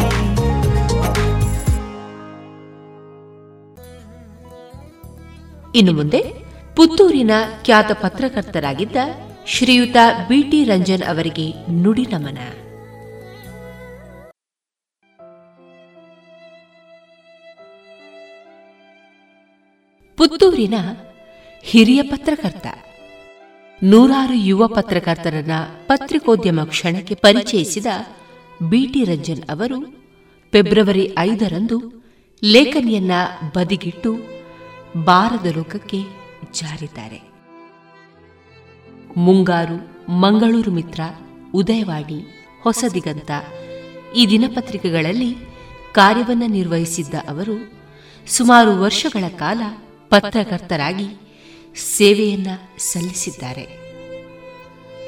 ಇನ್ನು 5.73 5.93
ಮುಂದೆ 5.93 6.21
ಪುತ್ತೂರಿನ 6.75 7.31
ಖ್ಯಾತ 7.63 7.91
ಪತ್ರಕರ್ತರಾಗಿದ್ದ 8.01 8.97
ಶ್ರೀಯುತ 9.47 9.97
ಬಿಟಿ 10.29 10.63
ರಂಜನ್ 10.63 11.03
ಅವರಿಗೆ 11.03 11.45
ನುಡಿ 11.81 12.05
ನಮನ. 12.11 12.39
ಪುತ್ತೂರಿನ 20.17 20.75
ಹಿರಿಯ 21.65 22.01
ಪತ್ರಕರ್ತ. 22.01 22.67
ನೂರಾರು 23.81 24.33
ಯುವ 24.33 24.67
ಪತ್ರಕರ್ತರನ್ನ 24.67 25.51
ಪತ್ರಿಕೋದ್ಯಮ 25.87 26.63
ಕ್ಷಣಕ್ಕೆ 26.63 27.15
ಪರಿಚಯಿಸಿದ 27.15 27.87
ಬಿಟಿ 28.69 29.03
ರಂಜನ್ 29.03 29.49
ಅವರು 29.49 29.77
ಫೆಬ್ರವರಿ 30.53 31.15
ಐದರಂದು 31.19 31.77
ಲೇಖನಿಯನ್ನ 32.43 33.11
ಬದಿಗಿಟ್ಟು 33.55 34.11
ಬಾರದ 34.97 35.57
ಲೋಕಕ್ಕೆ 35.57 36.03
ಜಾರಿದ್ದಾರೆ. 36.53 37.21
ಮುಂಗಾರು 39.17 40.09
ಮಂಗಳೂರು 40.11 40.71
ಮಿತ್ರ 40.71 41.01
ಉದಯವಾಣಿ 41.53 42.49
ಹೊಸದಿಗಂತ 42.61 43.31
ಈ 44.15 44.27
ದಿನಪತ್ರಿಕೆಗಳಲ್ಲಿ 44.29 45.35
ಕಾರ್ಯವನ್ನು 45.93 46.47
ನಿರ್ವಹಿಸಿದ್ದ 46.47 47.13
ಅವರು 47.29 47.73
ಸುಮಾರು 48.27 48.81
ವರ್ಷಗಳ 48.81 49.27
ಕಾಲ 49.27 49.61
ಪತ್ರಕರ್ತರಾಗಿ 50.09 51.37
ಸೇವೆಯನ್ನ 51.75 52.47
ಸಲ್ಲಿಸಿದ್ದಾರೆ. 52.77 53.81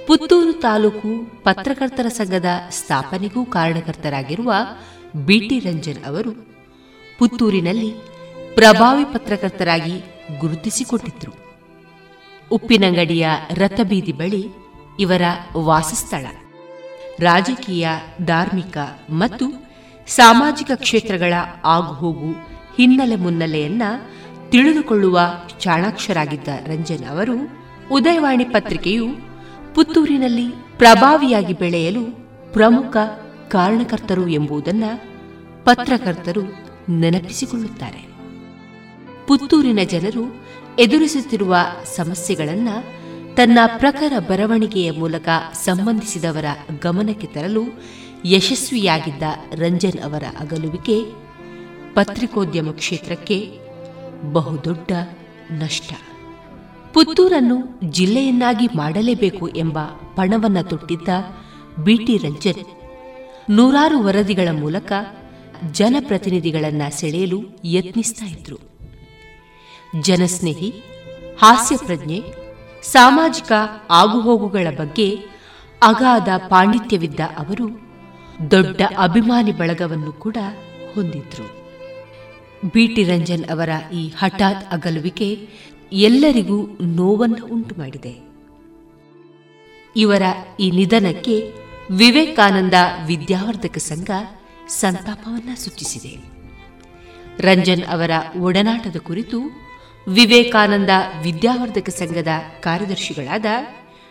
ಪುತ್ತೂರು 0.07 0.53
ತಾಲೂಕು 0.53 1.09
ಪತ್ರಕರ್ತರ 1.43 2.07
ಸಂಘದ 2.07 2.45
ಸ್ಥಾಪನೆಗೂ 2.69 3.45
ಕಾರಣಕರ್ತರಾಗಿರುವ 3.45 4.53
ಬಿಟಿ 5.25 5.59
ರಂಜನ್ 5.59 6.03
ಅವರು 6.03 6.31
ಪುತ್ತೂರಿನಲ್ಲಿ 7.19 8.12
ಪ್ರಭಾವಿ 8.55 9.03
ಪತ್ರಕರ್ತರಾಗಿ 9.13 10.03
ಗುರುತಿಸಿಕೊಂಡಿದ್ರು 10.39 11.31
ಉಪ್ಪಿನಂಗಡಿಯ 12.51 13.27
ರಥಬೀದಿ 13.51 14.11
ಬಳಿ 14.11 14.47
ಇವರ 14.99 15.21
ವಾಸಸ್ಥಳ. 15.57 16.25
ರಾಜಕೀಯ, 17.19 17.87
ಧಾರ್ಮಿಕ 18.21 18.77
ಮತ್ತು 19.09 19.45
ಸಾಮಾಜಿಕ 20.07 20.71
ಕ್ಷೇತ್ರಗಳ 20.75 21.33
ಆಗುಹೋಗು 21.63 22.31
ಹಿನ್ನೆಲೆ 22.77 23.15
ಮುನ್ನೆಲೆಯನ್ನ 23.15 23.81
ತಿಳಿದುಕೊಳ್ಳುವ 24.49 25.19
ಚಾಣಾಕ್ಷರಾಗಿದ್ದ 25.59 26.47
ರಂಜನ್ 26.47 27.05
ಅವರು 27.05 27.35
ಉದಯವಾಣಿ 27.91 28.43
ಪತ್ರಿಕೆಯು 28.43 29.05
ಪುತ್ತೂರಿನಲ್ಲಿ 29.75 30.49
ಪ್ರಭಾವಿಯಾಗಿ 30.77 31.53
ಬೆಳೆಯಲು 31.53 32.05
ಪ್ರಮುಖ 32.53 32.97
ಕಾರಣಕರ್ತರು 33.49 34.27
ಎಂಬುದನ್ನು 34.27 34.91
ಪತ್ರಕರ್ತರು 35.63 36.41
ನೆನಪಿಸಿಕೊಳ್ಳುತ್ತಾರೆ. 36.91 38.12
ಪುತ್ತೂರಿನ 39.27 39.79
ಜನರು 39.89 40.43
ಎದುರಿಸುತ್ತಿರುವ 40.79 41.55
ಸಮಸ್ಯೆಗಳನ್ನು 41.95 43.03
ತನ್ನ 43.35 43.59
ಪ್ರಖರ 43.77 44.13
ಬರವಣಿಗೆಯ 44.19 44.91
ಮೂಲಕ 44.91 45.29
ಸಂಬಂಧಿಸಿದವರ 45.53 46.45
ಗಮನಕ್ಕೆ 46.81 47.27
ತರಲು 47.27 47.63
ಯಶಸ್ವಿಯಾಗಿದ್ದ 48.25 49.23
ರಂಜನ್ 49.53 49.99
ಅವರ 49.99 50.23
ಅಗಲುವಿಕೆ 50.39 51.05
ಪತ್ರಿಕೋದ್ಯಮ 51.93 52.71
ಕ್ಷೇತ್ರಕ್ಕೆ 52.71 53.59
ಬಹುದೊಡ್ಡ 54.33 54.91
ನಷ್ಟ. 55.51 55.93
ಪುತ್ತೂರನ್ನು 56.93 57.79
ಜಿಲ್ಲೆಯನ್ನಾಗಿ 57.91 58.67
ಮಾಡಲೇಬೇಕು 58.67 59.47
ಎಂಬ 59.47 59.79
ಪಣವನ್ನು 60.15 60.63
ತೊಟ್ಟಿದ್ದ 60.63 61.09
ಬಿಟಿ 61.83 62.17
ರಂಜನ್ 62.17 62.63
ನೂರಾರು 63.49 64.03
ವರದಿಗಳ 64.03 64.47
ಮೂಲಕ 64.51 64.91
ಜನಪ್ರತಿನಿಧಿಗಳನ್ನು 65.71 66.99
ಸೆಳೆಯಲು 66.99 67.41
ಯತ್ನಿಸ್ತಾ 67.65 68.25
ಇದ್ರು. 68.25 68.72
ಜನಸ್ನೇಹಿ, 70.01 70.83
ಹಾಸ್ಯಪ್ರಜ್ಞೆ, 71.39 72.23
ಸಾಮಾಜಿಕ 72.83 73.51
ಆಗುಹೋಗುಗಳ 73.89 74.67
ಬಗ್ಗೆ 74.77 75.19
ಅಗಾಧ 75.81 76.29
ಪಾಂಡಿತ್ಯವಿದ್ದ 76.49 77.19
ಅವರು 77.19 77.93
ದೊಡ್ಡ 78.51 78.81
ಅಭಿಮಾನಿ 78.97 79.51
ಬಳಗವನ್ನು 79.51 80.13
ಕೂಡ 80.13 80.37
ಹೊಂದಿದ್ರು. 80.95 81.63
ಬಿಟಿ 82.73 83.03
ರಂಜನ್ 83.03 83.45
ಅವರ 83.45 83.69
ಈ 83.93 84.07
ಹಠಾತ್ 84.07 84.73
ಅಗಲುವಿಕೆ 84.73 85.49
ಎಲ್ಲರಿಗೂ 85.91 86.77
ನೋವನ್ನು 86.81 87.45
ಉಂಟು 87.45 87.75
ಮಾಡಿದೆ 87.75 88.33
ಇವರ 89.95 90.21
ಈ 90.59 90.71
ನಿಧನಕ್ಕೆ 90.71 91.53
ವಿವೇಕಾನಂದ 91.91 92.73
ವಿದ್ಯಾವರ್ಧಕ 93.07 93.77
ಸಂಘ 93.77 94.09
ಸಂತಾಪವನ್ನ 94.67 95.53
ಸೂಚಿಸಿದೆ. 95.55 96.33
ರಂಜನ್ 97.39 97.83
ಅವರ 97.83 98.11
ಒಡನಾಟದ 98.39 98.95
ಕುರಿತು 98.95 99.62
ವಿವೇಕಾನಂದ 100.07 100.89
ವಿದ್ಯಾವರ್ಧಕ 101.23 101.89
ಸಂಘದ 101.89 102.27
ಕಾರ್ಯದರ್ಶಿಗಳಾದ 102.59 103.45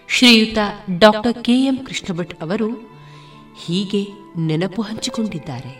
ಶ್ರೀಯುತ 0.08 0.58
ಡಾಕ್ಟರ್ 0.98 1.44
ಕೆಎಂ 1.44 1.76
ಕೃಷ್ಣಭಟ್ 1.76 2.42
ಅವರು 2.42 2.70
ಹೀಗೆ 3.64 4.08
ನೆನಪು 4.38 4.82
ಹಂಚಿಕೊಂಡಿದ್ದಾರೆ. 4.82 5.72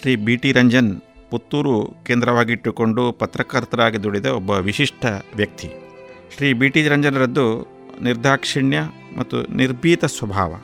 ಶ್ರೀ 0.00 0.16
ಬಿ 0.16 0.36
ಟಿ 0.36 0.52
ರಂಜನ್ 0.52 1.00
ಪುತ್ತೂರು 1.30 2.04
ಕೇಂದ್ರವಾಗಿಟ್ಟುಕೊಂಡು 2.06 3.12
ಪತ್ರಕರ್ತರಾಗಿ 3.12 4.02
ದುಡಿದ 4.02 4.26
ಒಬ್ಬ 4.26 4.50
ವಿಶಿಷ್ಟ 4.50 5.04
ವ್ಯಕ್ತಿ. 5.36 5.70
ಶ್ರೀ 6.36 6.52
ಬಿ 6.52 6.68
ಟಿ 6.68 6.88
ರಂಜನರದ್ದು 6.88 7.68
ನಿರ್ದಾಕ್ಷಿಣ್ಯ 8.02 8.78
ಮತ್ತು 9.16 9.42
ನಿರ್ಭೀತ 9.42 10.04
ಸ್ವಭಾವ. 10.04 10.60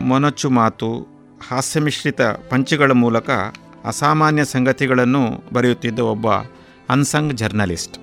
ಮೊನಚು 0.00 0.50
ಮಾತು, 0.50 1.00
ಹಾಸ್ಯಮಿಶ್ರಿತ 1.48 2.20
ಪಂಚಗಳ 2.22 2.92
ಮೂಲಕ 2.92 3.30
ಅಸಾಮಾನ್ಯ 3.84 4.44
ಸಂಗತಿಗಳನ್ನು 4.44 5.44
ಬರೆಯುತ್ತಿದ್ದ 5.52 5.98
ಒಬ್ಬ 5.98 6.26
ಅನ್ಸಂಗ್ 6.90 7.34
ಜರ್ನಲಿಸ್ಟ್. 7.34 7.98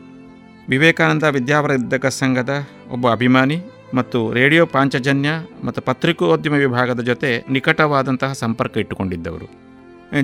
ವಿವೇಕಾನಂದ 0.70 1.24
ವಿದ್ಯಾವರ್ಧಕ 1.24 2.06
ಸಂಘದ 2.06 2.50
ಒಬ್ಬ 2.92 3.12
ಅಭಿಮಾನಿ 3.12 3.62
ಮತ್ತು 3.94 4.34
ರೇಡಿಯೋ 4.34 4.66
ಪಾಂಚಜನ್ಯ 4.66 5.30
ಮತ್ತು 5.64 5.82
ಪತ್ರಿಕೋದ್ಯಮ 5.82 6.54
ವಿಭಾಗದ 6.54 7.00
ಜೊತೆ 7.00 7.46
ನಿಕಟವಾದಂತಹ 7.50 8.34
ಸಂಪರ್ಕ 8.34 8.78
ಇಟ್ಟುಕೊಂಡಿದ್ದವರು. 8.78 9.48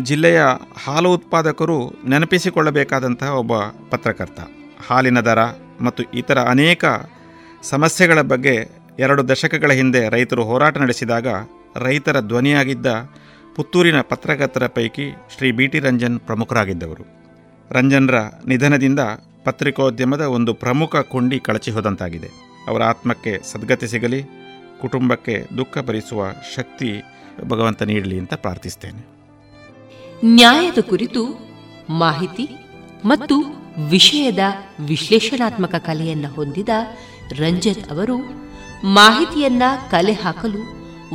ಜಿಲ್ಲೆಯ 0.03 0.41
ಹಾಲು 0.85 1.13
ಉತ್ಪಾದಕರು 1.13 1.93
ನೆನಪಿಸಿಕೊಳ್ಳಬೇಕಾದಂತಹ 2.07 3.33
ಒಬ್ಬ 3.33 3.59
ಪತ್ರಕರ್ತ. 3.89 4.39
ಹಾಲಿನ 4.87 5.19
ದರ 5.19 5.39
ಮತ್ತು 5.81 6.03
ಇತರ 6.03 6.39
ಅನೇಕ 6.39 6.85
ಸಮಸ್ಯೆಗಳ 7.63 8.21
ಬಗ್ಗೆ 8.21 8.69
ಎರಡು 8.99 9.29
ದಶಕಗಳ 9.29 9.71
ಹಿಂದೆ 9.71 10.09
ರೈತರು 10.09 10.43
ಹೋರಾಟ 10.43 10.77
ನಡೆಸಿದಾಗ 10.77 11.27
ರೈತರ 11.75 12.19
ಧ್ವನಿಯಾಗಿದ್ದ 12.19 12.87
ಪುತ್ತೂರಿನ 13.55 14.01
ಪತ್ರಕರ್ತರ 14.01 14.67
ಪೈಕಿ 14.67 15.15
ಶ್ರೀ 15.37 15.51
ಬಿ 15.51 15.67
ಟಿ 15.67 15.79
ರಂಜನ್ 15.79 16.19
ಪ್ರಮುಖರಾಗಿದ್ದವರು. 16.19 17.26
ರಂಜನ್ರ 17.71 18.15
ನಿಧನದಿಂದ 18.47 18.99
ಪತ್ರಿಕೋದ್ಯಮದ 19.43 20.21
ಒಂದು 20.21 20.53
ಪ್ರಮುಖ 20.53 20.95
ಕೊಂಡಿ 20.95 21.39
ಕಳಚಿ 21.39 21.71
ಹೋದಂತಾಗಿದೆ. 21.71 22.29
ಅವರ 22.67 22.83
ಆತ್ಮಕ್ಕೆ 22.83 23.39
ಸದ್ಗತಿ 23.43 23.87
ಸಿಗಲಿ, 23.87 24.23
ಕುಟುಂಬಕ್ಕೆ 24.81 25.47
ದುಃಖ 25.57 25.77
ಭರಿಸುವ 25.77 26.31
ಶಕ್ತಿ 26.55 27.03
ಭಗವಂತ 27.43 27.81
ನೀಡಲಿ 27.81 28.19
ಅಂತ 28.19 28.33
ಪ್ರಾರ್ಥಿಸ್ತೇನೆ 28.33 29.05
ನ್ಯಾಯದ 30.25 30.79
ಕುರಿತು 30.81 31.23
ಮಾಹಿತಿ 31.89 32.49
ಮತ್ತು 33.05 33.35
ವಿಷಯದ 33.89 34.39
ವಿಶ್ಲೇಷಣಾತ್ಮಕ 34.79 35.75
ಕಲೆಯನ್ನು 35.75 36.27
ಹೊಂದಿದ 36.27 36.69
ರಂಜನ್ 37.39 37.89
ಅವರು 37.91 38.17
ಮಾಹಿತಿಯನ್ನ 38.83 39.63
ಕಲೆ 39.91 40.13
ಹಾಕಲು 40.13 40.61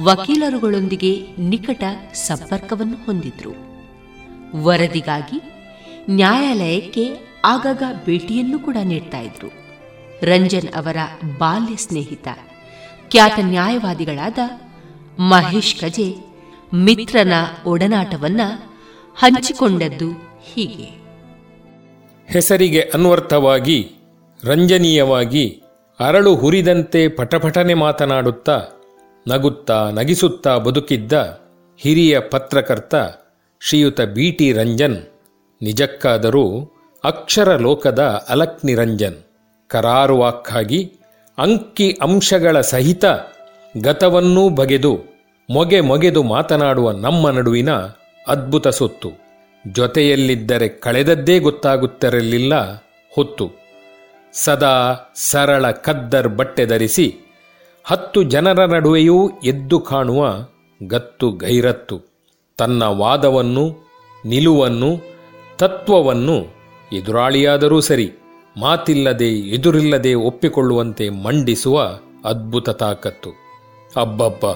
ವಕೀಲರುಗಳೊಂದಿಗೆ 0.03 1.27
ನಿಕಟ 1.39 1.85
ಸಂಪರ್ಕವನ್ನು 2.15 3.05
ಹೊಂದಿದ್ರು. 3.07 3.53
ವರದಿಗಾಗಿ 4.63 5.52
ನ್ಯಾಯಾಲಯಕ್ಕೆ 6.11 7.11
ಆಗಾಗ 7.45 7.83
ಭೇಟಿಯನ್ನು 8.07 8.59
ಕೂಡ 8.59 8.77
ನೀಡ್ತಾ 8.85 9.19
ಇದ್ರು. 9.19 9.49
ರಂಜನ್ 10.23 10.69
ಅವರ 10.69 10.97
ಬಾಲ್ಯ 11.39 11.77
ಸ್ನೇಹಿತ, 11.77 12.29
ಖ್ಯಾತ 13.11 13.39
ನ್ಯಾಯವಾದಿಗಳಾದ 13.43 14.39
ಮಹೇಶ್ 15.19 15.81
ಕಜೆ 15.81 16.15
ಮಿತ್ರನ 16.75 17.33
ಒಡನಾಟವನ್ನ 17.67 18.41
ಹಂಚಿಕೊಂಡದ್ದು 19.19 20.11
ಹೀಗೆ. 20.55 21.03
ಹೆಸರಿಗೆ 22.33 22.81
ಅನ್ವರ್ಥವಾಗಿ, 22.81 23.93
ರಂಜನೀಯವಾಗಿ 24.45 25.63
ಅರಳು 26.01 26.35
ಹುರಿದಂತೆ 26.37 27.09
ಪಟಪಟನೆ 27.09 27.75
ಮಾತನಾಡುತ್ತಾ, 27.75 28.63
ನಗುತ್ತಾ 29.29 29.91
ನಗಿಸುತ್ತಾ 29.91 30.59
ಬದುಕಿದ್ದ 30.59 31.13
ಹಿರಿಯ 31.77 32.21
ಪತ್ರಕರ್ತ 32.21 32.95
ಶ್ರೀಯುತ 33.61 34.01
ಬಿ 34.01 34.31
ಟಿ 34.31 34.53
ರಂಜನ್. 34.53 35.12
ನಿಜಕ್ಕಾದರೂ 35.63 36.73
ಅಕ್ಷರ 37.05 37.57
ಲೋಕದ 37.57 37.99
ಅಲಕ್ 38.29 38.65
ನಿರಂಜನ್ 38.65 39.25
ಕರಾರುವಾಕ್ಕಾಗಿ 39.69 40.93
ಅಂಕಿ 41.39 41.99
ಅಂಶಗಳ 42.03 42.61
ಸಹಿತ 42.61 43.05
ಗತವನ್ನೂ 43.83 44.49
ಬಗೆದು, 44.49 45.01
ಮೊಗೆ 45.51 45.81
ಮೊಗೆದು 45.81 46.23
ಮಾತನಾಡುವ 46.23 46.91
ನಮ್ಮ 46.91 47.31
ನಡುವಿನ 47.31 47.71
ಅದ್ಭುತ 48.29 48.69
ಸೊತ್ತು. 48.69 49.11
ಜೊತೆಯಲ್ಲಿದ್ದರೆ 49.73 50.69
ಕಳೆದದ್ದೇ 50.69 51.39
ಗೊತ್ತಾಗುತ್ತಿರಲಿಲ್ಲ 51.39 52.55
ಹೊತ್ತು. 53.15 53.51
ಸದಾ 54.33 54.95
ಸರಳ 55.15 55.71
ಕದ್ದರ್ 55.71 56.29
ಬಟ್ಟೆ 56.29 56.67
ಧರಿಸಿ 56.67 57.15
ಹತ್ತು 57.85 58.23
ಜನರ 58.23 58.65
ನಡುವೆಯೂ 58.65 59.31
ಎದ್ದು 59.45 59.81
ಕಾಣುವ 59.81 60.27
ಗತ್ತು 60.89 61.31
ಗೈರತ್ತು. 61.31 62.01
ತನ್ನ 62.59 62.83
ವಾದವನ್ನು, 62.83 63.65
ನಿಲುವನ್ನು 64.25 65.12
ತತ್ವವನ್ನು 65.59 66.47
ಎದುರಾಳಿಯಾದರೂ 66.93 67.81
ಸರಿ, 67.81 68.13
ಮಾತಿಲ್ಲದೆ 68.57 69.29
ಎದುರಿಲ್ಲದೆ 69.29 70.15
ಒಪ್ಪಿಕೊಳ್ಳುವಂತೆ 70.15 71.09
ಮಂಡಿಸುವ 71.09 71.81
ಅದ್ಭುತ 72.25 72.71
ತಾಕತ್ತು. 72.71 73.31
ಅಬ್ಬಬ್ಬ! 73.97 74.47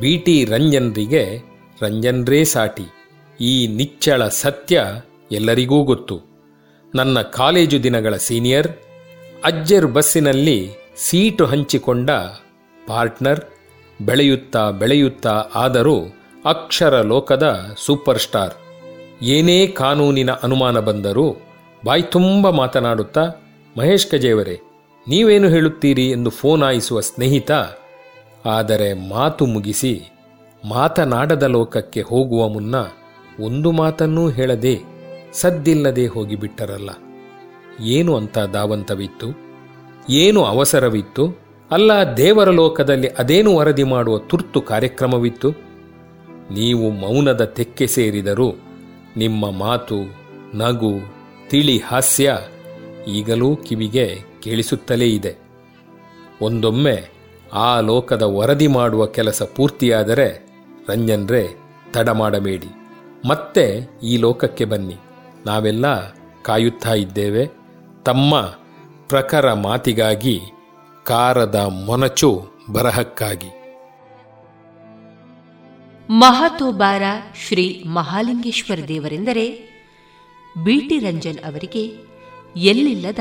ಬಿ 0.00 0.16
ಟಿ 0.18 0.44
ರಂಜನ್ರಿಗೆ 0.44 1.36
ರಂಜನ್ರೇ 1.82 2.44
ಸಾಟಿ. 2.44 2.86
ಈ 3.40 3.66
ನಿಚ್ಚಳ 3.66 4.28
ಸತ್ಯ 4.28 4.84
ಎಲ್ಲರಿಗೂ 5.32 5.82
ಗೊತ್ತು. 5.82 6.16
ನನ್ನ 6.94 7.20
ಕಾಲೇಜು 7.20 7.82
ದಿನಗಳ 7.82 8.16
ಸೀನಿಯರ್, 8.16 8.68
ಅಜ್ಜರ್ 9.44 9.86
ಬಸ್ಸಿನಲ್ಲಿ 9.86 10.70
ಸೀಟು 10.96 11.46
ಹಂಚಿಕೊಂಡ 11.46 12.10
ಪಾರ್ಟ್ನರ್, 12.86 13.40
ಬೆಳೆಯುತ್ತಾ 14.02 14.70
ಬೆಳೆಯುತ್ತಾ 14.70 15.30
ಆದರೂ 15.54 15.96
ಅಕ್ಷರ 16.44 17.00
ಲೋಕದ 17.00 17.74
ಸೂಪರ್ 17.76 18.18
ಸ್ಟಾರ್. 18.18 18.67
ಏನೇ 19.22 19.66
ಕಾನೂನಿನ 19.66 20.30
ಅನುಮಾನ 20.30 20.78
ಬಂದರೂ 20.80 21.36
ಬಾಯಿ 21.84 22.02
ತುಂಬ 22.02 22.50
ಮಾತನಾಡುತ್ತಾ, 22.50 23.22
ಮಹೇಶ್ 23.78 24.06
ಕಜೇವರೇ, 24.06 24.60
ನೀವೇನು 25.08 25.48
ಹೇಳುತ್ತೀರಿ 25.48 26.10
ಎಂದು 26.10 26.30
ಫೋನ್ 26.30 26.62
ಆಯಿಸುವ 26.62 27.00
ಸ್ನೇಹಿತ, 27.00 27.50
ಆದರೆ 28.46 29.08
ಮಾತು 29.08 29.46
ಮುಗಿಸಿ 29.46 29.92
ಮಾತನಾಡದ 30.68 31.42
ಲೋಕಕ್ಕೆ 31.42 32.00
ಹೋಗುವ 32.00 32.48
ಮುನ್ನ 32.48 32.74
ಒಂದು 33.40 33.72
ಮಾತನ್ನೂ 33.72 34.28
ಹೇಳದೆ 34.28 34.80
ಸದ್ದಿಲ್ಲದೆ 35.32 36.06
ಹೋಗಿಬಿಟ್ಟರಲ್ಲ. 36.06 36.90
ಏನು 37.80 38.16
ಅಂತ 38.16 38.38
ದಾವಂತವಿತ್ತು 38.38 39.28
ಏನು 40.10 40.44
ಅವಸರವಿತ್ತು? 40.44 41.24
ಅಲ್ಲ, 41.70 42.16
ದೇವರ 42.16 42.50
ಲೋಕದಲ್ಲಿ 42.50 43.08
ಅದೇನು 43.08 43.56
ವರದಿ 43.56 43.82
ಮಾಡುವ 43.82 44.18
ತುರ್ತು 44.18 44.60
ಕಾರ್ಯಕ್ರಮವಿತ್ತು? 44.60 45.50
ನೀವು 46.50 46.90
ಮೌನದ 46.90 47.44
ತೆಕ್ಕೆ 47.44 47.86
ಸೇರಿದರೂ 47.86 48.67
ನಿಮ್ಮ 49.18 49.50
ಮಾತು 49.50 49.96
ನಗು 50.54 50.92
ತಿಳಿ 51.50 51.78
ಹಾಸ್ಯ 51.78 52.38
ಈಗಲೂ 53.08 53.56
ಕಿವಿಗೆ 53.56 54.22
ಕೇಳಿಸುತ್ತಲೇ 54.42 55.06
ಇದೆ. 55.06 55.36
ಒಂದೊಮ್ಮೆ 56.42 57.10
ಆ 57.52 57.80
ಲೋಕದ 57.80 58.22
ವರದಿ 58.22 58.66
ಮಾಡುವ 58.66 59.06
ಕೆಲಸ 59.06 59.42
ಪೂರ್ತಿಯಾದರೆ 59.42 60.46
ರಂಜನ್ರೆ 60.88 61.48
ತಡ 61.92 62.08
ಮಾಡಬೇಡಿ. 62.08 62.66
ಮತ್ತೆ 63.28 63.90
ಈ 64.02 64.16
ಲೋಕಕ್ಕೆ 64.16 64.64
ಬನ್ನಿ. 64.64 64.96
ನಾವೆಲ್ಲ 65.46 65.86
ಕಾಯುತ್ತಾ 66.42 66.94
ಇದ್ದೇವೆ. 66.94 67.50
ತಮ್ಮ 68.04 68.40
ಪ್ರಖರ 69.08 69.52
ಮಾತಿಗಾಗಿ 69.52 70.40
ಕಾರದ 71.04 71.56
ಮೊನಚು 71.86 72.46
ಬರಹಕ್ಕಾಗಿ. 72.72 73.57
ಮಹತೋಬಾರ 76.10 77.02
ಶ್ರೀ 77.46 77.84
ಮಹಾಲಿಂಗೇಶ್ವರ 77.86 78.78
ದೇವರೆಂದರೆ 78.88 79.68
ಬಿಟಿ 80.64 80.98
ರಂಜನ್ 80.98 81.38
ಅವರಿಗೆ 81.38 81.82
ಎಲ್ಲಿಲ್ಲದ 82.56 83.18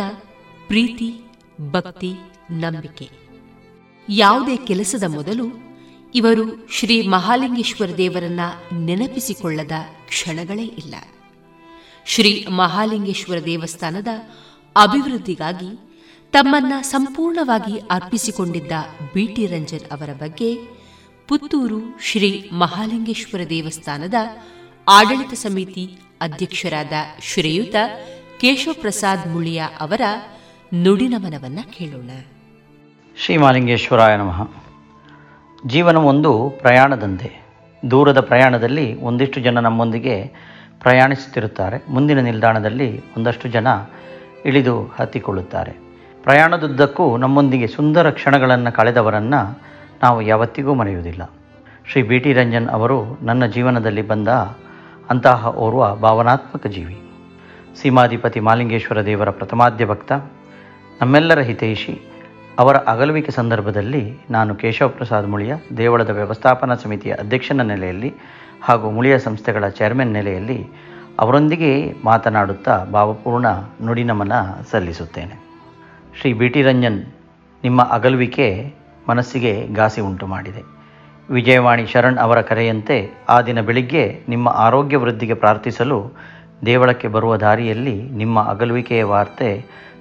ಪ್ರೀತಿ, 0.67 1.13
ಭಕ್ತಿ, 1.71 2.13
ನಂಬಿಕೆ. 2.51 3.09
ಯಾವುದೇ 4.09 4.57
ಕೆಲಸದ 4.57 5.03
ಮೊದಲು 5.07 5.45
ಇವರು 6.15 6.67
ಶ್ರೀ 6.71 7.07
ಮಹಾಲಿಂಗೇಶ್ವರ 7.07 7.89
ದೇವರನ್ನ 7.97 8.39
ನೆನಪಿಸಿಕೊಳ್ಳದ 8.73 9.71
ಕ್ಷಣಗಳೇ 10.07 10.63
ಇಲ್ಲ. 10.63 10.95
ಶ್ರೀ 12.05 12.45
ಮಹಾಲಿಂಗೇಶ್ವರ 12.49 13.39
ದೇವಸ್ಥಾನದ 13.45 14.07
ಅಭಿವೃದ್ಧಿಗಾಗಿ 14.75 15.87
ತಮ್ಮನ್ನ 16.31 16.73
ಸಂಪೂರ್ಣವಾಗಿ 16.81 17.77
ಅರ್ಪಿಸಿಕೊಂಡಿದ್ದ 17.77 18.71
ಬಿಟಿ 19.13 19.45
ರಂಜನ್ 19.45 19.91
ಅವರ 19.91 20.13
ಬಗ್ಗೆ 20.13 20.76
ಪುತ್ತೂರು 21.27 21.99
ಶ್ರೀ 22.01 22.49
ಮಹಾಲಿಂಗೇಶ್ವರ 22.53 23.41
ದೇವಸ್ಥಾನದ 23.49 24.13
ಆಡಳಿತ 24.87 25.33
ಸಮಿತಿ 25.33 26.01
ಅಧ್ಯಕ್ಷರಾದ 26.21 26.91
ಶ್ರೀಯುತ 27.21 27.75
ಕೇಶವಪ್ರಸಾದ್ 28.41 29.27
ಮುಳಿಯ 29.27 29.63
ಅವರ 29.79 30.01
ನುಡಿನಮನವನ್ನ 30.75 31.59
ಕೇಳೋಣ. 31.77 32.09
ಶ್ರೀ 33.25 33.37
ಮಾಲಿಂಗೇಶ್ವರಾಯ 33.37 34.15
ನಮಃ. 34.15 34.49
ಒಂದು 35.95 36.49
ಪ್ರಯಾಣದಂತೆ. 36.49 37.31
ದೂರದ 37.91 38.19
ಪ್ರಯಾಣದಲ್ಲಿ 38.19 39.01
ಒಂದಿಷ್ಟು 39.01 39.41
ಜನ 39.41 39.59
ನಮ್ಮೊಂದಿಗೆ 39.59 40.23
ಪ್ರಯಾಣಿಸುತ್ತಿರುತ್ತಾರೆ. 40.79 41.83
ಮುಂದಿನ 41.89 42.19
ನಿಲ್ದಾಣದಲ್ಲಿ 42.19 43.01
ಒಂದಷ್ಟು 43.17 43.49
ಜನ 43.49 43.67
ಇಳಿದು 44.45 44.83
ಹತ್ತಿಕೊಳ್ಳುತ್ತಾರೆ. 44.83 45.71
ಪ್ರಯಾಣದುದ್ದಕ್ಕೂ 46.23 47.17
ನಮ್ಮೊಂದಿಗೆ 47.17 47.67
ಸುಂದರ 47.67 48.09
ಕ್ಷಣಗಳನ್ನು 48.09 48.71
ಕಳೆದವರನ್ನು 48.71 49.66
ನಾವು 50.03 50.17
ಯಾವತ್ತಿಗೂ 50.21 50.71
ಮರೆಯುವುದಿಲ್ಲ. 50.73 51.23
ಶ್ರೀ 51.89 52.01
ಬಿ 52.09 52.17
ಟಿ 52.23 52.31
ರಂಜನ್ 52.33 52.67
ಅವರು 52.77 52.97
ನನ್ನ 53.21 53.43
ಜೀವನದಲ್ಲಿ 53.55 54.03
ಬಂದ 54.11 54.29
ಅಂತಹ 55.09 55.51
ಓರ್ವ 55.65 55.83
ಭಾವನಾತ್ಮಕ 55.95 56.67
ಜೀವಿ. 56.67 56.97
ಸೀಮಾಧಿಪತಿ 57.81 58.39
ಮಾಲಿಂಗೇಶ್ವರ 58.39 58.99
ದೇವರ 59.05 59.29
ಪ್ರಥಮಾದ್ಯ 59.29 59.85
ಭಕ್ತ, 59.85 60.11
ನಮ್ಮೆಲ್ಲರ 61.01 61.41
ಹಿತೈಷಿ, 61.49 61.95
ಅವರ 62.59 62.75
ಅಗಲುವಿಕೆ 62.91 63.31
ಸಂದರ್ಭದಲ್ಲಿ 63.31 64.03
ನಾನು 64.29 64.51
ಕೇಶವ 64.55 64.87
ಪ್ರಸಾದ್ 64.87 65.27
ಮುಳಿಯ 65.27 65.53
ದೇವಳದ 65.77 66.09
ವ್ಯವಸ್ಥಾಪನಾ 66.09 66.75
ಸಮಿತಿಯ 66.83 67.13
ಅಧ್ಯಕ್ಷನ 67.13 67.61
ನೆಲೆಯಲ್ಲಿ 67.61 68.11
ಹಾಗೂ 68.61 68.87
ಮುಳಿಯ 68.91 69.15
ಸಂಸ್ಥೆಗಳ 69.19 69.67
ಚೇರ್ಮನ್ 69.79 70.13
ನೆಲೆಯಲ್ಲಿ 70.13 70.59
ಅವರೊಂದಿಗೆ 71.19 71.71
ಮಾತನಾಡುತ್ತಾ 72.03 72.73
ಭಾವಪೂರ್ಣ 72.93 73.47
ನುಡಿನಮನ 73.85 74.33
ಸಲ್ಲಿಸುತ್ತೇನೆ. 74.71 75.35
ಶ್ರೀ 76.19 76.31
ಬಿ 76.33 76.47
ಟಿ 76.49 76.61
ರಂಜನ್, 76.61 76.99
ನಿಮ್ಮ 77.63 77.81
ಅಗಲುವಿಕೆ 77.97 78.47
ಮನಸ್ಸಿಗೆ 79.09 79.53
ಘಾಸಿ 79.73 80.01
ಉಂಟು 80.01 80.27
ಮಾಡಿದೆ 80.27 80.61
ವಿಜಯವಾಣಿ 81.29 81.85
ಶರಣ್ 81.85 82.17
ಅವರ 82.17 82.41
ಕರೆಯಂತೆ 82.41 82.97
ಆ 83.29 83.41
ದಿನ 83.41 83.61
ಬೆಳಿಗ್ಗೆ 83.61 84.25
ನಿಮ್ಮ 84.29 84.47
ಆರೋಗ್ಯ 84.49 84.97
ವೃದ್ಧಿಗೆ 84.97 85.33
ಪ್ರಾರ್ಥಿಸಲು 85.33 85.97
ದೇವಳಕ್ಕೆ 86.65 87.07
ಬರುವ 87.07 87.37
ದಾರಿಯಲ್ಲಿ 87.37 87.95
ನಿಮ್ಮ 88.01 88.43
ಅಗಲುವಿಕೆಯ 88.43 89.03
ವಾರ್ತೆ 89.03 89.49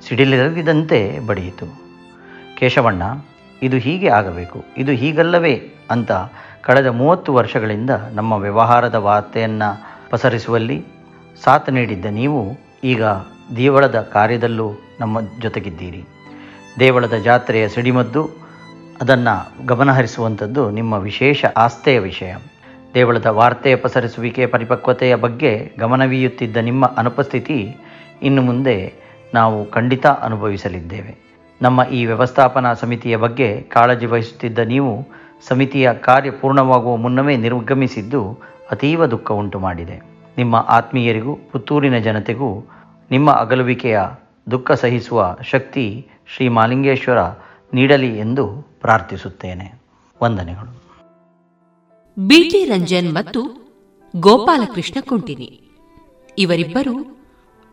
ಸಿಡಿಲಿರದಿದಂತೆ 0.08 1.18
ಬಡಿಯಿತು. 1.26 1.66
ಕೇಶವಣ್ಣ, 2.58 3.02
ಇದು 3.62 3.76
ಹೀಗೆ 3.76 4.08
ಆಗಬೇಕು, 4.08 4.64
ಇದು 4.78 4.92
ಹೀಗಲ್ಲವೇ 4.92 5.54
ಅಂತ 5.90 6.12
ಕಳೆದ 6.62 6.86
ಮೂವತ್ತು 6.86 7.34
ವರ್ಷಗಳಿಂದ 7.34 7.90
ನಮ್ಮ 8.12 8.32
ವ್ಯವಹಾರದ 8.32 8.94
ವಾರ್ತೆಯನ್ನು 8.94 9.68
ಪಸರಿಸುವಲ್ಲಿ 10.10 10.78
ಸಾಥ್ 11.44 11.70
ನೀಡಿದ್ದ 11.72 12.06
ನೀವು 12.20 12.40
ಈಗ 12.84 13.04
ದೇವಳದ 13.56 14.00
ಕಾರ್ಯದಲ್ಲೂ 14.00 14.68
ನಮ್ಮ 15.00 15.20
ಜೊತೆಗಿದ್ದೀರಿ. 15.40 16.02
ದೇವಳದ 16.78 17.16
ಜಾತ್ರೆಯ 17.24 17.68
ಸಿಡಿಮದ್ದು 17.68 18.45
ಅದನ್ನು 19.02 19.66
ಗಮನಹರಿಸುವಂಥದ್ದು 19.66 20.70
ನಿಮ್ಮ 20.70 20.94
ವಿಶೇಷ 20.94 21.44
ಆಸ್ಥೆಯ 21.56 21.98
ವಿಷಯ. 21.98 22.34
ದೇವಳದ 22.94 23.26
ವಾರ್ತೆಯ 23.26 23.76
ಪಸರಿಸುವಿಕೆ 23.76 24.46
ಪರಿಪಕ್ವತೆಯ 24.46 25.14
ಬಗ್ಗೆ 25.14 25.72
ಗಮನವೀಯುತ್ತಿದ್ದ 25.78 26.56
ನಿಮ್ಮ 26.56 26.86
ಅನುಪಸ್ಥಿತಿ 26.86 27.76
ಇನ್ನು 28.22 28.42
ಮುಂದೆ 28.42 28.94
ನಾವು 29.34 29.70
ಖಂಡಿತ 29.70 30.06
ಅನುಭವಿಸಲಿದ್ದೇವೆ. 30.06 31.16
ನಮ್ಮ 31.62 31.82
ಈ 31.82 32.06
ವ್ಯವಸ್ಥಾಪನಾ 32.06 32.74
ಸಮಿತಿಯ 32.74 33.16
ಬಗ್ಗೆ 33.16 33.62
ಕಾಳಜಿ 33.62 34.06
ವಹಿಸುತ್ತಿದ್ದ 34.06 34.58
ನೀವು 34.58 35.06
ಸಮಿತಿಯ 35.48 35.92
ಕಾರ್ಯ 35.92 36.30
ಪೂರ್ಣವಾಗುವ 36.30 36.96
ಮುನ್ನವೇ 36.96 37.36
ನಿರ್ಗಮಿಸಿದ್ದು 37.36 38.38
ಅತೀವ 38.70 39.06
ದುಃಖ 39.06 39.32
ಉಂಟು 39.32 39.58
ಮಾಡಿದೆ. 39.58 40.02
ನಿಮ್ಮ 40.38 40.56
ಆತ್ಮೀಯರಿಗೂ, 40.68 41.34
ಪುತ್ತೂರಿನ 41.52 41.98
ಜನತೆಗೂ 41.98 42.64
ನಿಮ್ಮ 43.10 43.30
ಅಗಲುವಿಕೆಯ 43.30 44.00
ದುಃಖ 44.50 44.72
ಸಹಿಸುವ 44.72 45.36
ಶಕ್ತಿ 45.42 46.06
ಶ್ರೀ 46.36 46.48
ಮಾಲಿಂಗೇಶ್ವರ 46.48 47.18
ನೀಡಲಿ 47.74 48.18
ಎಂದು 48.18 48.46
ಪ್ರಾರ್ಥಿಸುತ್ತೇನೆ. 48.80 49.82
ವಂದನೆಗಳು. 50.22 50.82
ಬಿಟಿ 52.18 52.64
ರಂಜನ್ 52.64 53.14
ಮತ್ತು 53.14 53.40
ಗೋಪಾಲಕೃಷ್ಣ 54.16 55.00
ಕುಂಟಿನಿ. 55.00 55.60
ಇವರಿಬ್ಬರು 56.38 57.16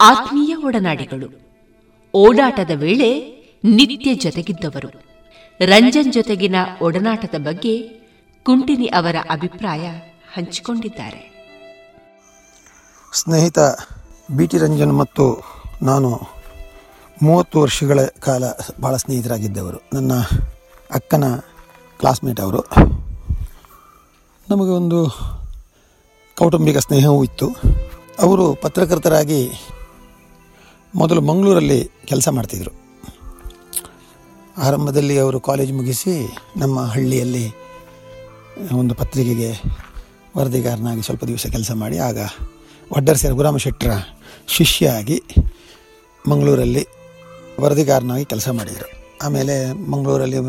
ಆತ್ಮೀಯ 0.01 0.55
ಒಡನಾಡಿಗಳು. 0.55 1.27
ಓಡಾಟದ 2.13 2.71
ವೇಳೆ 2.75 3.19
ನಿತ್ಯ 3.63 4.15
ಜೊತೆಗಿದ್ದವರು. 4.15 5.03
ರಂಜನ್ 5.65 6.13
ಜೊತೆಗಿನ 6.13 6.55
ಒಡನಾಟದ 6.81 7.35
ಬಗ್ಗೆ 7.37 8.03
ಕುಂಟಿನಿ 8.43 8.85
ಅವರ 8.85 9.15
ಅಭಿಪ್ರಾಯ 9.29 9.87
ಹಂಚಿಕೊಂಡಿದ್ದಾರೆ. 10.33 11.33
ಸ್ನೇಹಿತ 13.13 13.59
ಬಿ 14.31 14.47
ಟಿ 14.47 14.57
ರಂಜನ್ 14.57 14.97
ಮತ್ತು 14.97 15.43
ನಾನು 15.81 16.21
ಮೂವತ್ತು 17.23 17.57
ವರ್ಷಗಳ 17.61 17.99
ಕಾಲ 18.03 18.43
ಭಾಳ 18.81 18.95
ಸ್ನೇಹಿತರಾಗಿದ್ದವರು. 18.95 19.77
ನನ್ನ 19.93 20.13
ಅಕ್ಕನ 20.93 21.25
ಕ್ಲಾಸ್ಮೇಟ್ 21.99 22.39
ಅವರು. 22.39 22.61
ನಮಗೆ 24.49 24.71
ಒಂದು 24.71 24.99
ಕೌಟುಂಬಿಕ 26.37 26.77
ಸ್ನೇಹವೂ 26.77 27.23
ಇತ್ತು. 27.23 27.47
ಅವರು 28.19 28.45
ಪತ್ರಕರ್ತರಾಗಿ 28.55 29.41
ಮೊದಲು 30.95 31.21
ಮಂಗಳೂರಲ್ಲಿ 31.21 31.91
ಕೆಲಸ 32.05 32.29
ಮಾಡ್ತಿದ್ದರು 32.29 32.73
ಆರಂಭದಲ್ಲಿ 34.57 35.15
ಅವರು 35.19 35.39
ಕಾಲೇಜ್ 35.39 35.73
ಮುಗಿಸಿ 35.73 36.15
ನಮ್ಮ 36.57 36.79
ಹಳ್ಳಿಯಲ್ಲಿ 36.85 37.45
ಒಂದು 38.71 38.95
ಪತ್ರಿಕೆಗೆ 38.95 39.51
ವರದಿಗಾರನಾಗಿ 40.37 41.01
ಸ್ವಲ್ಪ 41.01 41.23
ದಿವಸ 41.23 41.47
ಕೆಲಸ 41.47 41.71
ಮಾಡಿ, 41.71 41.97
ಆಗ 41.97 42.17
ವಡ್ಡರ್ 42.97 43.23
ರಘುರಾಮ 43.23 43.57
ಶೆಟ್ಟರ 43.57 43.91
ಶಿಷ್ಯ 44.47 44.89
ಆಗಿ 44.89 45.23
ಮಂಗಳೂರಲ್ಲಿ 46.29 46.83
ವರದಿಗಾರನಾಗಿ 47.61 48.25
ಕೆಲಸ 48.31 48.47
ಮಾಡಿದರು. 48.57 48.88
ಆಮೇಲೆ 49.25 49.55
ಮಂಗಳೂರಲ್ಲಿ 49.91 50.39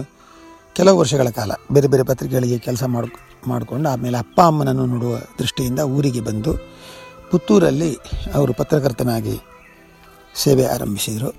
ಕೆಲವು 0.77 0.97
ವರ್ಷಗಳ 1.01 1.29
ಕಾಲ 1.39 1.53
ಬೇರೆ 1.75 1.89
ಬೇರೆ 1.89 2.05
ಪತ್ರಿಕೆಗಳಿಗೆ 2.11 2.57
ಕೆಲಸ 2.59 2.85
ಮಾಡಿ, 2.95 3.11
ಮಾಡಿಕೊಂಡು 3.51 3.87
ಆಮೇಲೆ 3.89 4.17
ಅಪ್ಪ 4.25 4.39
ಅಮ್ಮನನ್ನು 4.51 4.85
ನೋಡುವ 4.93 5.15
ದೃಷ್ಟಿಯಿಂದ 5.41 5.81
ಊರಿಗೆ 5.97 6.23
ಬಂದು 6.29 6.53
ಪುತ್ತೂರಲ್ಲಿ 7.31 7.91
ಅವರು 8.39 8.53
ಪತ್ರಕರ್ತನಾಗಿ 8.61 9.37
ಸೇವೆ 10.35 10.65
ಆರಂಭಿಸಿದರು. 10.75 11.31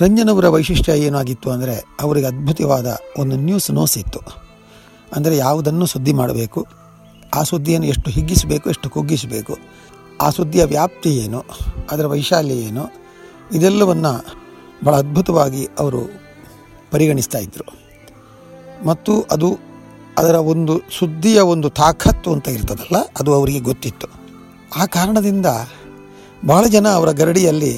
ರಂಜನವರ 0.00 0.46
ವೈಶಿಷ್ಟ್ಯ 0.54 0.96
ಏನಾಗಿತ್ತು 1.06 1.48
ಅಂದರೆ 1.50 1.74
ಅವರಿಗೆ 2.04 2.26
ಅದ್ಭುತವಾದ 2.26 2.88
ಒಂದು 3.18 3.36
ನ್ಯೂಸ್ 3.46 3.68
ನೋಸ್ 3.78 3.96
ಇತ್ತು. 4.02 4.20
ಅಂದರೆ 5.16 5.34
ಯಾವುದನ್ನು 5.36 5.86
ಸುದ್ದಿ 5.86 6.12
ಮಾಡಬೇಕು, 6.12 6.60
ಆ 7.34 7.42
ಸುದ್ದಿಯನ್ನು 7.42 7.88
ಎಷ್ಟು 7.92 8.08
ಹಿಗ್ಗಿಸಬೇಕು, 8.10 8.66
ಎಷ್ಟು 8.70 8.88
ಕುಗ್ಗಿಸಬೇಕು, 8.90 9.54
ಆ 10.20 10.28
ಸುದ್ದಿಯ 10.30 10.64
ವ್ಯಾಪ್ತಿ 10.74 11.10
ಏನು, 11.24 11.40
ಅದರ 11.90 12.06
ವೈಶಾಲ್ಯ 12.06 12.56
ಏನು, 12.68 12.84
ಇದೆಲ್ಲವನ್ನು 13.56 14.12
ಭಾಳ 14.84 14.94
ಅದ್ಭುತವಾಗಿ 14.94 15.62
ಅವರು 15.78 16.00
ಪರಿಗಣಿಸ್ತಾ 16.92 17.38
ಇದ್ದರು 17.38 17.68
ಮತ್ತು 18.88 19.12
ಅದು 19.34 19.48
ಅದರ 20.20 20.36
ಒಂದು 20.52 20.74
ಸುದ್ದಿಯ 20.98 21.38
ಒಂದು 21.52 21.68
ತಾಕತ್ತು 21.80 22.28
ಅಂತ 22.32 22.46
ಇರ್ತದಲ್ಲ, 22.48 22.96
ಅದು 23.20 23.30
ಅವರಿಗೆ 23.34 23.60
ಗೊತ್ತಿತ್ತು. 23.60 24.08
ಆ 24.76 24.84
ಕಾರಣದಿಂದ 24.96 25.48
ಭಾಳ 26.48 26.62
ಜನ 26.66 26.86
ಅವರ 26.98 27.10
ಗರಡಿಯಲ್ಲಿ 27.10 27.72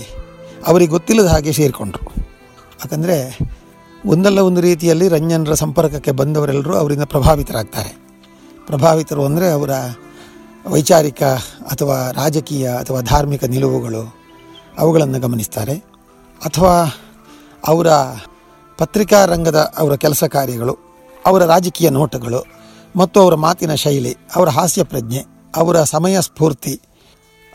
ಅವರಿಗೆ 0.67 0.91
ಗೊತ್ತಿಲ್ಲದ 0.91 1.27
ಹಾಗೆ 1.27 1.53
ಸೇರಿಕೊಂಡ್ರು. 1.53 2.05
ಯಾಕಂದರೆ 2.83 3.17
ಒಂದಲ್ಲ 4.05 4.39
ಒಂದು 4.49 4.61
ರೀತಿಯಲ್ಲಿ 4.61 5.07
ರಂಜನರ 5.09 5.55
ಸಂಪರ್ಕಕ್ಕೆ 5.55 6.13
ಬಂದವರೆಲ್ಲರೂ 6.21 6.75
ಅವರಿಂದ 6.75 7.05
ಪ್ರಭಾವಿತರಾಗ್ತಾರೆ. 7.15 7.93
ಪ್ರಭಾವಿತರು 8.67 9.23
ಅಂದರೆ 9.25 9.47
ಅವರ 9.51 9.73
ವೈಚಾರಿಕ 10.71 11.23
ಅಥವಾ 11.73 11.97
ರಾಜಕೀಯ 12.11 12.67
ಅಥವಾ 12.83 13.01
ಧಾರ್ಮಿಕ 13.01 13.45
ನಿಲುವುಗಳು 13.45 14.03
ಅವುಗಳನ್ನು 14.79 15.21
ಗಮನಿಸ್ತಾರೆ. 15.21 15.77
ಅಥವಾ 16.45 16.93
ಅವರ 17.67 17.87
ಪತ್ರಿಕಾ 18.79 19.25
ರಂಗದ 19.25 19.75
ಅವರ 19.79 19.95
ಕೆಲಸ 19.95 20.25
ಕಾರ್ಯಗಳು, 20.25 20.79
ಅವರ 21.27 21.45
ರಾಜಕೀಯ 21.45 21.91
ನೋಟಗಳು, 21.91 22.45
ಮತ್ತು 22.97 23.21
ಅವರ 23.21 23.35
ಮಾತಿನ 23.35 23.75
ಶೈಲಿ, 23.75 24.17
ಅವರ 24.37 24.49
ಹಾಸ್ಯ 24.49 24.83
ಪ್ರಜ್ಞೆ, 24.83 25.25
ಅವರ 25.57 25.83
ಸಮಯ 25.83 26.21
ಸ್ಫೂರ್ತಿ, 26.21 26.81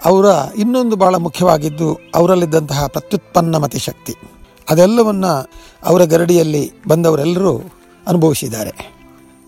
ಅವರ 0.05 0.25
ಇನ್ನೊಂದು 0.57 0.95
ಭಾಳ 0.95 1.15
ಮುಖ್ಯವಾಗಿದ್ದು 1.15 1.99
ಅವರಲ್ಲಿದ್ದಂತಹ 2.15 2.87
ಪ್ರತ್ಯುತ್ಪನ್ನ 2.87 3.57
ಮತಿ 3.57 3.79
ಶಕ್ತಿ. 3.79 4.15
ಅದೆಲ್ಲವನ್ನು 4.69 5.49
ಅವರ 5.85 6.03
ಗರಡಿಯಲ್ಲಿ 6.03 6.71
ಬಂದವರೆಲ್ಲರೂ 6.87 7.61
ಅನುಭವಿಸಿದ್ದಾರೆ. 8.07 8.93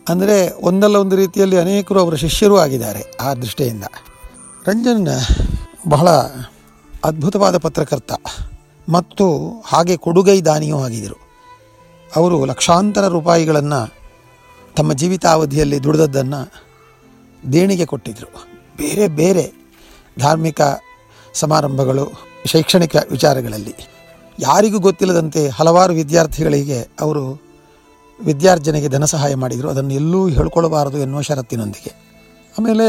ಅಂದರೆ 0.09 0.61
ಒಂದಲ್ಲ 0.61 0.95
ಒಂದು 0.95 1.15
ರೀತಿಯಲ್ಲಿ 1.15 1.57
ಅನೇಕರು 1.57 2.01
ಅವರ 2.01 2.15
ಶಿಷ್ಯರೂ 2.15 2.57
ಆಗಿದ್ದಾರೆ 2.57 3.03
ಆ 3.21 3.33
ದೃಷ್ಟಿಯಿಂದ. 3.33 3.83
ರಂಜನ್ 4.65 5.07
ಬಹಳ 5.87 6.09
ಅದ್ಭುತವಾದ 7.03 7.57
ಪತ್ರಕರ್ತ 7.57 8.11
ಮತ್ತು 8.89 9.63
ಹಾಗೆ 9.65 9.97
ಕೊಡುಗೈ 9.97 10.41
ದಾನಿಯೂ 10.41 10.79
ಆಗಿದ್ದರು. 10.79 11.17
ಅವರು 12.15 12.45
ಲಕ್ಷಾಂತರ 12.45 13.07
ರೂಪಾಯಿಗಳನ್ನು 13.07 13.93
ತಮ್ಮ 14.75 14.93
ಜೀವಿತಾವಧಿಯಲ್ಲಿ 14.93 15.83
ದುಡಿದದ್ದನ್ನು 15.83 16.51
ದೇಣಿಗೆ 17.53 17.85
ಕೊಟ್ಟಿದ್ದರು 17.85 18.47
ಬೇರೆ 18.77 19.07
ಬೇರೆ 19.07 19.53
ಧಾರ್ಮಿಕ 20.19 20.61
ಸಮಾರಂಭಗಳು, 21.33 22.11
ಶೈಕ್ಷಣಿಕ 22.45 22.95
ವಿಚಾರಗಳಲ್ಲಿ. 23.11 23.75
ಯಾರಿಗೂ 24.39 24.79
ಗೊತ್ತಿಲ್ಲದಂತೆ 24.79 25.49
ಹಲವಾರು 25.49 25.93
ವಿದ್ಯಾರ್ಥಿಗಳಿಗೆ 25.93 26.87
ಅವರು 27.01 27.41
ವಿದ್ಯಾರ್ಜನೆಗೆ 28.23 28.87
ಧನ 28.87 29.05
ಸಹಾಯ 29.05 29.35
ಮಾಡಿದರು. 29.35 29.69
ಅದನ್ನು 29.69 29.93
ಎಲ್ಲೂ 29.93 30.27
ಹೇಳ್ಕೊಳ್ಬಾರದು 30.27 30.97
ಎನ್ನುವ 30.97 31.21
ಷರತ್ತಿನೊಂದಿಗೆ. 31.21 31.91
ಆಮೇಲೆ 32.59 32.87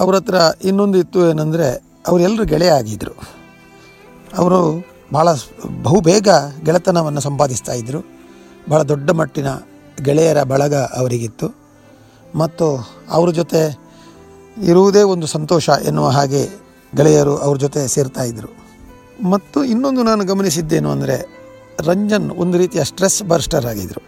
ಅವ್ರ 0.00 0.14
ಹತ್ರ 0.14 0.34
ಇನ್ನೊಂದು 0.64 0.98
ಇತ್ತು 0.98 1.30
ಏನಂದರೆ 1.30 1.82
ಅವರೆಲ್ಲರೂ 2.06 2.44
ಗೆಳೆಯ 2.44 2.70
ಆಗಿದ್ದರು 2.70 3.14
ಅವರು 4.36 4.86
ಭಾಳ 5.14 5.28
ಬಹುಬೇಗ 5.86 6.28
ಗೆಳೆತನವನ್ನು 6.66 7.22
ಸಂಪಾದಿಸ್ತಾ 7.26 7.74
ಇದ್ದರು 7.80 8.00
ಭಾಳ 8.70 8.80
ದೊಡ್ಡ 8.92 9.10
ಮಟ್ಟಿನ 9.20 9.48
ಗೆಳೆಯರ 10.06 10.40
ಬಳಗ 10.52 10.74
ಅವರಿಗಿತ್ತು. 11.00 11.46
ಮತ್ತು 12.40 12.66
ಅವ್ರ 13.16 13.28
ಜೊತೆ 13.40 13.60
ಇರುವುದೇ 14.70 15.02
ಒಂದು 15.12 15.26
ಸಂತೋಷ 15.34 15.68
ಎನ್ನುವ 15.88 16.08
ಹಾಗೆ 16.16 16.42
ಗೆಳೆಯರು 16.92 17.34
ಅವ್ರ 17.44 17.56
ಜೊತೆ 17.64 17.80
ಸೇರ್ತಾ 17.94 18.22
ಇದ್ದರು 18.30 18.50
ಮತ್ತು 19.32 19.58
ಇನ್ನೊಂದು 19.72 20.02
ನಾನು 20.08 20.22
ಗಮನಿಸಿದ್ದೇನು 20.30 20.88
ಅಂದರೆ, 20.96 21.16
ರಂಜನ್ 21.88 22.26
ಒಂದು 22.42 22.56
ರೀತಿಯ 22.62 22.82
ಸ್ಟ್ರೆಸ್ 22.90 23.18
ಬರ್ಸ್ಟರ್ 23.30 23.66
ಆಗಿದ್ದರು 23.72 24.02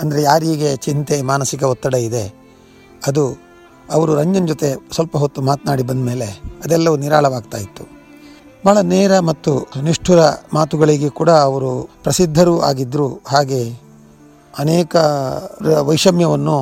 ಅಂದರೆ 0.00 0.20
ಯಾರಿಗೆ 0.22 0.70
ಚಿಂತೆ, 0.86 1.16
ಮಾನಸಿಕ 1.30 1.62
ಒತ್ತಡ 1.72 1.94
ಇದೆ, 2.08 2.24
ಅದು 3.08 3.24
ಅವರು 3.96 4.12
ರಂಜನ್ 4.20 4.48
ಜೊತೆ 4.52 4.68
ಸ್ವಲ್ಪ 4.96 5.14
ಹೊತ್ತು 5.22 5.40
ಮಾತನಾಡಿ 5.48 5.84
ಬಂದ 5.90 6.02
ಮೇಲೆ 6.10 6.28
ಅದೆಲ್ಲವೂ 6.64 6.96
ನಿರಾಳವಾಗ್ತಾ 7.04 7.58
ಇತ್ತು. 7.66 7.84
ಭಾಳ 8.66 8.78
ನೇರ 8.80 9.18
ಮತ್ತು 9.20 9.52
ನಿಷ್ಠುರ 9.82 10.20
ಮಾತುಗಳಿಗೆ 10.54 11.08
ಕೂಡ 11.08 11.30
ಅವರು 11.48 11.70
ಪ್ರಸಿದ್ಧರೂ 12.04 12.60
ಆಗಿದ್ದರು 12.60 13.08
ಹಾಗೆ 13.28 13.60
ಅನೇಕ 14.58 14.96
ವೈಷಮ್ಯವನ್ನು 15.88 16.56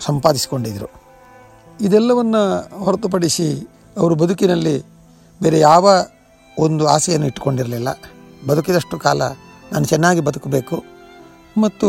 ಸಂಪಾದಿಸಿಕೊಂಡಿದ್ದರು 0.00 0.88
ಇದೆಲ್ಲವನ್ನು 1.80 2.42
ಹೊರತುಪಡಿಸಿ 2.84 3.46
ಅವರು 3.98 4.14
ಬದುಕಿನಲ್ಲಿ 4.14 4.76
ಬೇರೆ 5.42 5.58
ಯಾವ 5.58 5.86
ಒಂದು 6.58 6.86
ಆಸೆಯನ್ನು 6.86 7.26
ಇಟ್ಟುಕೊಂಡಿರಲಿಲ್ಲ. 7.26 7.88
ಬದುಕಿದಷ್ಟು 8.48 8.98
ಕಾಲ 8.98 9.22
ನಾನು 9.72 9.84
ಚೆನ್ನಾಗಿ 9.84 10.20
ಬದುಕಬೇಕು 10.20 10.76
ಮತ್ತು 11.58 11.88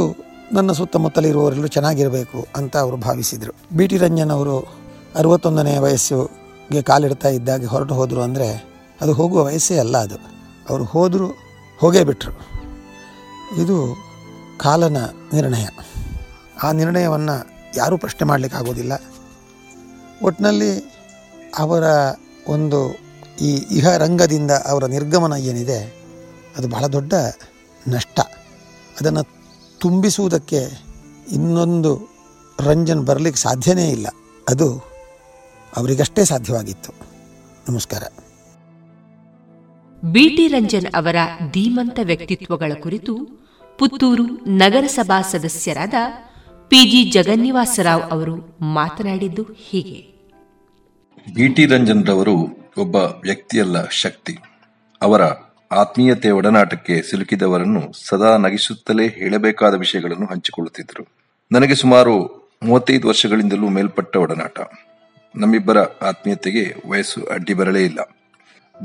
ನನ್ನ 0.54 0.72
ಸುತ್ತಮುತ್ತಲಿರುವವರೆಲ್ಲರೂ 0.72 1.68
ಚೆನ್ನಾಗಿರಬೇಕು 1.68 2.40
ಅಂತ 2.56 2.78
ಅವರು 2.78 2.98
ಭಾವಿಸಿದರು. 2.98 3.54
ಬಿ 3.78 3.88
ಟಿ 3.88 3.98
ರಂಜನ್ 3.98 4.32
ಅವರು 4.32 4.56
ಅರವತ್ತೊಂದನೇ 5.16 5.78
ವಯಸ್ಸಿಗೆ 5.78 6.82
ಕಾಲಿಡ್ತಾ 6.82 7.30
ಇದ್ದಾಗ 7.30 7.68
ಹೊರಟು 7.68 7.96
ಹೋದರು 7.96 8.22
ಅಂದರೆ 8.22 8.73
ಅದು 9.04 9.14
ಹೋಗುವ 9.14 9.44
ವಯಸ್ಸೇ 9.44 9.78
ಅಲ್ಲ 9.78 9.98
ಅದು. 9.98 10.16
ಅವರು 10.70 10.84
ಹೋದರೂ 10.84 11.28
ಹೋಗೇ 11.78 12.04
ಬಿಟ್ಟರು 12.04 12.34
ಇದು 13.62 13.98
ಕಾಲನ 14.60 14.98
ನಿರ್ಣಯ. 15.34 15.68
ಆ 16.64 16.72
ನಿರ್ಣಯವನ್ನು 16.72 17.50
ಯಾರೂ 17.76 17.98
ಪ್ರಶ್ನೆ 17.98 18.28
ಮಾಡಲಿಕ್ಕಾಗೋದಿಲ್ಲ 18.28 18.94
ಒಟ್ಟಿನಲ್ಲಿ 20.22 20.72
ಅವರ 21.58 21.84
ಒಂದು 22.48 22.94
ಈ 23.42 23.56
ಇಹ 23.56 23.98
ರಂಗದಿಂದ 23.98 24.52
ಅವರ 24.52 24.86
ನಿರ್ಗಮನ 24.86 25.34
ಏನಿದೆ, 25.34 25.80
ಅದು 26.58 26.68
ಬಹಳ 26.68 26.88
ದೊಡ್ಡ 26.88 27.14
ನಷ್ಟ. 27.88 28.20
ಅದನ್ನು 29.02 29.24
ತುಂಬಿಸುವುದಕ್ಕೆ 29.80 30.60
ಇನ್ನೊಂದು 31.32 32.08
ರಂಜನ್ 32.60 33.06
ಬರಲಿಕ್ಕೆ 33.06 33.42
ಸಾಧ್ಯನೇ 33.42 33.90
ಇಲ್ಲ. 33.90 34.08
ಅದು 34.50 34.82
ಅವರಿಗಷ್ಟೇ 35.78 36.26
ಸಾಧ್ಯವಾಗಿತ್ತು. 36.26 36.94
ನಮಸ್ಕಾರ. 37.70 38.04
ಬಿಟಿ 40.12 40.48
ರಂಜನ್ 40.48 40.86
ಅವರ 40.96 41.16
ಧೀಮಂತ 41.52 42.00
ವ್ಯಕ್ತಿತ್ವಗಳ 42.04 42.72
ಕುರಿತು 42.80 43.16
ಪುತ್ತೂರು 43.80 44.24
ನಗರಸಭಾ 44.48 45.22
ಸದಸ್ಯರಾದ 45.22 45.94
ಪಿಜಿ 46.68 47.12
ಜಗನ್ನಿವಾಸರಾವ್ 47.12 48.02
ಅವರು 48.12 48.58
ಮಾತನಾಡಿದ್ದು 48.62 49.44
ಹೀಗೆ. 49.44 50.24
ಬಿಟಿ 51.36 51.66
ರಂಜನ್ 51.66 52.06
ರವರು 52.06 52.36
ಒಬ್ಬ 52.78 52.96
ವ್ಯಕ್ತಿಯಲ್ಲ 52.96 53.88
ಶಕ್ತಿ. 53.88 54.38
ಅವರ 55.02 55.22
ಆತ್ಮೀಯತೆ 55.72 56.30
ಒಡನಾಟಕ್ಕೆ 56.30 57.02
ಸಿಲುಕಿದವರನ್ನು 57.02 58.08
ಸದಾ 58.08 58.38
ನಗಿಸುತ್ತಲೇ 58.38 59.08
ಹೇಳಬೇಕಾದ 59.08 59.74
ವಿಷಯಗಳನ್ನು 59.74 60.26
ಹಂಚಿಕೊಳ್ಳುತ್ತಿದ್ದರು. 60.26 61.08
ನನಗೆ 61.52 61.76
ಸುಮಾರು 61.76 62.16
ಮೂವತ್ತೈದು 62.64 63.08
ವರ್ಷಗಳಿಂದಲೂ 63.08 63.70
ಮೇಲ್ಪಟ್ಟ 63.70 64.16
ಒಡನಾಟ. 64.16 64.60
ನಮ್ಮಿಬ್ಬರ 65.36 65.78
ಆತ್ಮೀಯತೆಗೆ 65.80 66.90
ವಯಸ್ಸು 66.90 67.24
ಅಡ್ಡಿ 67.26 67.54
ಬರಲೇ 67.54 67.86
ಇಲ್ಲ. 67.86 68.00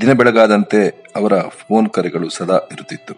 ದಿನ 0.01 0.13
ಬೆಳಗಾದಂತೆ 0.13 1.03
ಅವರ 1.15 1.39
ಫೋನ್ 1.39 1.89
ಕರೆಗಳು 1.89 2.29
ಸದಾ 2.29 2.55
ಇರುತ್ತಿತ್ತು. 2.55 3.13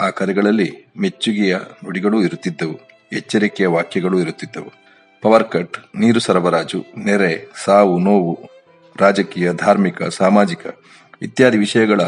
ಆ 0.00 0.10
ಕರೆಗಳಲ್ಲಿ 0.10 0.92
ಮೆಚ್ಚುಗೆಯ 1.00 1.56
ನುಡಿಗಳೂ 1.56 2.22
ಇರುತ್ತಿದ್ದವು, 2.22 2.80
ಎಚ್ಚರಿಕೆಯ 3.12 3.66
ವಾಕ್ಯಗಳೂ 3.66 4.20
ಇರುತ್ತಿದ್ದವು. 4.20 4.72
ಪವರ್ 5.22 5.44
ಕಟ್, 5.44 5.76
ನೀರು 5.96 6.20
ಸರಬರಾಜು, 6.20 6.84
ನೆರೆ, 7.04 7.52
ಸಾವು, 7.64 7.98
ನೋವು, 7.98 8.38
ರಾಜಕೀಯ, 8.96 9.52
ಧಾರ್ಮಿಕ, 9.52 10.02
ಸಾಮಾಜಿಕ 10.02 10.58
ಇತ್ಯಾದಿ 11.22 11.58
ವಿಷಯಗಳ 11.58 12.00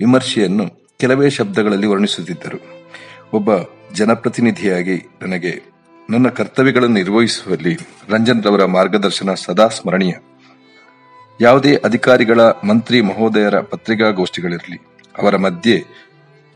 ವಿಮರ್ಶೆಯನ್ನು 0.00 0.88
ಕೆಲವೇ 1.00 1.30
ಶಬ್ದಗಳಲ್ಲಿ 1.30 1.86
ವರ್ಣಿಸುತ್ತಿದ್ದರು. 1.86 2.88
ಒಬ್ಬ 3.32 3.50
ಜನಪ್ರತಿನಿಧಿಯಾಗಿ 3.94 4.96
ನನಗೆ, 5.22 5.62
ನನ್ನ 6.10 6.28
ಕರ್ತವ್ಯಗಳನ್ನು 6.28 6.94
ನಿರ್ವಹಿಸುವಲ್ಲಿ 6.94 7.74
ರಂಜನ್ 8.08 8.44
ರವರ 8.44 8.64
ಮಾರ್ಗದರ್ಶನ 8.64 9.34
ಸದಾ 9.34 9.68
ಸ್ಮರಣೀಯ. 9.68 10.12
ಯಾವುದೇ 11.40 11.76
ಅಧಿಕಾರಿಗಳ 11.76 12.40
ಮಂತ್ರಿ 12.40 13.00
ಮಹೋದಯರ 13.00 13.60
ಪತ್ರಿಕಾಗೋಷ್ಠಿಗಳಿರಲಿ, 13.60 14.78
ಅವರ 15.18 15.36
ಮಧ್ಯೆ 15.36 15.84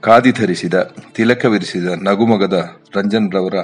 ಖಾದಿ 0.01 0.33
ಧರಿಸಿದ 0.33 0.75
ತಿಲಕವಿರಿಸಿದ 1.15 1.85
ನಗುಮಗದ 2.03 2.71
ರಂಜನ್ 2.97 3.33
ರವರ 3.33 3.55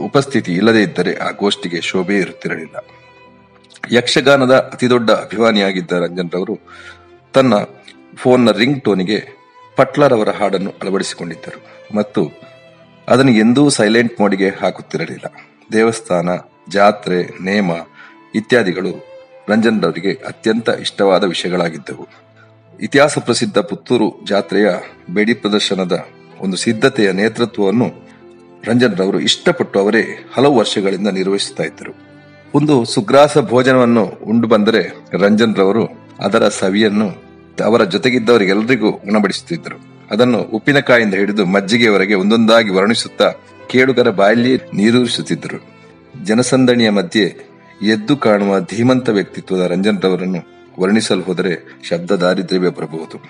ಉಪಸ್ಥಿತಿ 0.00 0.52
ಇಲ್ಲದೇ 0.54 0.82
ಇದ್ದರೆ 0.82 1.16
ಆ 1.16 1.30
ಗೋಷ್ಠಿಗೆ 1.30 1.80
ಶೋಭೆ 1.80 2.18
ಇರುತ್ತಿರಲಿಲ್ಲ. 2.18 2.76
ಯಕ್ಷಗಾನದ 3.92 4.54
ಅತಿದೊಡ್ಡ 4.72 5.10
ಅಭಿಮಾನಿಯಾಗಿದ್ದ 5.10 5.92
ರಂಜನ್ 5.92 6.30
ರವರು 6.32 6.58
ತನ್ನ 7.32 7.54
ಫೋನ್ನ 8.16 8.50
ರಿಂಗ್ 8.50 8.84
ಟೋನಿಗೆ 8.84 9.28
ಪಟ್ಲರವರ 9.76 10.28
ಹಾಡನ್ನು 10.30 10.70
ಅಳವಡಿಸಿಕೊಂಡಿದ್ದರು 10.70 11.60
ಮತ್ತು 11.96 12.32
ಅದನ್ನು 13.08 13.32
ಎಂದೂ 13.32 13.68
ಸೈಲೆಂಟ್ 13.68 14.20
ಮೋಡಿಗೆ 14.20 14.48
ಹಾಕುತ್ತಿರಲಿಲ್ಲ. 14.48 15.24
ದೇವಸ್ಥಾನ, 15.72 16.28
ಜಾತ್ರೆ, 16.68 17.44
ನೇಮ 17.44 17.70
ಇತ್ಯಾದಿಗಳು 18.34 19.17
ರಂಜನ್ 19.48 19.82
ರವರಿಗೆ 19.82 20.12
ಅತ್ಯಂತ 20.12 20.68
ಇಷ್ಟವಾದ 20.80 21.24
ವಿಷಯಗಳಾಗಿದ್ದವು. 21.24 22.08
ಇತಿಹಾಸ 22.80 23.18
ಪ್ರಸಿದ್ಧ 23.18 23.58
ಪುತ್ತೂರು 23.58 24.20
ಜಾತ್ರೆಯ 24.28 24.68
ಬೇಡಿ 25.10 25.34
ಪ್ರದರ್ಶನದ 25.34 26.06
ಒಂದು 26.40 26.56
ಸಿದ್ಧತೆಯ 26.56 27.12
ನೇತೃತ್ವವನ್ನು 27.12 28.08
ರಂಜನ್ 28.64 28.96
ರವರು 28.96 29.20
ಇಷ್ಟಪಟ್ಟು 29.20 29.80
ಅವರೇ 29.80 30.02
ಹಲವು 30.34 30.56
ವರ್ಷಗಳಿಂದ 30.56 31.08
ನಿರ್ವಹಿಸುತ್ತಾ 31.08 31.62
ಇದ್ದರು. 31.62 31.94
ಒಂದು 32.54 32.84
ಸುಗ್ರಾಸ 32.84 33.38
ಭೋಜನವನ್ನು 33.38 34.04
ಉಂಡು 34.04 34.48
ಬಂದರೆ 34.48 34.82
ರಂಜನ್ 35.12 35.56
ರವರು 35.56 35.88
ಅದರ 36.20 36.48
ಸವಿಯನ್ನು 36.48 37.08
ಅವರ 37.64 37.84
ಜೊತೆಗಿದ್ದವರಿಗೆಲ್ಲರಿಗೂ 37.84 38.90
ಉಣಬಡಿಸುತ್ತಿದ್ದರು. 38.90 39.98
ಅದನ್ನು 40.10 40.38
ಉಪ್ಪಿನಕಾಯಿಂದ 40.38 41.14
ಹಿಡಿದು 41.14 41.46
ಮಜ್ಜಿಗೆಯವರೆಗೆ 41.46 42.14
ಒಂದೊಂದಾಗಿ 42.14 42.70
ವರ್ಣಿಸುತ್ತಾ 42.70 43.32
ಕೇಳುಗರ 43.68 44.10
ಬಾಯಲ್ಲಿ 44.10 44.56
ನೀರೂರಿಸುತ್ತಿದ್ದರು. 44.56 45.64
ಜನಸಂದಣಿಯ 46.24 46.90
ಮಧ್ಯೆ 46.90 47.47
ಎದ್ದು 47.82 48.16
ಕಾಣುವ 48.16 48.60
ಧೀಮಂತ 48.60 49.08
ವ್ಯಕ್ತಿತ್ವದ 49.08 49.60
ರಂಜನ್ 49.60 50.02
ರವರನ್ನು 50.02 50.38
ವರ್ಣಿಸಲು 50.80 51.22
ಹೋದರೆ 51.22 51.82
ಶಬ್ದ 51.88 52.10
ದಾರಿದ್ರ್ಯವೇ 52.10 52.68
ಬರಬಹುದು. 52.68 53.22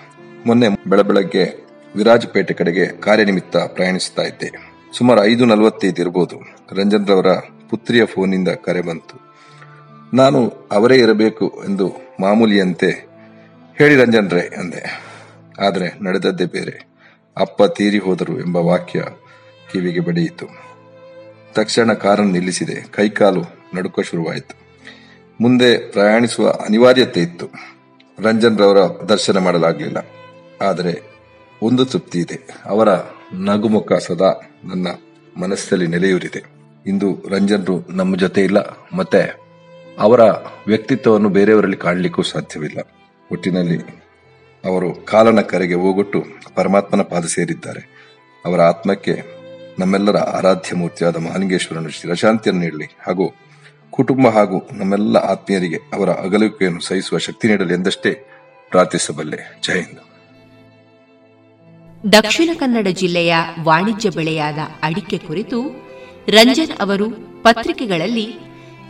ಮೊನ್ನೆ 0.45 0.69
ಬೆಳಬೆಳಗ್ಗೆ 0.69 1.65
ವಿರಾಜಪೇಟೆ 1.95 2.53
ಕಡೆಗೆ 2.53 2.85
ಕಾರ್ಯನಿಮಿತ್ತ 2.87 3.57
ಪ್ರಯಾಣಿಸುತ್ತಾ 3.57 4.21
ಇದ್ದೆ. 4.21 4.73
ಸುಮಾರು 4.97 5.23
ಐದು 5.23 5.45
ನಲವತ್ತೈದು 5.45 6.01
ಇರಬಹುದು 6.01 6.35
ರಂಜನ್ 6.75 7.07
ರವರ 7.07 7.27
ಪುತ್ರಿಯ 7.69 8.05
ಫೋನಿಂದ 8.05 8.47
ಕರೆ 8.47 8.81
ಬಂತು. 8.81 9.35
ನಾನು 10.13 10.67
ಅವರೇ 10.71 10.97
ಇರಬೇಕು 10.97 11.63
ಎಂದು 11.67 11.93
ಮಾಮೂಲಿಯಂತೆ 12.19 13.07
ಹೇಳಿ 13.77 13.95
ರಂಜನ್ 13.95 14.31
ರೇ 14.31 14.55
ಅಂದೆ. 14.59 15.01
ಆದರೆ 15.59 16.03
ನಡೆದದ್ದೇ 16.03 16.45
ಬೇರೆ. 16.45 16.87
ಅಪ್ಪ 17.37 17.63
ತೀರಿ 17.63 17.99
ಹೋದರು 17.99 18.39
ಎಂಬ 18.39 18.57
ವಾಕ್ಯ 18.57 19.03
ಕಿವಿಗೆ 19.71 19.99
ಬಡಿಯಿತು. 19.99 20.45
ತಕ್ಷಣ 21.53 21.93
ಕಾರನ್ನು 21.93 22.31
ನಿಲ್ಲಿಸಿದೆ. 22.31 22.75
ಕೈಕಾಲು 22.91 23.58
ನಡುಕ 23.75 23.99
ಶುರುವಾಯಿತು. 23.99 24.59
ಮುಂದೆ 25.41 25.91
ಪ್ರಯಾಣಿಸುವ 25.91 26.49
ಅನಿವಾರ್ಯತೆ 26.49 27.21
ಇತ್ತು. 27.21 27.49
ರಂಜನ್ 28.23 28.59
ರವರ 28.59 29.05
ದರ್ಶನ 29.05 29.37
ಮಾಡಲಾಗಲಿಲ್ಲ. 29.37 29.97
ಆದರೆ 30.61 31.01
ಒಂದು 31.61 31.85
ತೃಪ್ತಿ 31.85 32.19
ಇದೆ. 32.19 32.47
ಅವರ 32.65 32.87
ನಗುಮುಖ 33.33 33.93
ಸದಾ 33.93 34.51
ನನ್ನ 34.63 34.87
ಮನಸ್ಸಲ್ಲಿ 35.37 35.87
ನೆಲೆಯೂರಿದೆ. 35.87 36.43
ಇಂದು 36.87 37.25
ರಂಜನ್ರು 37.29 37.85
ನಮ್ಮ 37.89 38.15
ಜೊತೆ 38.15 38.41
ಇಲ್ಲ. 38.41 38.57
ಮತ್ತೆ 38.93 39.39
ಅವರ 39.99 40.21
ವ್ಯಕ್ತಿತ್ವವನ್ನು 40.67 41.29
ಬೇರೆಯವರಲ್ಲಿ 41.29 41.77
ಕಾಣಲಿಕ್ಕೂ 41.77 42.21
ಸಾಧ್ಯವಿಲ್ಲ. 42.21 42.79
ಒಟ್ಟಿನಲ್ಲಿ 43.31 43.77
ಅವರು 44.65 45.05
ಕಾಲನ 45.05 45.41
ಕರೆಗೆ 45.41 45.73
ಹೋಗೊಟ್ಟು 45.73 46.25
ಪರಮಾತ್ಮನ 46.55 47.01
ಪಾದ 47.01 47.25
ಸೇರಿದ್ದಾರೆ. 47.25 47.99
ಅವರ 48.45 48.61
ಆತ್ಮಕ್ಕೆ 48.61 49.23
ನಮ್ಮೆಲ್ಲರ 49.79 50.17
ಆರಾಧ್ಯ 50.17 50.75
ಮೂರ್ತಿಯಾದ 50.75 51.17
ಮಹಾಲಿಂಗೇಶ್ವರನು 51.17 51.89
ಚಿರಶಾಂತಿಯನ್ನು 51.89 52.63
ನೀಡಲಿ. 52.63 52.85
ಹಾಗೂ 53.07 53.33
ಕುಟುಂಬ 53.99 54.27
ಹಾಗೂ 54.27 54.69
ನಮ್ಮೆಲ್ಲ 54.73 55.17
ಆತ್ಮೀಯರಿಗೆ 55.17 55.79
ಅವರ 55.93 56.09
ಅಗಲಿಕೆಯನ್ನು 56.09 56.81
ಸಹಿಸುವ 56.81 57.17
ಶಕ್ತಿ 57.17 57.47
ನೀಡಲಿ 57.47 57.73
ಎಂದಷ್ಟೇ 57.73 58.11
ಪ್ರಾರ್ಥಿಸಬಲ್ಲೆ. 58.69 59.61
ಜೈ 59.63 59.73
ಹಿಂದ್. 59.73 59.99
ದಕ್ಷಿಣ 62.13 62.49
ಕನ್ನಡ 62.59 62.87
ಜಿಲ್ಲೆಯ 62.87 63.35
ವಾಣಿಜ್ಯ 63.63 64.09
ಬೆಳೆಯಾದ 64.09 64.57
ಅಡಿಕೆ 64.83 65.17
ಕುರಿತು 65.17 65.61
ರಂಜನ್ 66.29 66.81
ಅವರು 66.81 67.09
ಪತ್ರಿಕೆಗಳಲ್ಲಿ 67.43 68.27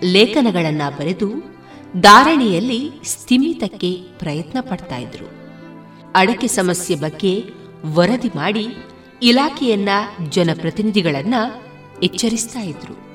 ಲೇಖನಗಳನ್ನ 0.03 0.81
ಬರೆದು 0.99 1.31
ಧಾರಣೆಯಲ್ಲಿ 2.01 2.91
ಸ್ಥಿಮಿತಕ್ಕೆ 3.03 3.91
ಪ್ರಯತ್ನ 4.19 4.57
ಪಡ್ತಾ 4.61 4.97
ಇದ್ರು. 4.97 5.25
ಅಡಿಕೆ 6.15 6.47
ಸಮಸ್ಯೆ 6.47 6.97
ಬಗ್ಗೆ 6.97 7.43
ವರದಿ 7.85 8.27
ಮಾಡಿ 8.27 8.67
ಇಲಾಖೆಯನ್ನ 9.23 9.89
ಜನಪ್ರತಿನಿಧಿಗಳನ್ನ 10.29 11.33
ಎಚ್ಚರಿಸ್ತಾ 12.03 12.59
ಇದ್ರು. 12.59 13.09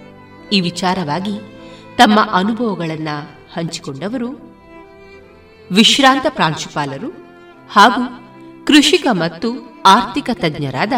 ಈ 0.53 0.61
ವಿಚಾರವಾಗಿ 0.61 1.54
ತಮ್ಮ 1.99 2.21
ಅನುಭವಗಳನ್ನು 2.33 3.17
ಹಂಚಿಕೊಂಡವರು. 3.55 4.29
ವಿಶ್ರಾಂತ 5.73 6.27
ಪ್ರಾಂಶುಪಾಲರು 6.29 7.09
ಹಾಗೂ 7.71 8.03
ಕೃಷಿಕ 8.67 9.07
ಮತ್ತು 9.13 9.49
ಆರ್ಥಿಕ 9.87 10.31
ತಜ್ಞರಾದ 10.33 10.93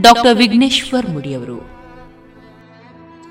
ಡಾಕ್ಟರ್ 0.00 0.36
ವಿಘ್ನೇಶ್ವರ್ 0.36 1.08
ಮುಡಿಯವರು. 1.08 1.78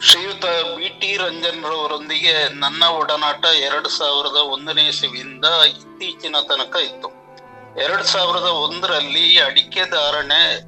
ಶ್ರೀಯುತ 0.01 0.45
ಬಿ 0.77 0.89
ಟಿ 0.99 1.17
ರಂಜನ್ 1.17 1.63
ರವರೊಂದಿಗೆ 1.63 2.59
ನನ್ನ 2.59 2.83
ಒಡನಾಟ 2.83 3.45
ಎರಡು 3.45 3.89
ಸಾವಿರದ 3.89 4.35
ಒಂದನೇ 4.35 4.87
ಇಸವಿಯಿಂದ 4.87 5.45
ಇತ್ತೀಚಿನ 5.69 6.35
ತನಕ 6.47 6.75
ಇತ್ತು. 6.83 7.09
ಎರಡ್ 7.83 8.05
ಸಾವಿರದ 8.05 8.49
ಒಂದರಲ್ಲಿ 8.65 9.39
ಅಡಿಕೆ 9.39 9.89
ಧಾರಣೆ 9.89 10.61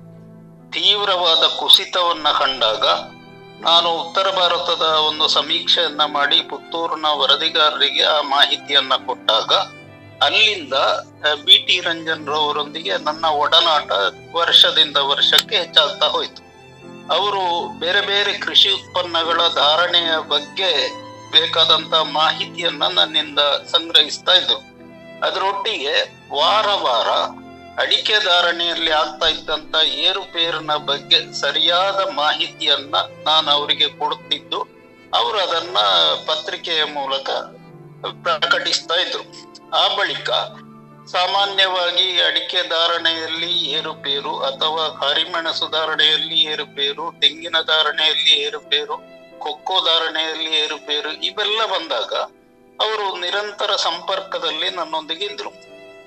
ತೀವ್ರವಾದ 0.70 1.44
ಕುಸಿತವನ್ನ 1.60 2.28
ಕಂಡಾಗ 2.40 2.86
ನಾನು 3.62 3.90
ಉತ್ತರ 3.90 4.28
ಭಾರತದ 4.36 4.86
ಒಂದು 5.08 5.28
ಸಮೀಕ್ಷೆಯನ್ನ 5.28 6.04
ಮಾಡಿ 6.06 6.38
ಪುತ್ತೂರಿನ 6.42 7.08
ವರದಿಗಾರರಿಗೆ 7.12 8.04
ಆ 8.04 8.22
ಮಾಹಿತಿಯನ್ನ 8.22 8.94
ಕೊಟ್ಟಾಗ, 9.06 9.52
ಅಲ್ಲಿಂದ 10.26 10.76
ಬಿ 11.46 11.58
ಟಿ 11.68 11.80
ರಂಜನ್ 11.80 12.28
ರವರೊಂದಿಗೆ 12.28 12.94
ನನ್ನ 12.98 13.26
ಒಡನಾಟ 13.26 13.92
ವರ್ಷದಿಂದ 14.36 14.98
ವರ್ಷಕ್ಕೆ 14.98 15.58
ಹೆಚ್ಚಾಗ್ತಾ 15.58 16.08
ಹೋಯಿತು. 16.08 16.42
ಅವರು 17.16 17.44
ಬೇರೆ 17.80 18.02
ಬೇರೆ 18.02 18.34
ಕೃಷಿ 18.38 18.70
ಉತ್ಪನ್ನಗಳ 18.70 19.42
ಧಾರಣೆಯ 19.56 20.12
ಬಗ್ಗೆ 20.30 20.72
ಬೇಕಾದಂತ 21.32 21.94
ಮಾಹಿತಿಯನ್ನ 21.94 22.84
ನನ್ನಿಂದ 22.88 23.40
ಸಂಗ್ರಹಿಸ್ತಾ 23.72 24.34
ಇದ್ರು. 24.34 24.60
ಅದರೊಟ್ಟಿಗೆ 25.28 25.96
ವಾರ 26.34 26.68
ವಾರ 26.86 27.10
ಅಡಿಕೆ 27.82 28.16
ಧಾರಣೆಯಲ್ಲಿ 28.28 28.92
ಆಗ್ತಾ 28.92 29.28
ಇದ್ದಂತ 29.36 29.76
ಏರುಪೇರಿನ 30.08 30.74
ಬಗ್ಗೆ 30.90 31.20
ಸರಿಯಾದ 31.42 32.00
ಮಾಹಿತಿಯನ್ನ 32.22 32.96
ನಾನು 33.28 33.48
ಅವರಿಗೆ 33.52 33.88
ಕೊಡುತ್ತಿದ್ದು, 34.00 34.60
ಅವರು 35.14 35.38
ಅದನ್ನ 35.40 35.78
ಪತ್ರಿಕೆಯ 36.32 36.82
ಮೂಲಕ 36.98 37.30
ಪ್ರಕಟಿಸ್ತಾ 38.26 38.98
ಇದ್ರು. 39.06 39.24
ಆ 39.74 39.84
ಬಳಿಕ 39.98 40.30
ಸಾಮಾನ್ಯವಾಗಿ 41.14 42.08
ಅಡಿಕೆ 42.28 42.60
ಧಾರಣೆಯಲ್ಲಿ 42.70 43.52
ಏರುಪೇರು 43.78 44.34
ಅಥವಾ 44.40 44.84
ಕರಿಮೆಣಸು 45.04 45.68
ಧಾರಣೆಯಲ್ಲಿ 45.68 46.38
ಏರುಪೇರು 46.54 47.06
ತೆಂಗಿನ 47.22 47.58
ಧಾರಣೆಯಲ್ಲಿ 47.72 48.34
ಏರುಪೇರು 48.46 48.98
ಕೊಕ್ಕೋ 49.46 49.78
ಧಾರಣೆಯಲ್ಲಿ 49.86 50.52
ಏರುಪೇರು 50.64 51.12
ಇವೆಲ್ಲ 51.30 51.60
ಬಂದಾಗ 51.74 52.14
ಅವರು 52.80 53.08
ನಿರಂತರ 53.24 53.72
ಸಂಪರ್ಕದಲ್ಲಿ 53.88 54.70
ನನ್ನೊಂದಿಗೆ 54.76 55.26
ಇದ್ರು. 55.26 55.52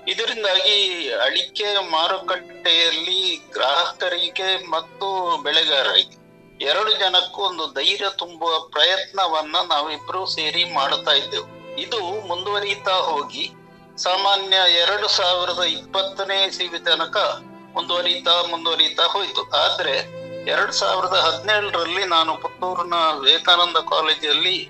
ಇದರಿಂದಾಗಿ 0.09 1.09
ಅಡಿಕೆ 1.13 1.91
ಮಾರುಕಟ್ಟೆಯಲ್ಲಿ 1.91 3.37
ಗ್ರಾಹಕರಿಗೆ 3.53 4.71
ಮತ್ತು 4.71 5.37
ಬೆಳೆಗಾರರಿಗೆ 5.43 6.23
ಎರಡು 6.65 6.93
ಜನಕ್ಕೂ 6.93 7.43
ಒಂದು 7.43 7.73
ಧೈರ್ಯ 7.73 8.07
ತುಂಬುವ 8.19 8.59
ಪ್ರಯತ್ನವನ್ನ 8.59 9.57
ನಾವಿಬ್ರು 9.69 10.27
ಸೇರಿ 10.27 10.65
ಮಾಡ್ತಾ 10.65 11.13
ಇದ್ದೆವು. 11.13 11.77
ಇದು 11.77 12.27
ಮುಂದುವರಿಯುತ್ತಾ 12.27 12.93
ಹೋಗಿ 12.93 13.53
ಸಾಮಾನ್ಯ 13.97 14.57
ಎರಡು 14.73 15.09
ಸಾವಿರದ 15.09 15.63
ಇಪ್ಪತ್ತನೇ 15.63 16.51
ಸಿವಿ 16.51 16.79
ತನಕ 16.79 17.17
ಮುಂದುವರಿತಾ 17.73 18.43
ಮುಂದುವರಿತಾ 18.51 19.03
ಹೋಯ್ತು. 19.03 19.51
ಆದ್ರೆ 19.51 20.23
ಎರಡ್ 20.51 20.73
ಸಾವಿರದ 20.73 21.15
ಹದಿನೇಳರಲ್ಲಿ 21.15 22.05
ನಾನು 22.05 22.37
ಪುತ್ತೂರಿನ 22.37 22.95
ವಿವೇಕಾನಂದ 22.95 23.77
ಕಾಲೇಜಲ್ಲಿ 23.77 24.69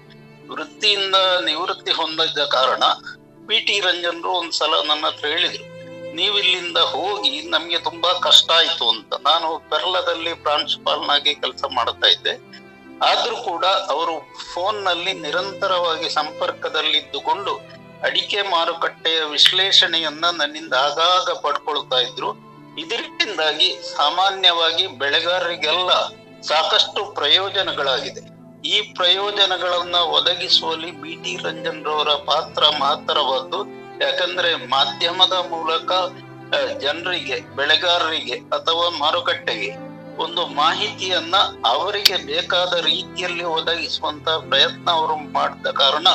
ವೃತ್ತಿಯಿಂದ 0.48 1.14
ನಿವೃತ್ತಿ 1.44 1.92
ಹೊಂದಿದ್ದ 1.92 2.38
ಕಾರಣ 2.38 2.82
ಪಿ 3.46 3.60
ಟಿ 3.60 3.80
ರಂಜನ್ರು 3.80 4.30
ಒಂದ್ಸಲ 4.30 4.74
ನನ್ನ 4.88 5.06
ಹತ್ರ 5.06 5.26
ಹೇಳಿದ್ರು 5.26 5.72
ನೀವು 6.14 6.38
ಇಲ್ಲಿಂದ 6.38 6.76
ಹೋಗಿ 6.76 7.48
ನಮ್ಗೆ 7.48 7.78
ತುಂಬಾ 7.78 8.12
ಕಷ್ಟ 8.12 8.50
ಆಯ್ತು 8.50 8.88
ಅಂತ. 8.88 9.14
ನಾನು 9.14 9.70
ಪೆರ್ಲದಲ್ಲಿ 9.70 10.34
ಪ್ರಾಂಶುಪಾಲನಾಗಿ 10.34 11.34
ಕೆಲಸ 11.34 11.64
ಮಾಡ್ತಾ 11.74 12.06
ಇದ್ದೆ. 12.06 12.52
ಆದ್ರೂ 13.04 13.36
ಕೂಡ 13.36 13.64
ಅವರು 13.64 14.34
ಫೋನ್ನಲ್ಲಿ 14.54 15.12
ನಿರಂತರವಾಗಿ 15.12 16.10
ಸಂಪರ್ಕದಲ್ಲಿದ್ದುಕೊಂಡು 16.10 17.54
ಅಡಿಕೆ 18.02 18.42
ಮಾರುಕಟ್ಟೆಯ 18.42 19.20
ವಿಶ್ಲೇಷಣೆಯನ್ನ 19.20 20.24
ನನ್ನಿಂದ 20.30 20.72
ಆಗಾಗ 20.72 21.30
ಪಡ್ಕೊಳ್ತಾ 21.30 21.96
ಇದ್ರು. 21.96 22.30
ಇದರಿಂದಾಗಿ 22.78 23.82
ಸಾಮಾನ್ಯವಾಗಿ 23.96 24.86
ಬೆಳೆಗಾರರಿಗೆಲ್ಲ 24.86 25.90
ಸಾಕಷ್ಟು 26.42 27.04
ಪ್ರಯೋಜನಗಳಾಗಿದೆ. 27.04 28.41
ಈ 28.64 28.80
ಪ್ರಯೋಜನಗಳನ್ನ 28.94 29.94
ಒದಗಿಸುವಲ್ಲಿ 29.94 30.90
ಬಿ 30.92 31.14
ಟಿ 31.24 31.36
ರಂಜನ್ 31.36 31.84
ರವರ 31.84 32.08
ಪಾತ್ರ 32.08 32.62
ಮಹತ್ತರವಾದ್ದು 32.80 33.60
ಯಾಕಂದ್ರೆ 34.00 34.54
ಮಾಧ್ಯಮದ 34.66 35.32
ಮೂಲಕ 35.32 35.90
ಜನರಿಗೆ, 36.80 37.40
ಬೆಳೆಗಾರರಿಗೆ 37.56 38.34
ಅಥವಾ 38.34 38.88
ಮಾರುಕಟ್ಟೆಗೆ 38.98 39.70
ಒಂದು 40.16 40.46
ಮಾಹಿತಿಯನ್ನ 40.46 41.36
ಅವರಿಗೆ 41.66 42.16
ಬೇಕಾದ 42.16 42.72
ರೀತಿಯಲ್ಲಿ 42.84 43.44
ಒದಗಿಸುವಂತ 43.44 44.28
ಪ್ರಯತ್ನ 44.28 44.90
ಅವರು 44.90 45.16
ಮಾಡಿದ 45.32 45.66
ಕಾರಣ 45.66 46.08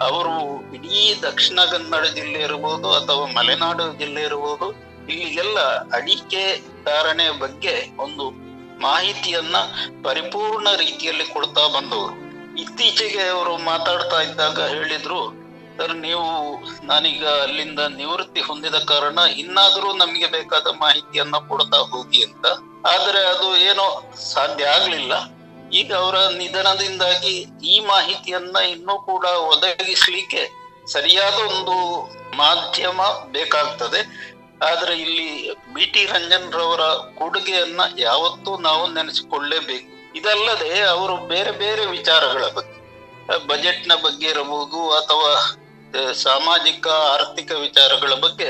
ಅವರು 0.00 0.34
ಇಡೀ 0.74 1.20
ದಕ್ಷಿಣ 1.22 1.64
ಕನ್ನಡ 1.64 2.04
ಜಿಲ್ಲೆ 2.04 2.40
ಇರಬಹುದು 2.40 2.92
ಅಥವಾ 2.92 3.26
ಮಲೆನಾಡು 3.26 3.98
ಜಿಲ್ಲೆ 3.98 4.22
ಇರಬಹುದು 4.22 4.68
ಇಲ್ಲಿಗೆಲ್ಲ 5.08 5.58
ಅಡಿಕೆ 5.92 6.44
ಧಾರಣೆ 6.84 7.30
ಬಗ್ಗೆ 7.38 7.92
ಒಂದು 7.98 8.41
ಮಾಹಿತಿಯನ್ನ 8.82 9.56
ಪರಿಪೂರ್ಣ 10.04 10.68
ರೀತಿಯಲ್ಲಿ 10.76 11.24
ಕೊಡ್ತಾ 11.24 11.66
ಬಂದವರು. 11.66 12.22
ಇತ್ತೀಚೆಗೆ 12.60 13.22
ಅವರು 13.22 13.56
ಮಾತಾಡ್ತಾ 13.56 14.20
ಇದ್ದಾಗ 14.20 14.68
ಹೇಳಿದ್ರು, 14.68 15.42
ಸರ್, 15.78 15.94
ನೀವು, 15.94 16.54
ನಾನೀಗ 16.86 17.28
ಅಲ್ಲಿಂದ 17.28 17.80
ನಿವೃತ್ತಿ 17.80 18.40
ಹೊಂದಿದ 18.40 18.74
ಕಾರಣ 18.74 19.18
ಇನ್ನಾದ್ರೂ 19.18 19.92
ನಮಗೆ 19.92 20.26
ಬೇಕಾದ 20.26 20.66
ಮಾಹಿತಿಯನ್ನ 20.66 21.36
ಕೊಡ್ತಾ 21.36 21.78
ಹೋಗಿ 21.78 22.24
ಅಂತ. 22.24 22.46
ಆದ್ರೆ 22.86 23.18
ಅದು 23.18 23.56
ಏನೋ 23.56 24.12
ಸಾಧ್ಯ 24.32 24.64
ಆಗ್ಲಿಲ್ಲ. 24.64 25.12
ಈಗ 25.72 25.94
ಅವರ 25.94 26.14
ನಿಧನದಿಂದಾಗಿ 26.14 27.46
ಈ 27.64 27.80
ಮಾಹಿತಿಯನ್ನ 27.80 28.56
ಇನ್ನೂ 28.56 28.98
ಕೂಡ 28.98 29.24
ಒದಗಿಸ್ಲಿಕ್ಕೆ 29.24 30.62
ಸರಿಯಾದ 30.92 31.34
ಒಂದು 31.34 32.02
ಮಾಧ್ಯಮ 32.36 33.00
ಬೇಕಾಗ್ತದೆ. 33.32 34.31
ಆದ್ರೆ 34.70 34.98
ಇಲ್ಲಿ 34.98 35.28
ಬಿ 35.74 35.86
ಟಿ 35.86 36.04
ರಂಜನ್ 36.04 36.52
ರವರ 36.52 36.80
ಕೊಡುಗೆಯನ್ನ 37.18 37.80
ಯಾವತ್ತೂ 37.98 38.56
ನಾವು 38.58 38.86
ನೆನೆಸಿಕೊಳ್ಳೇಬೇಕು. 38.86 39.88
ಇದಲ್ಲದೆ 40.14 40.80
ಅವರು 40.80 41.16
ಬೇರೆ 41.16 41.50
ಬೇರೆ 41.50 41.86
ವಿಚಾರಗಳ 41.86 42.44
ಬಗ್ಗೆ 42.46 42.78
ಬಜೆಟ್ನ 43.46 43.92
ಬಗ್ಗೆ 44.02 44.26
ಇರಬಹುದು 44.26 44.90
ಅಥವಾ 44.90 45.30
ಸಾಮಾಜಿಕ, 46.12 46.86
ಆರ್ಥಿಕ 46.86 47.52
ವಿಚಾರಗಳ 47.52 48.14
ಬಗ್ಗೆ 48.14 48.48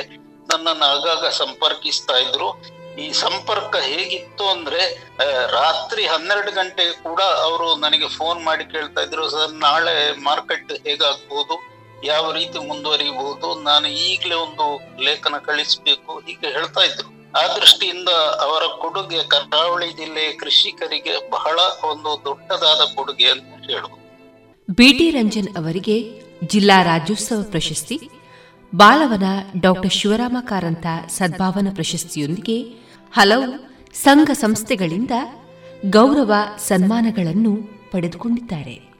ನನ್ನನ್ನು 0.53 0.85
ಆಗಾಗ 0.85 1.27
ಸಂಪರ್ಕಿಸ್ತಾ 1.29 2.17
ಇದ್ರು. 2.19 2.49
ಈ 2.99 3.13
ಸಂಪರ್ಕ 3.13 3.77
ಹೇಗಿತ್ತು 3.77 4.49
ಅಂದ್ರೆ 4.49 4.81
ರಾತ್ರಿ 5.51 6.07
ಹನ್ನೆರಡು 6.07 6.53
ಗಂಟೆಗೆ 6.53 6.93
ಕೂಡ 6.93 7.21
ಅವರು 7.21 7.77
ನನಗೆ 7.77 8.09
ಫೋನ್ 8.09 8.45
ಮಾಡಿ 8.45 8.65
ಕೇಳ್ತಾ 8.65 9.01
ಇದ್ರು, 9.01 9.31
ಸರ್, 9.31 9.53
ನಾಳೆ 9.53 9.95
ಮಾರ್ಕೆಟ್ 10.25 10.73
ಹೇಗಾಗ್ಬೋದು? 10.89 11.72
ಯಾವ 12.05 12.33
ರೀತಿ 12.33 12.59
ಮುಂದುವರಿಬಹುದು 12.59 13.62
ನಾನು 13.62 13.89
ಈಗಲೇ 13.89 14.35
ಒಂದು 14.35 14.66
ಲೇಖನ 15.05 15.35
ಕಳಿಸ್ಬೇಕು 15.39 16.19
ಹೀಗೆ 16.19 16.49
ಹೇಳ್ತಾ 16.53 16.85
ಇದ್ರು. 16.85 17.09
ಆ 17.41 17.57
ದೃಷ್ಟಿಯಿಂದ 17.57 18.09
ಅವರ 18.47 18.62
ಕೊಡುಗೆ 18.81 19.29
ಕರಾವಳಿ 19.29 19.93
ಜಿಲ್ಲೆಯ 19.93 20.33
ಕೃಷಿಕರಿಗೆ 20.33 21.31
ಬಹಳ 21.31 21.59
ಒಂದು 21.91 22.24
ದೊಡ್ಡದಾದ 22.24 22.95
ಕೊಡುಗೆ 22.95 23.31
ಅಂತ 23.31 23.70
ಹೇಳುವುದು 23.70 23.97
ಬಿಟಿ 24.70 25.11
ರಂಜನ್ 25.11 25.49
ಅವರಿಗೆ 25.57 25.97
ಜಿಲ್ಲಾ 26.47 26.83
ರಾಜ್ಯೋತ್ಸವ 26.83 27.43
ಪ್ರಶಸ್ತಿ, 27.51 28.11
ಬಾಲವನ 28.74 29.27
ಡಾಕ್ಟರ್ 29.61 29.93
ಶಿವರಾಮ 29.93 30.37
ಕಾರಂತ 30.41 30.87
ಸದ್ಭಾವನ 31.09 31.69
ಪ್ರಶಸ್ತಿಯೊಂದಿಗೆ 31.74 32.62
ಹಲವು 33.12 33.51
ಸಂಘ 33.95 34.31
ಸಂಸ್ಥೆಗಳಿಂದ 34.33 35.11
ಗೌರವ 35.91 36.33
ಸನ್ಮಾನಗಳನ್ನು 36.59 37.53
ಪಡೆದುಕೊಂಡಿದ್ದಾರೆ. 37.93 38.91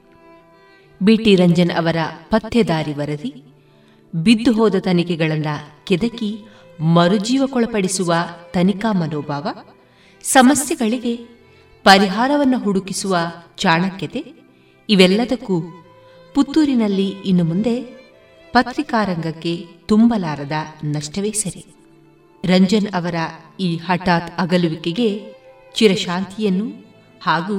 ಬಿಟಿ 1.01 1.35
ರಂಜನ್ 1.35 1.71
ಅವರ 1.71 1.95
ಪತ್ತೆದಾರಿ 2.29 2.93
ವರದಿ, 2.93 3.31
ಬಿದ್ದು 4.13 4.53
ಹೋದ 4.53 4.75
ತನಿಖೆಗಳನ್ನು 4.75 5.85
ಕೆದಕಿ 5.85 6.29
ಮರುಜೀವಕ್ಕೊಳಪಡಿಸುವ 6.79 8.13
ತನಿಖಾ 8.51 8.91
ಮನೋಭಾವ, 8.91 9.47
ಸಮಸ್ಯೆಗಳಿಗೆ 10.23 11.13
ಪರಿಹಾರವನ್ನು 11.83 12.59
ಹುಡುಕಿಸುವ 12.59 13.15
ಚಾಣಕ್ಯತೆ, 13.57 14.21
ಇವೆಲ್ಲದಕ್ಕೂ 14.89 15.57
ಪುತ್ತೂರಿನಲ್ಲಿ 16.35 17.09
ಇನ್ನು 17.09 17.43
ಮುಂದೆ 17.43 17.75
ಪತ್ರಿಕಾರಂಗಕ್ಕೆ 18.53 19.53
ತುಂಬಲಾರದ 19.85 20.51
ನಷ್ಟವೇ 20.83 21.31
ಸರಿ. 21.31 21.65
ರಂಜನ್ 22.43 22.87
ಅವರ 22.87 23.15
ಈ 23.59 23.77
ಹಠಾತ್ 23.77 24.31
ಅಗಲುವಿಕೆಗೆ 24.37 25.09
ಚಿರಶಾಂತಿಯನ್ನು 25.75 26.67
ಹಾಗೂ 27.21 27.57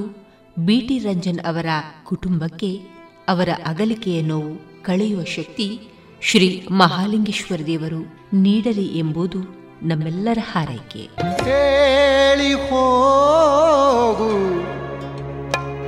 ಬಿಟಿ 0.56 0.98
ರಂಜನ್ 0.98 1.40
ಅವರ 1.40 1.66
ಕುಟುಂಬಕ್ಕೆ 2.06 2.93
ಅವರ 3.28 3.48
ಅಗಲಿಕೆಯ 3.66 4.22
ನೋವು 4.22 4.82
ಕಳೆಯುವ 4.82 5.24
ಶಕ್ತಿ 5.24 5.80
ಶ್ರೀ 6.22 6.66
ಮಹಾಲಿಂಗೇಶ್ವರ 6.70 7.60
ದೇವರು 7.66 8.18
ನೀಡಲಿ 8.32 8.98
ಎಂಬುದು 8.98 9.38
ನಮ್ಮೆಲ್ಲರ 9.82 10.38
ಹಾರೈಕೆ. 10.42 11.00
ಹೇಳಿ 11.44 12.54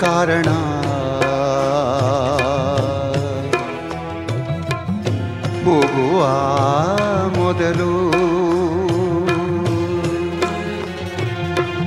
ಕಾರಣ. 0.00 0.46
ಹೋಗುವ 5.64 6.26
ಮೊದಲು. 7.42 8.10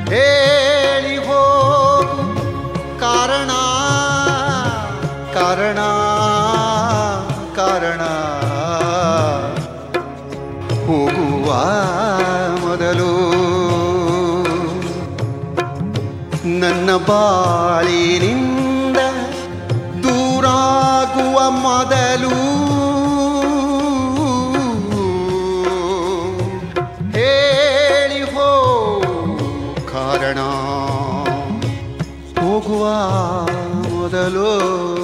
ಹೇಳಿ 0.10 0.59
ನನ್ನ 16.90 17.06
ಬಾಳಿನಿಂದ 17.06 18.98
ದೂರಾಗುವ 20.04 21.50
ಮೊದಲು. 21.50 22.30
ಹೇಳಿ 27.12 28.24
ಹೋ 28.24 29.02
ಕಾರಣ. 29.92 30.40
ಹೋಗುವ 32.42 32.88
ಮೊದಲು. 33.90 34.99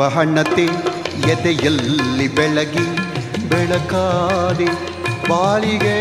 ಒಲ್ಲವೆಂಬ 0.00 0.18
ಹಣ್ಣತೆ 0.18 0.64
ಎದೆಯಲ್ಲಿ 1.30 2.26
ಬೆಳಗಿ 2.34 2.84
ಬೆಳಕಾದೆ 3.48 4.68
ಬಾಳಿಗೆ 5.28 5.96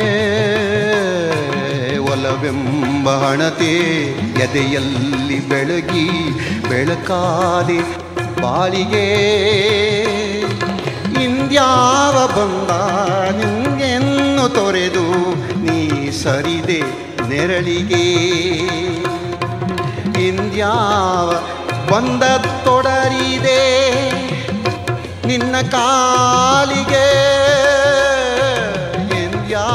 ಒಲವೆಂಬ 2.11 3.09
ಹಣತೆ 3.23 3.73
ಎದೆಯಲ್ಲಿ 4.43 5.39
ಬೆಳಗಿ 5.49 6.05
ಬೆಳಕಾದೆ 6.69 7.79
ಬಾಳಿಗೆ 8.41 9.05
ಇಂದ್ಯಾವ 11.25 12.15
ಬಂದ 12.37 12.71
ನಿಂಗೆನ್ನು 13.35 14.47
ತೊರೆದು 14.49 15.05
ನೀ 15.65 15.79
ಸರಿದೆ 16.23 16.81
ನೆರಳಿಗೆ. 17.29 18.05
ಇಂದ್ಯಾವ 20.27 21.58
ಬಂದ 21.91 22.23
ತೊಡರಿದೆ 22.63 23.61
ನಿನ್ನ 25.27 25.55
ಕಾಲಿಗೆ 25.61 27.07
ಎಂದ್ಯಾ 29.23 29.65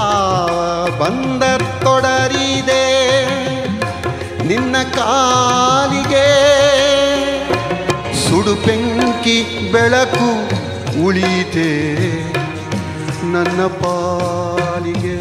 ಬಂದ 1.01 1.43
ತೊಡರಿದೆ 1.83 2.85
ನಿನ್ನ 4.47 4.77
ಕಾಲಿಗೆ 4.97 6.27
ಸುಡು 8.25 8.55
ಬೆಂಕಿ 8.55 9.71
ಬೆಳಕು 9.73 10.29
ಉಳಿತೆ 11.05 11.71
ನನ್ನ 13.33 13.67
ಪಾಲಿಗೆ 13.67 15.19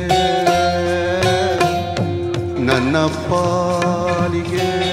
ನನ್ನ 2.66 2.98
ಪಾಲಿಗೆ. 3.30 4.93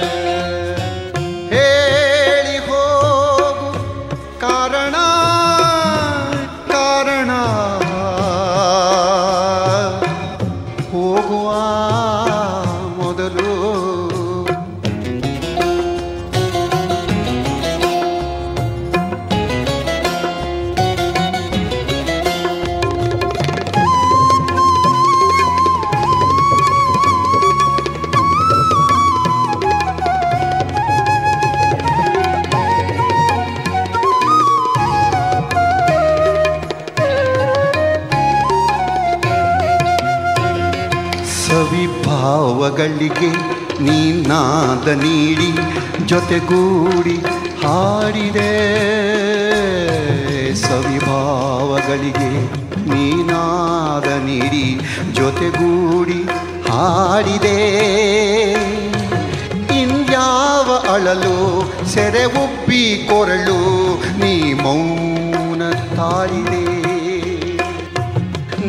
ಭಾವಗಳಿಗೆ 42.71 43.29
ನೀನಾದ 43.85 44.87
ನೀಡಿ 45.01 45.49
ಜೊತೆಗೂಡಿ 46.09 47.15
ಹಾಡಿದೆ. 47.63 48.51
ಸವಿಭಾವಗಳಿಗೆ 50.61 52.31
ನೀನಾದ 52.91 54.07
ನೀಡಿ 54.27 54.63
ಜೊತೆಗೂಡಿ 55.19 56.19
ಹಾಡಿದೆ. 56.69 57.57
ಇಂದ್ಯಾವ 59.81 60.69
ಅಳಲು 60.93 61.37
ಸೆರೆ 61.93 62.25
ಉಬ್ಬಿ 62.43 62.83
ಕೊರಳು 63.09 63.61
ನೀ 64.23 64.35
ಮೌನ 64.63 65.61
ತಾಳಿದೆ. 65.97 66.65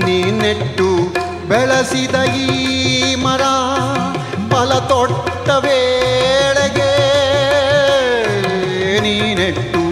ನೀ 0.04 0.18
ನೆಟ್ಟು 0.42 0.90
ಬೆಳೆಸಿದ 1.48 2.16
ಈ 2.42 2.44
ಮರ 3.22 3.42
ತೊಟ್ಟ 4.92 5.48
ವೇಳೆಗೆ 5.64 6.90
ನೀ 9.04 9.14
ನೆಟ್ಟು 9.34 9.82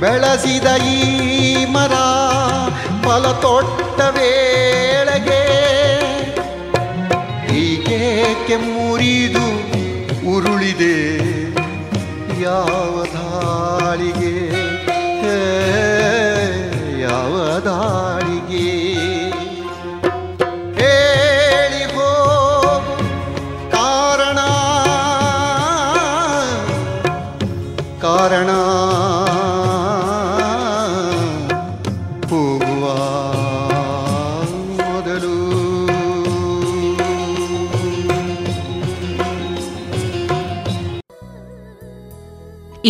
ಬೆಳೆಸಿದ 0.00 0.68
ಈ 0.92 1.64
ಮರ 1.74 1.94
ಫಲ 3.04 3.26
ತೊಟ್ಟ 3.44 4.00
ವೇಳೆಗೆ. 4.16 5.42
ಹೀಗೇಕೆ 7.50 8.56
ಮುರಿದು 8.66 9.46
ಉರುಳಿದೆ. 10.32 10.96
ಯಾವ 12.42 12.79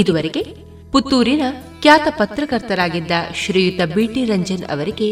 ಇದುವರೆಗೆ 0.01 0.43
ಪುತ್ತೂರಿನ 0.93 1.43
ಖ್ಯಾತ 1.83 2.07
ಪತ್ರಕರ್ತರಾಗಿದ್ದ 2.19 3.11
ಶ್ರೀಯುತ 3.35 3.81
ಬಿಟಿ 3.95 4.25
ರಂಜನ್ 4.25 4.65
ಅವರಿಗೆ 4.65 5.09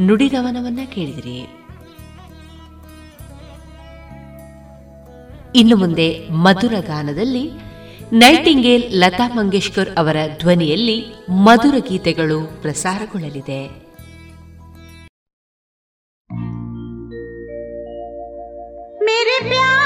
ನುಡಿರವನವನ್ನ 0.00 0.80
ಕೇಳಿದಿರಿ. 0.94 1.38
ಇನ್ನು 5.56 5.76
ಮುಂದೆ 5.76 6.08
ಮಧುರ 6.28 6.74
ಗಾನದಲ್ಲಿ 6.86 7.44
ನೈಟಿಂಗೇಲ್ 8.12 8.82
ಲತಾ 8.92 9.26
ಮಂಗೇಶ್ಕರ್ 9.34 9.90
ಅವರ 9.96 10.16
ಧ್ವನಿಯಲ್ಲಿ 10.38 10.96
ಮಧುರ 11.30 11.74
ಗೀತೆಗಳು 11.88 12.38
ಪ್ರಸಾರಗೊಳ್ಳಲಿದೆ. 12.62 13.60
ಮೇರೆ 19.04 19.36
ಪ್ಯಾರ 19.48 19.77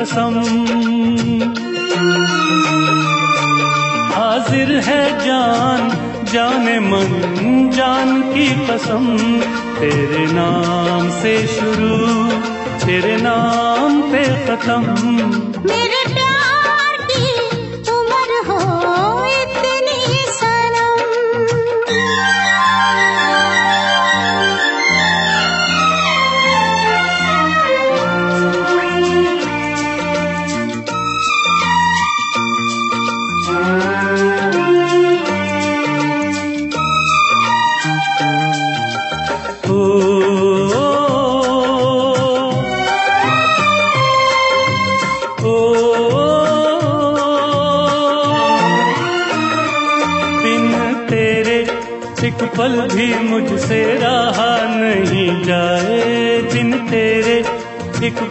कसम। 0.00 0.34
हाजिर 4.12 4.76
है 4.76 5.18
जान, 5.26 5.90
जाने 6.32 6.80
मन, 6.80 7.70
जान 7.74 8.22
की 8.22 8.66
कसम। 8.66 9.18
तेरे 9.80 10.26
नाम 10.32 11.10
से 11.10 11.46
शुरू, 11.46 12.26
तेरे 12.86 13.16
नाम 13.16 14.02
पे 14.02 14.46
खत्म। 14.46 15.49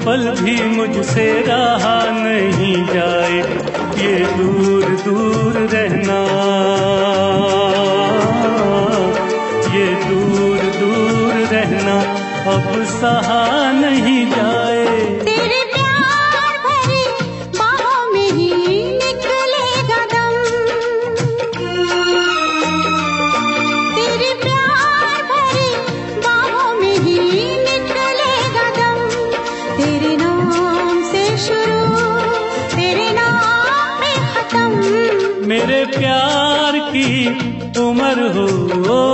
पल 0.06 0.24
भी 0.42 0.56
मुझसे 0.68 1.28
रहा 1.48 1.98
नहीं 2.12 2.76
जाए, 2.88 3.40
ये 4.00 4.14
दूर 4.38 4.86
दूर 5.06 5.58
रहना। 5.74 6.20
ये 9.76 9.88
दूर 10.06 10.60
दूर 10.80 11.34
रहना 11.52 11.98
अब 12.54 12.72
सहा 12.94 13.72
नहीं 13.72 14.26
जाए। 14.32 14.69
oh. 38.72 39.09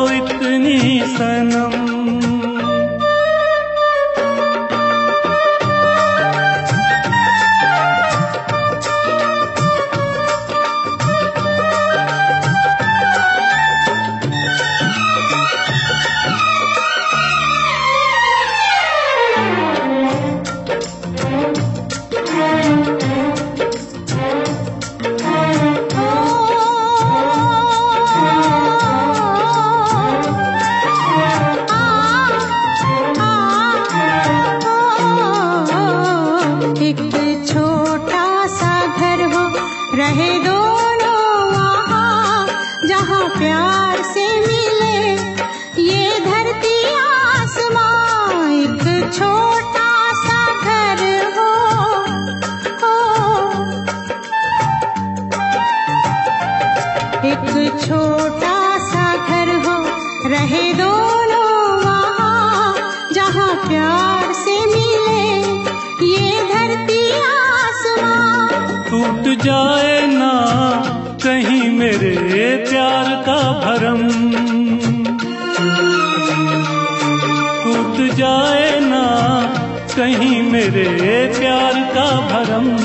का 82.56 82.77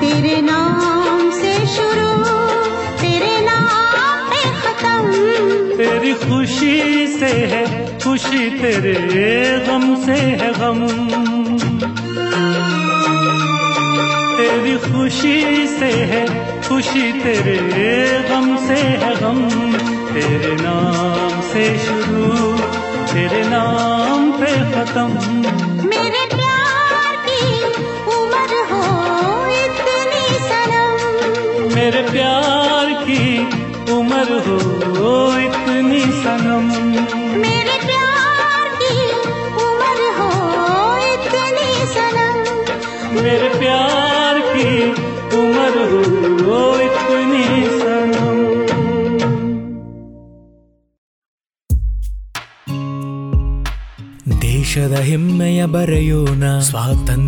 तेरे 0.00 0.40
नाम 0.40 1.30
से 1.30 1.66
शुरू, 1.66 2.24
तेरे 3.02 3.40
नाम 3.40 4.30
पे 4.30 4.42
खत्म। 4.62 5.12
तेरी 5.76 6.14
खुशी 6.14 7.06
से 7.06 7.26
है, 7.26 7.98
खुशी 7.98 8.50
तेरे 8.50 9.66
गम 9.68 10.04
से 10.04 10.12
है 10.12 10.52
गम। 10.52 10.86
तेरी 14.36 14.76
खुशी 14.76 15.66
से 15.66 15.90
है, 15.90 16.26
खुशी 16.68 17.12
तेरे 17.12 18.28
गम 18.30 18.56
से 18.56 18.74
है 18.74 19.14
गम। 19.16 19.48
तेरे 20.14 20.56
नाम 20.60 21.40
से 21.40 21.78
शुरू, 21.78 22.58
तेरे 23.12 23.44
नाम 23.44 24.32
पे 24.32 24.52
खत्म। 24.72 25.63
मेरे 31.84 32.02
प्यार 32.02 32.43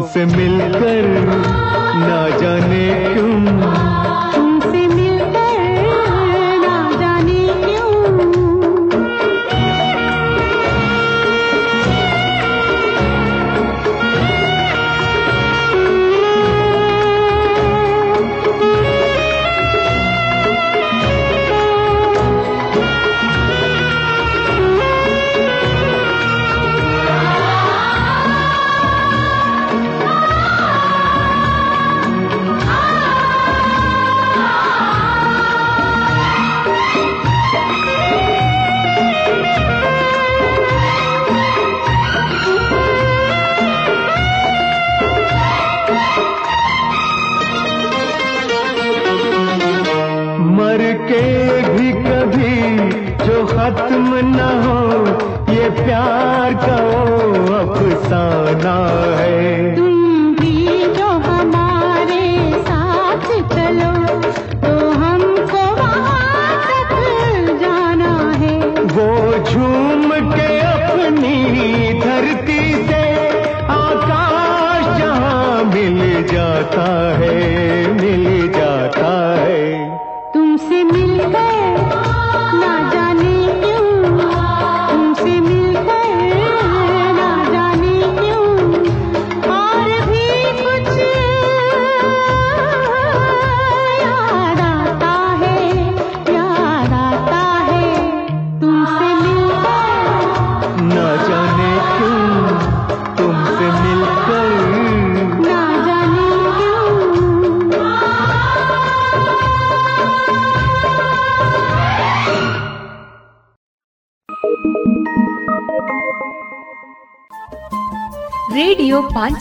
तुमसे 0.00 0.24
मिलकर 0.26 1.06
ना 2.00 2.20
जाने 2.40 2.84
क्यों। 3.14 3.89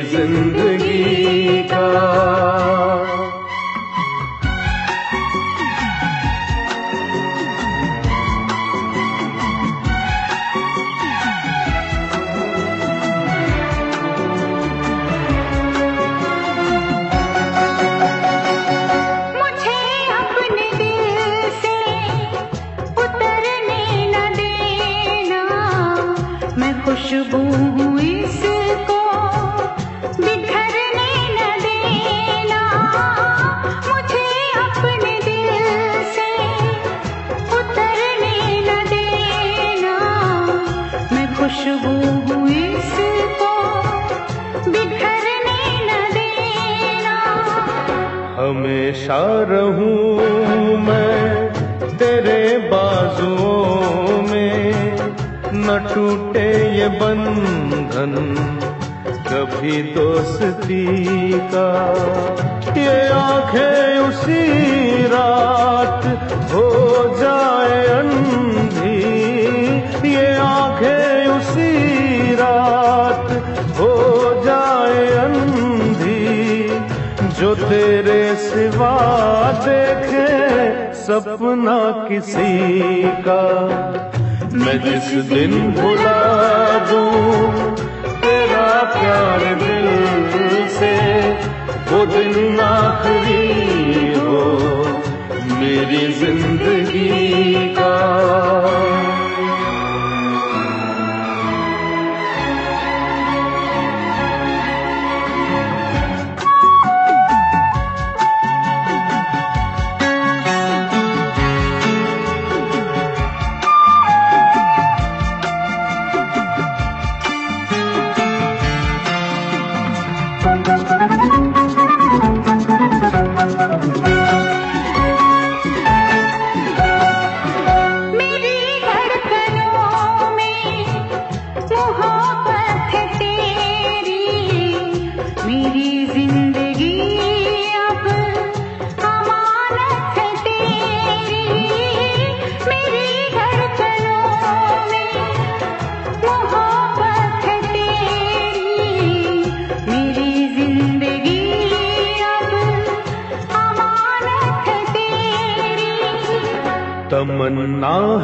जिंदगी 0.00 1.62
का 1.62 2.41
बसा 49.12 49.60
हूँ 49.76 50.76
मैं 50.78 51.52
तेरे 51.96 52.58
बाजुओं 52.72 54.22
में। 54.22 54.96
न 55.54 55.78
टूटे 55.94 56.48
ये 56.78 56.88
बंधन 56.88 58.14
कभी 59.28 59.82
दोस्ती 59.92 60.86
का। 61.44 61.68
ये 62.76 63.08
आँखें 63.08 63.98
उसी 63.98 64.42
रात 65.06 66.04
हो 66.52 66.68
जाए 67.20 67.84
अंधी। 68.00 68.96
ये 70.08 70.26
आँखें 70.36 71.26
उसी 71.26 72.34
रात 72.34 73.30
हो 73.78 73.92
जाए 74.44 75.06
अंधी। 75.26 76.68
जो 77.40 77.54
तेरे 77.54 78.31
सिवा 78.52 78.94
देखे 79.64 80.26
सपना 80.94 81.76
किसी 82.08 83.02
का। 83.26 83.42
मैं 84.54 84.76
जिस 84.82 85.06
दिन 85.30 85.52
भुला 85.72 86.18
दूँ, 86.88 87.76
तेरा 88.20 88.68
प्यार 88.92 89.44
दिल 89.62 89.88
से, 90.68 90.92
वो 91.90 92.04
दिन 92.06 92.60
आखिरी 92.60 94.12
हो 94.18 94.44
मेरी 95.54 96.06
ज़िंदगी 96.12 97.68
का। 97.78 97.92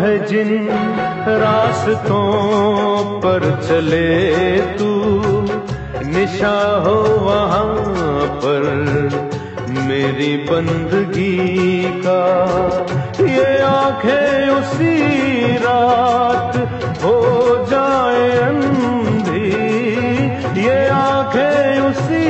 है 0.08 0.26
जिन 0.26 0.68
रास्तों 1.28 3.02
पर 3.20 3.62
चले 3.68 4.60
तू। 4.60 4.90
निशा 6.08 6.82
हो 6.86 6.94
वहाँ 6.94 7.76
पर 8.26 8.62
मेरी 9.68 10.36
बंदगी 10.36 11.84
का। 11.84 12.22
ये 13.20 13.58
आँखें 13.58 14.48
उसी 14.48 14.96
रात 15.56 16.56
हो 17.04 17.22
जाए 17.70 18.30
अंधी। 18.30 19.52
ये 20.66 20.88
आँखें 20.88 21.80
उसी 21.80 22.26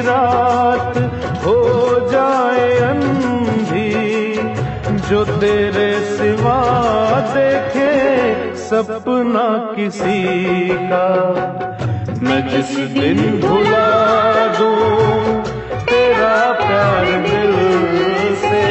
रात 0.00 0.98
हो 1.46 1.58
जाए 2.12 2.78
अंधी। 2.78 4.34
जो 5.08 5.24
तेरे 5.24 6.00
से 6.00 6.33
सपना 8.74 9.74
किसी 9.76 10.68
का। 10.68 11.06
मैं 12.22 12.48
जिस 12.48 12.76
दिन 12.76 13.40
भुला 13.40 13.86
दूँ, 14.58 15.42
तेरा 15.84 16.52
प्यार 16.52 17.04
दिल 17.04 17.54
से, 18.34 18.64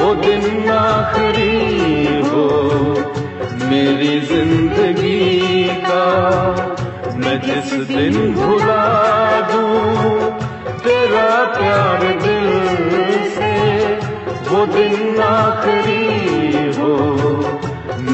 वो 0.00 0.14
दिन 0.14 0.70
आखिरी 0.70 2.20
हो, 2.28 2.46
मेरी 3.68 4.20
ज़िंदगी 4.20 5.64
का। 5.64 6.06
मैं 7.16 7.40
जिस 7.40 7.72
दिन 7.72 8.34
भुला 8.34 8.86
दूँ, 9.40 10.30
तेरा 10.78 11.44
प्यार 11.58 12.06
दिल 12.22 12.50
से, 13.30 13.52
वो 14.50 14.66
दिन 14.66 15.20
आखिरी 15.20 16.06
हो 16.80 17.37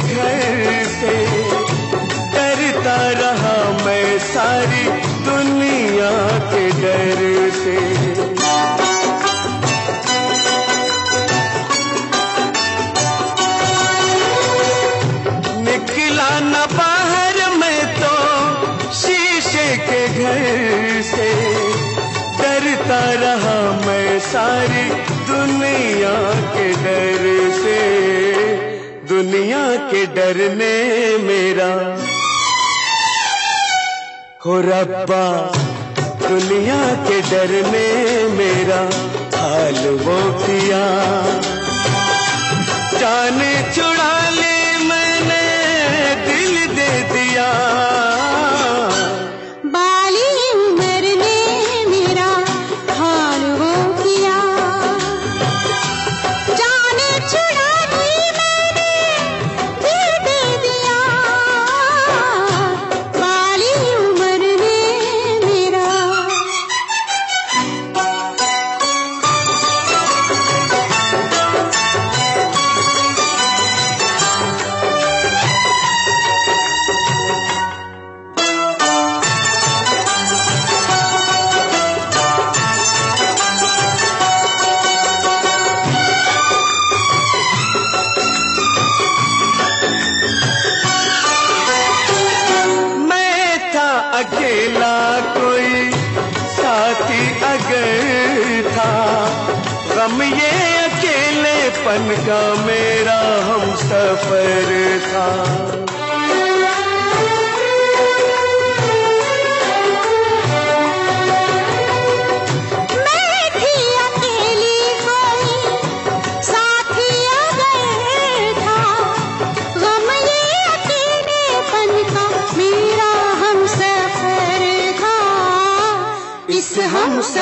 घर 0.00 0.83
डरने 30.06 30.74
मेरा। 31.18 31.70
हो 34.46 34.60
रब्बा 34.60 35.24
दुनिया 36.28 36.94
के 37.08 37.20
डरने 37.22 37.88
मेरा। 38.28 38.80
हाल 39.34 39.88
वो 39.88 40.16
किया 40.32 40.84
जान 42.98 43.40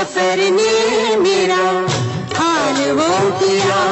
सफ़र 0.02 0.36
ने 0.36 1.16
मेरा 1.16 1.86
हाल 2.38 2.92
वो 2.92 3.30
किया। 3.30 3.82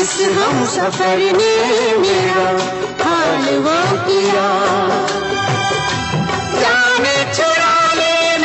इस 0.00 0.20
हम 0.20 0.64
सफ़र 0.64 1.18
ने 1.18 1.52
मेरा 1.96 2.48
हाल 3.04 3.58
वो 3.58 4.06
किया। 4.06 4.48
छुड़ा 7.34 7.94
ले 7.94 8.38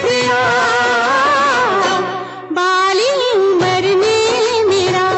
दिया। 0.00 0.40
मेरा 4.68 5.08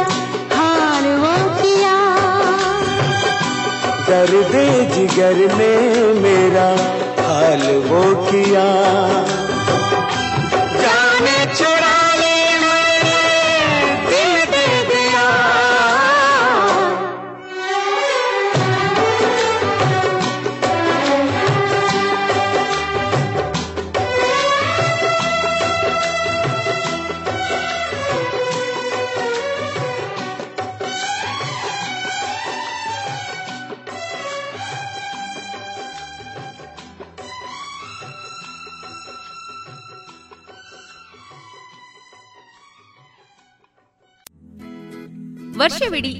वो 1.16 1.62
किया। 1.62 1.96
दर्द 4.08 4.54
जिगर 4.94 5.54
मेरा 6.14 6.97
हाल 7.48 7.76
वो 7.88 8.00
किया। 8.26 9.37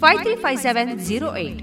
five 0.00 0.20
three 0.22 0.34
five 0.36 0.60
seven 0.60 0.92
zero 1.00 1.30
eight 1.36 1.60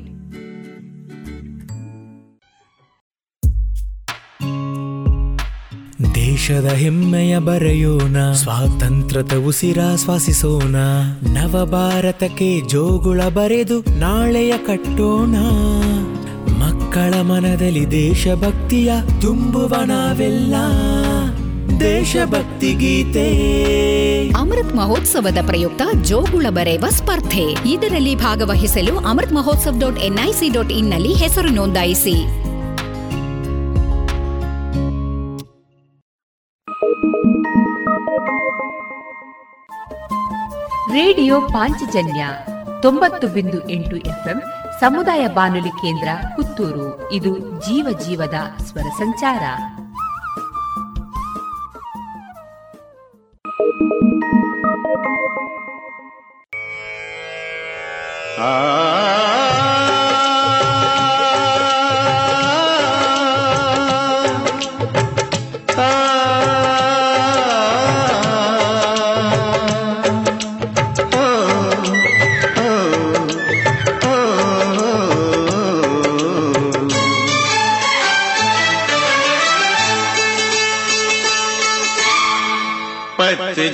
ದೇಶದ 6.15 6.65
ಹೆಮ್ಮೆಯ 6.65 7.34
ಬರೆಯೋಣ, 7.39 8.18
ಸ್ವಾತಂತ್ರ್ಯದ 8.31 9.35
ಉಸಿರಾಶ್ವಾಸಿಸೋಣ 9.47 10.76
ನವ 11.34 11.53
ಭಾರತಕ್ಕೆ 11.72 12.49
ಜೋಗುಳ 12.68 13.22
ಬರೆದು 13.30 13.77
ನಾಳೆಯ 13.99 14.53
ಕಟ್ಟೋಣ. 14.57 15.35
ಮಕ್ಕಳ 16.61 17.14
ಮನದಲ್ಲಿ 17.22 17.85
ದೇಶಭಕ್ತಿಯ 17.91 18.91
ತುಂಬುವ 19.22 19.73
ನಾವೆಲ್ಲ. 19.85 20.55
ದೇಶಭಕ್ತಿ 21.79 22.73
ಗೀತೆ. 22.73 23.27
ಅಮೃತ್ 24.29 24.75
ಮಹೋತ್ಸವದ 24.75 25.37
ಪ್ರಯುಕ್ತ 25.45 25.81
ಜೋಗುಳ 26.01 26.45
ಬರೆಯುವ 26.49 26.89
ಸ್ಪರ್ಧೆ. 26.89 27.43
ಇದರಲ್ಲಿ 27.65 28.15
ಭಾಗವಹಿಸಲು 28.15 28.97
Amrit 28.97 29.33
Mahotsav 29.33 29.73
dot 29.79 29.99
NIC 29.99 30.49
dot 30.53 30.71
ಇನ್ನಲ್ಲಿ 30.71 31.13
ಹೆಸರು 31.13 31.49
ನೋಂದಾಯಿಸಿ. 31.49 32.13
ರೇಡಿಯೋ 40.93 41.41
ಪಾಂಚಜನ್ಯ 41.41 42.27
ತೊಂಬತ್ತು 42.81 43.27
ಬಿಂದು 43.27 43.69
ಎಂಟು 43.69 43.95
ಎಫ್ಎಂ 43.95 44.41
ಸಮುದಾಯ 44.79 45.27
ಬಾನುಲಿ 45.27 45.69
ಕೇಂದ್ರ 45.69 46.07
ಪುತ್ತೂರು. 46.35 47.09
ಇದು 47.13 47.37
ಜೀವ 47.37 47.97
ಜೀವದ 48.07 48.63
ಸ್ವರ 48.63 48.89
ಸಂಚಾರ. 48.97 49.43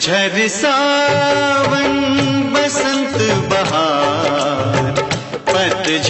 झर 0.04 0.48
सा 0.48 0.73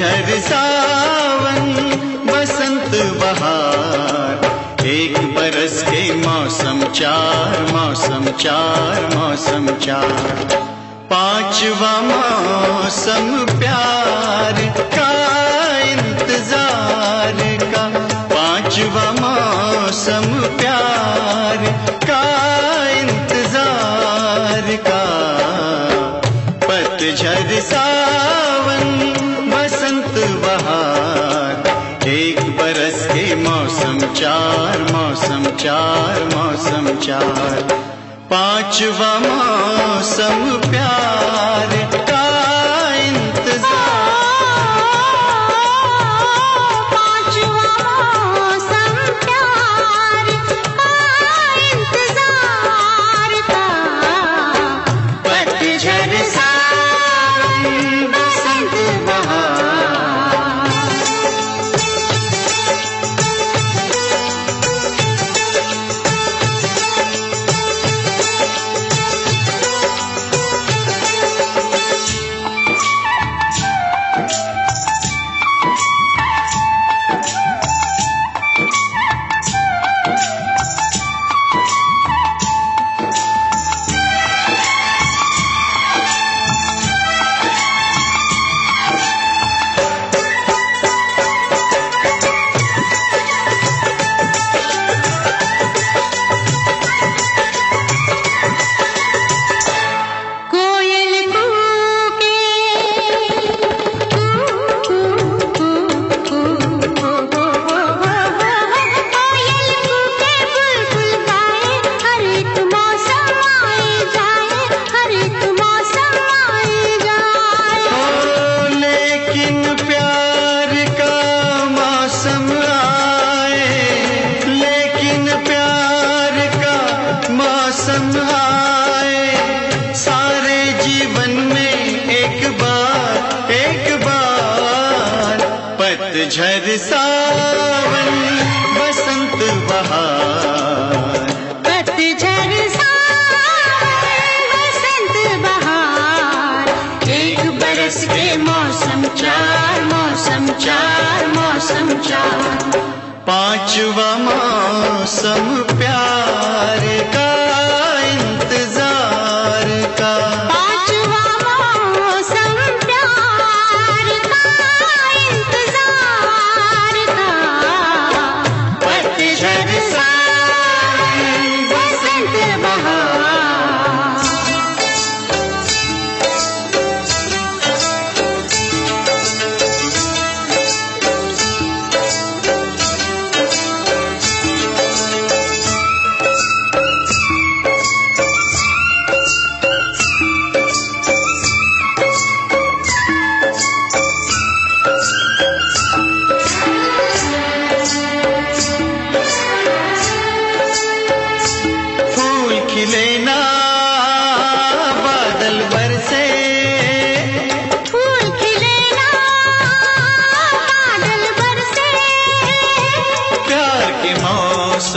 पतझर 0.04 0.40
सावन, 0.40 1.68
बसंत 2.28 2.96
बहार। 3.22 4.86
एक 4.86 5.18
बरस 5.36 5.84
के 5.84 6.02
मौसम 6.16 6.84
चार 6.92 7.62
मौसम 7.72 8.26
चार 8.42 9.08
मौसम 9.16 9.68
चार। 9.86 10.58
पांचवा 11.12 11.94
मौसम 12.02 13.32
प्यार 13.60 14.62
का 14.96 15.10
इंतज़ार 15.92 17.42
का। 17.64 17.88
पांचवा 18.36 19.06
मौसम 19.22 20.28
प्यार 20.60 21.66
का 22.06 22.24
इंतज़ार 23.00 24.76
का। 24.88 25.04
पतझड़ 26.68 27.60
सावन 27.62 28.43
चार 34.34 34.82
मौसम 34.94 35.44
चार 35.44 36.24
मौसम 36.24 36.88
चार। 37.00 37.62
पांचवा 38.30 39.20
मौसम 39.20 40.70
प्यार। 40.72 42.13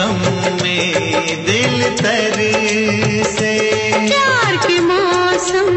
मौसम 0.06 0.62
में 0.62 1.44
दिल 1.46 1.82
तर 2.00 2.38
से। 3.28 3.54
प्यार 4.08 4.56
के 4.66 4.76
मौसम 4.80 5.68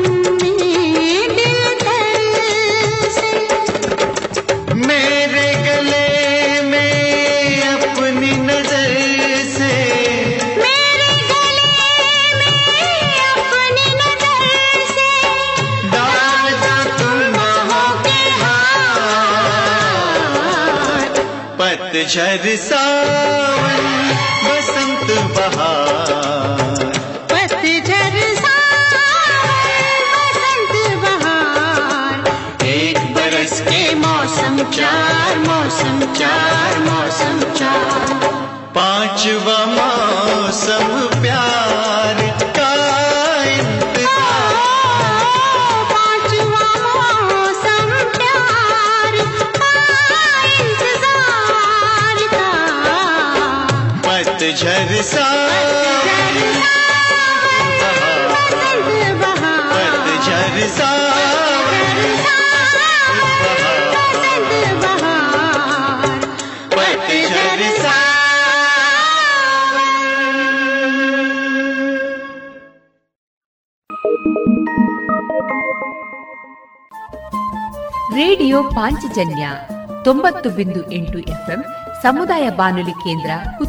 में 0.42 1.28
दिल 1.38 1.62
तरसे 1.82 3.32
मेरे 4.76 5.50
गले 5.66 6.10
में 6.62 7.64
अपनी 7.64 8.32
नज़र 8.50 8.92
से। 9.56 9.74
मेरे 10.58 11.12
गले 11.32 11.96
में 12.40 12.60
अपनी 13.36 13.88
नज़र 14.02 14.46
से। 14.92 15.12
डाल 15.96 16.46
दो 16.66 16.78
तुम 17.00 17.36
के 18.06 18.22
हाथ 18.44 19.14
पतझर 21.60 22.46
सावन 22.70 22.98
बसंत 23.60 23.69
बहार 25.40 26.14
पतझर 27.32 28.16
बसंत 30.14 30.74
बहार 31.04 32.66
एक 32.68 32.98
बरस 33.16 33.60
के 33.70 33.84
मौसम 34.06 34.58
चार 34.78 35.38
मौसम 35.48 36.00
चार 36.20 36.80
मौसम 36.90 37.40
चार। 37.60 38.14
पांचवा 38.76 39.58
मौसम 39.76 40.88
पतझर 54.59 55.03
सावन 55.03 56.39
बसंत 58.23 58.89
बहार 59.21 59.93
पतझर 59.97 60.57
सावन 60.71 62.01
बसंत 63.85 64.83
बहार 64.83 66.19
पतझर 66.75 67.63
ರೇಡಿಯೋ 78.15 78.63
ಪಾಂಚಜನ್ಯ 78.63 79.45
ತೊಂಬತ್ತು 80.03 80.51
ಬಿಂದು 80.51 80.93
ಎಂಟು 80.93 81.19
ಎಫ್ಎಂ 81.19 81.61
ಸಮುದಾಯ 82.03 82.51
ಬಾನುಲಿ 82.51 82.95
ಕೇಂದ್ರ 82.95 83.31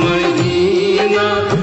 Medina 0.00 1.61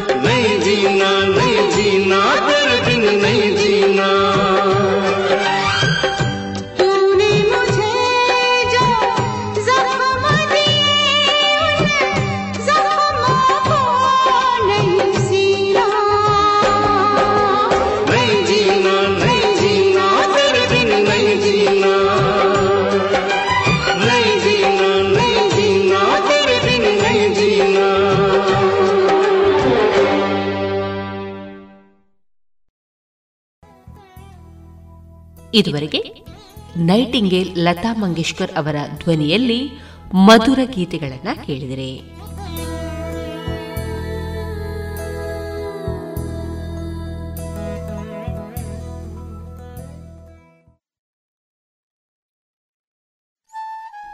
ಇದುವರೆಗೆ 35.60 36.02
ನೈಟಿಂಗೇಲ್ 36.78 37.52
ಲತಾ 37.58 37.94
ಮಂಗೇಶ್ಕರ್ 37.94 38.52
ಅವರ 38.52 38.76
ಧ್ವನಿಯಲ್ಲಿ 38.98 39.60
ಮಧುರ 40.14 40.60
ಗೀತೆಗಳನ್ನು 40.66 41.34
ಕೇಳಿದರೆ. 41.46 41.92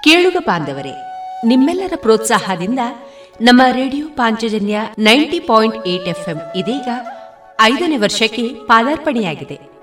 ಕೇಳುಗ 0.04 0.38
ಬಾಂಧವರೇ, 0.40 0.92
ನಿಮ್ಮೆಲ್ಲರ 1.46 1.94
ಪ್ರೋತ್ಸಾಹದಿಂದ 1.96 2.80
ನಮ್ಮ 3.42 3.62
radio 3.72 4.08
Panchajanya 4.10 4.80
ninety 5.00 5.40
point 5.40 5.88
eight 5.88 6.08
FM 6.08 6.38
ಇದೀಗ 6.56 6.90
ಐದನೇ 7.62 7.98
ವರ್ಷಕ್ಕೆ 7.98 8.48
ಪಾದಾರ್ಪಣೆಯಾಗಿದೆ. 8.48 9.75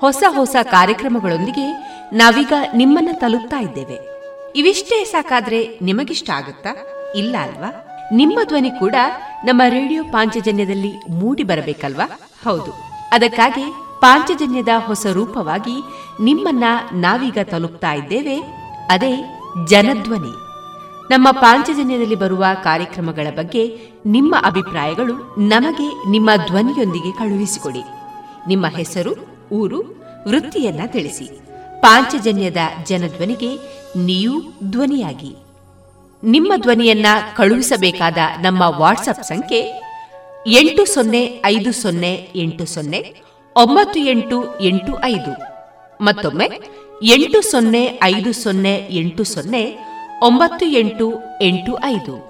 ಹೊಸ 0.00 0.22
ಹೊಸ 0.28 0.56
ಕಾರ್ಯಕ್ರಮಗಳೊಂದಿಗೆ 0.62 1.72
ನಾವೀಗ 2.12 2.52
ನಿಮ್ಮನ್ನ 2.74 3.08
ತಲುಪ್ತಾ 3.12 3.60
ಇದ್ದೇವೆ. 3.60 3.98
ಇವಿಷ್ಟೇ 4.56 5.04
ಸಾಕಾದ್ರೆ 5.04 5.78
ನಿಮಗಿಷ್ಟ 5.82 6.30
ಆಗುತ್ತಾ? 6.30 6.76
ಇಲ್ಲ 7.16 7.36
ಅಲ್ವಾ? 7.42 7.86
ನಿಮ್ಮ 8.12 8.38
ಧ್ವನಿ 8.48 8.70
ಕೂಡ 8.70 8.94
ನಮ್ಮ 9.44 9.62
ರೇಡಿಯೋ 9.68 10.04
ಪಾಂಚಜನ್ಯದಲ್ಲಿ 10.04 10.92
ಮೂಡಿ 11.10 11.42
ಬರಬೇಕಲ್ವಾ? 11.42 12.20
ಹೌದು. 12.44 12.72
ಅದಕ್ಕಾಗಿ 13.12 13.74
ಪಾಂಚಜನ್ಯದ 14.00 14.68
ಹೊಸ 14.78 15.06
ರೂಪವಾಗಿ 15.12 15.82
ನಿಮ್ಮನ್ನ 16.20 16.64
ನಾವೀಗ 16.92 17.38
ತಲುಪ್ತಾ 17.50 17.92
ಇದ್ದೇವೆ. 17.92 18.40
ಅದೇ 18.90 19.40
ಜನಧ್ವನಿ. 19.68 20.32
ನಮ್ಮ 21.10 21.30
ಪಾಂಚಜನ್ಯದಲ್ಲಿ 21.30 22.14
ಬರುವ 22.14 22.44
ಕಾರ್ಯಕ್ರಮಗಳ 22.64 23.26
ಬಗ್ಗೆ 23.36 23.78
ನಿಮ್ಮ 24.06 24.36
ಅಭಿಪ್ರಾಯಗಳು 24.44 25.40
ನಮಗೆ 25.40 26.10
ನಿಮ್ಮ 26.10 26.30
ಧ್ವನಿಯೊಂದಿಗೆ 26.46 27.12
ಕಳುಹಿಸಿಕೊಡಿ. 27.12 27.82
ನಿಮ್ಮ 28.48 28.66
ಹೆಸರು? 28.66 29.30
ಊರು 29.52 30.04
ವೃತ್ತಿಯನ್ನ 30.28 30.80
ತಿಳಿಸಿ. 30.86 31.40
ಪಾಂಚಜನ್ಯದ 31.80 32.56
ಜನಧ್ವನಿಗೆ 32.86 33.56
ನೀವು 33.96 34.42
ಧ್ವನಿಯಾಗಿ. 34.70 35.36
ನಿಮ್ಮ 36.22 36.52
ಧ್ವನಿಯನ್ನ 36.56 37.06
ಕಳುಹಿಸಬೇಕಾದ 37.36 38.16
ನಮ್ಮ 38.40 38.62
ವಾಟ್ಸಪ್ 38.62 39.24
ಸಂಖ್ಯೆ 39.24 39.82
ಎಂಟು 40.46 40.84
ಸೊನ್ನೆ 40.84 41.42
ಐದು 41.46 41.72
ಸೊನ್ನೆ 41.72 42.28
ಎಂಟು 42.36 42.66
ಸೊನ್ನೆ 42.66 43.14
ಒಂಬತ್ತು 43.56 44.00
ಎಂಟು 44.00 44.60
ಎಂಟು 44.60 45.04
ಐದು. 45.04 45.42
ಮತ್ತೊಮ್ಮೆ 46.04 46.50
ಎಂಟು 47.02 47.50
ಸೊನ್ನೆ 47.50 48.00
ಐದು 48.02 48.32
ಸೊನ್ನೆ 48.32 48.88
ಎಂಟು 48.90 49.24
ಸೊನ್ನೆ 49.24 49.78
ಒಂಬತ್ತು 50.22 50.66
ಎಂಟು 50.66 51.14
ಎಂಟು 51.42 51.78
ಐದು. 51.84 52.29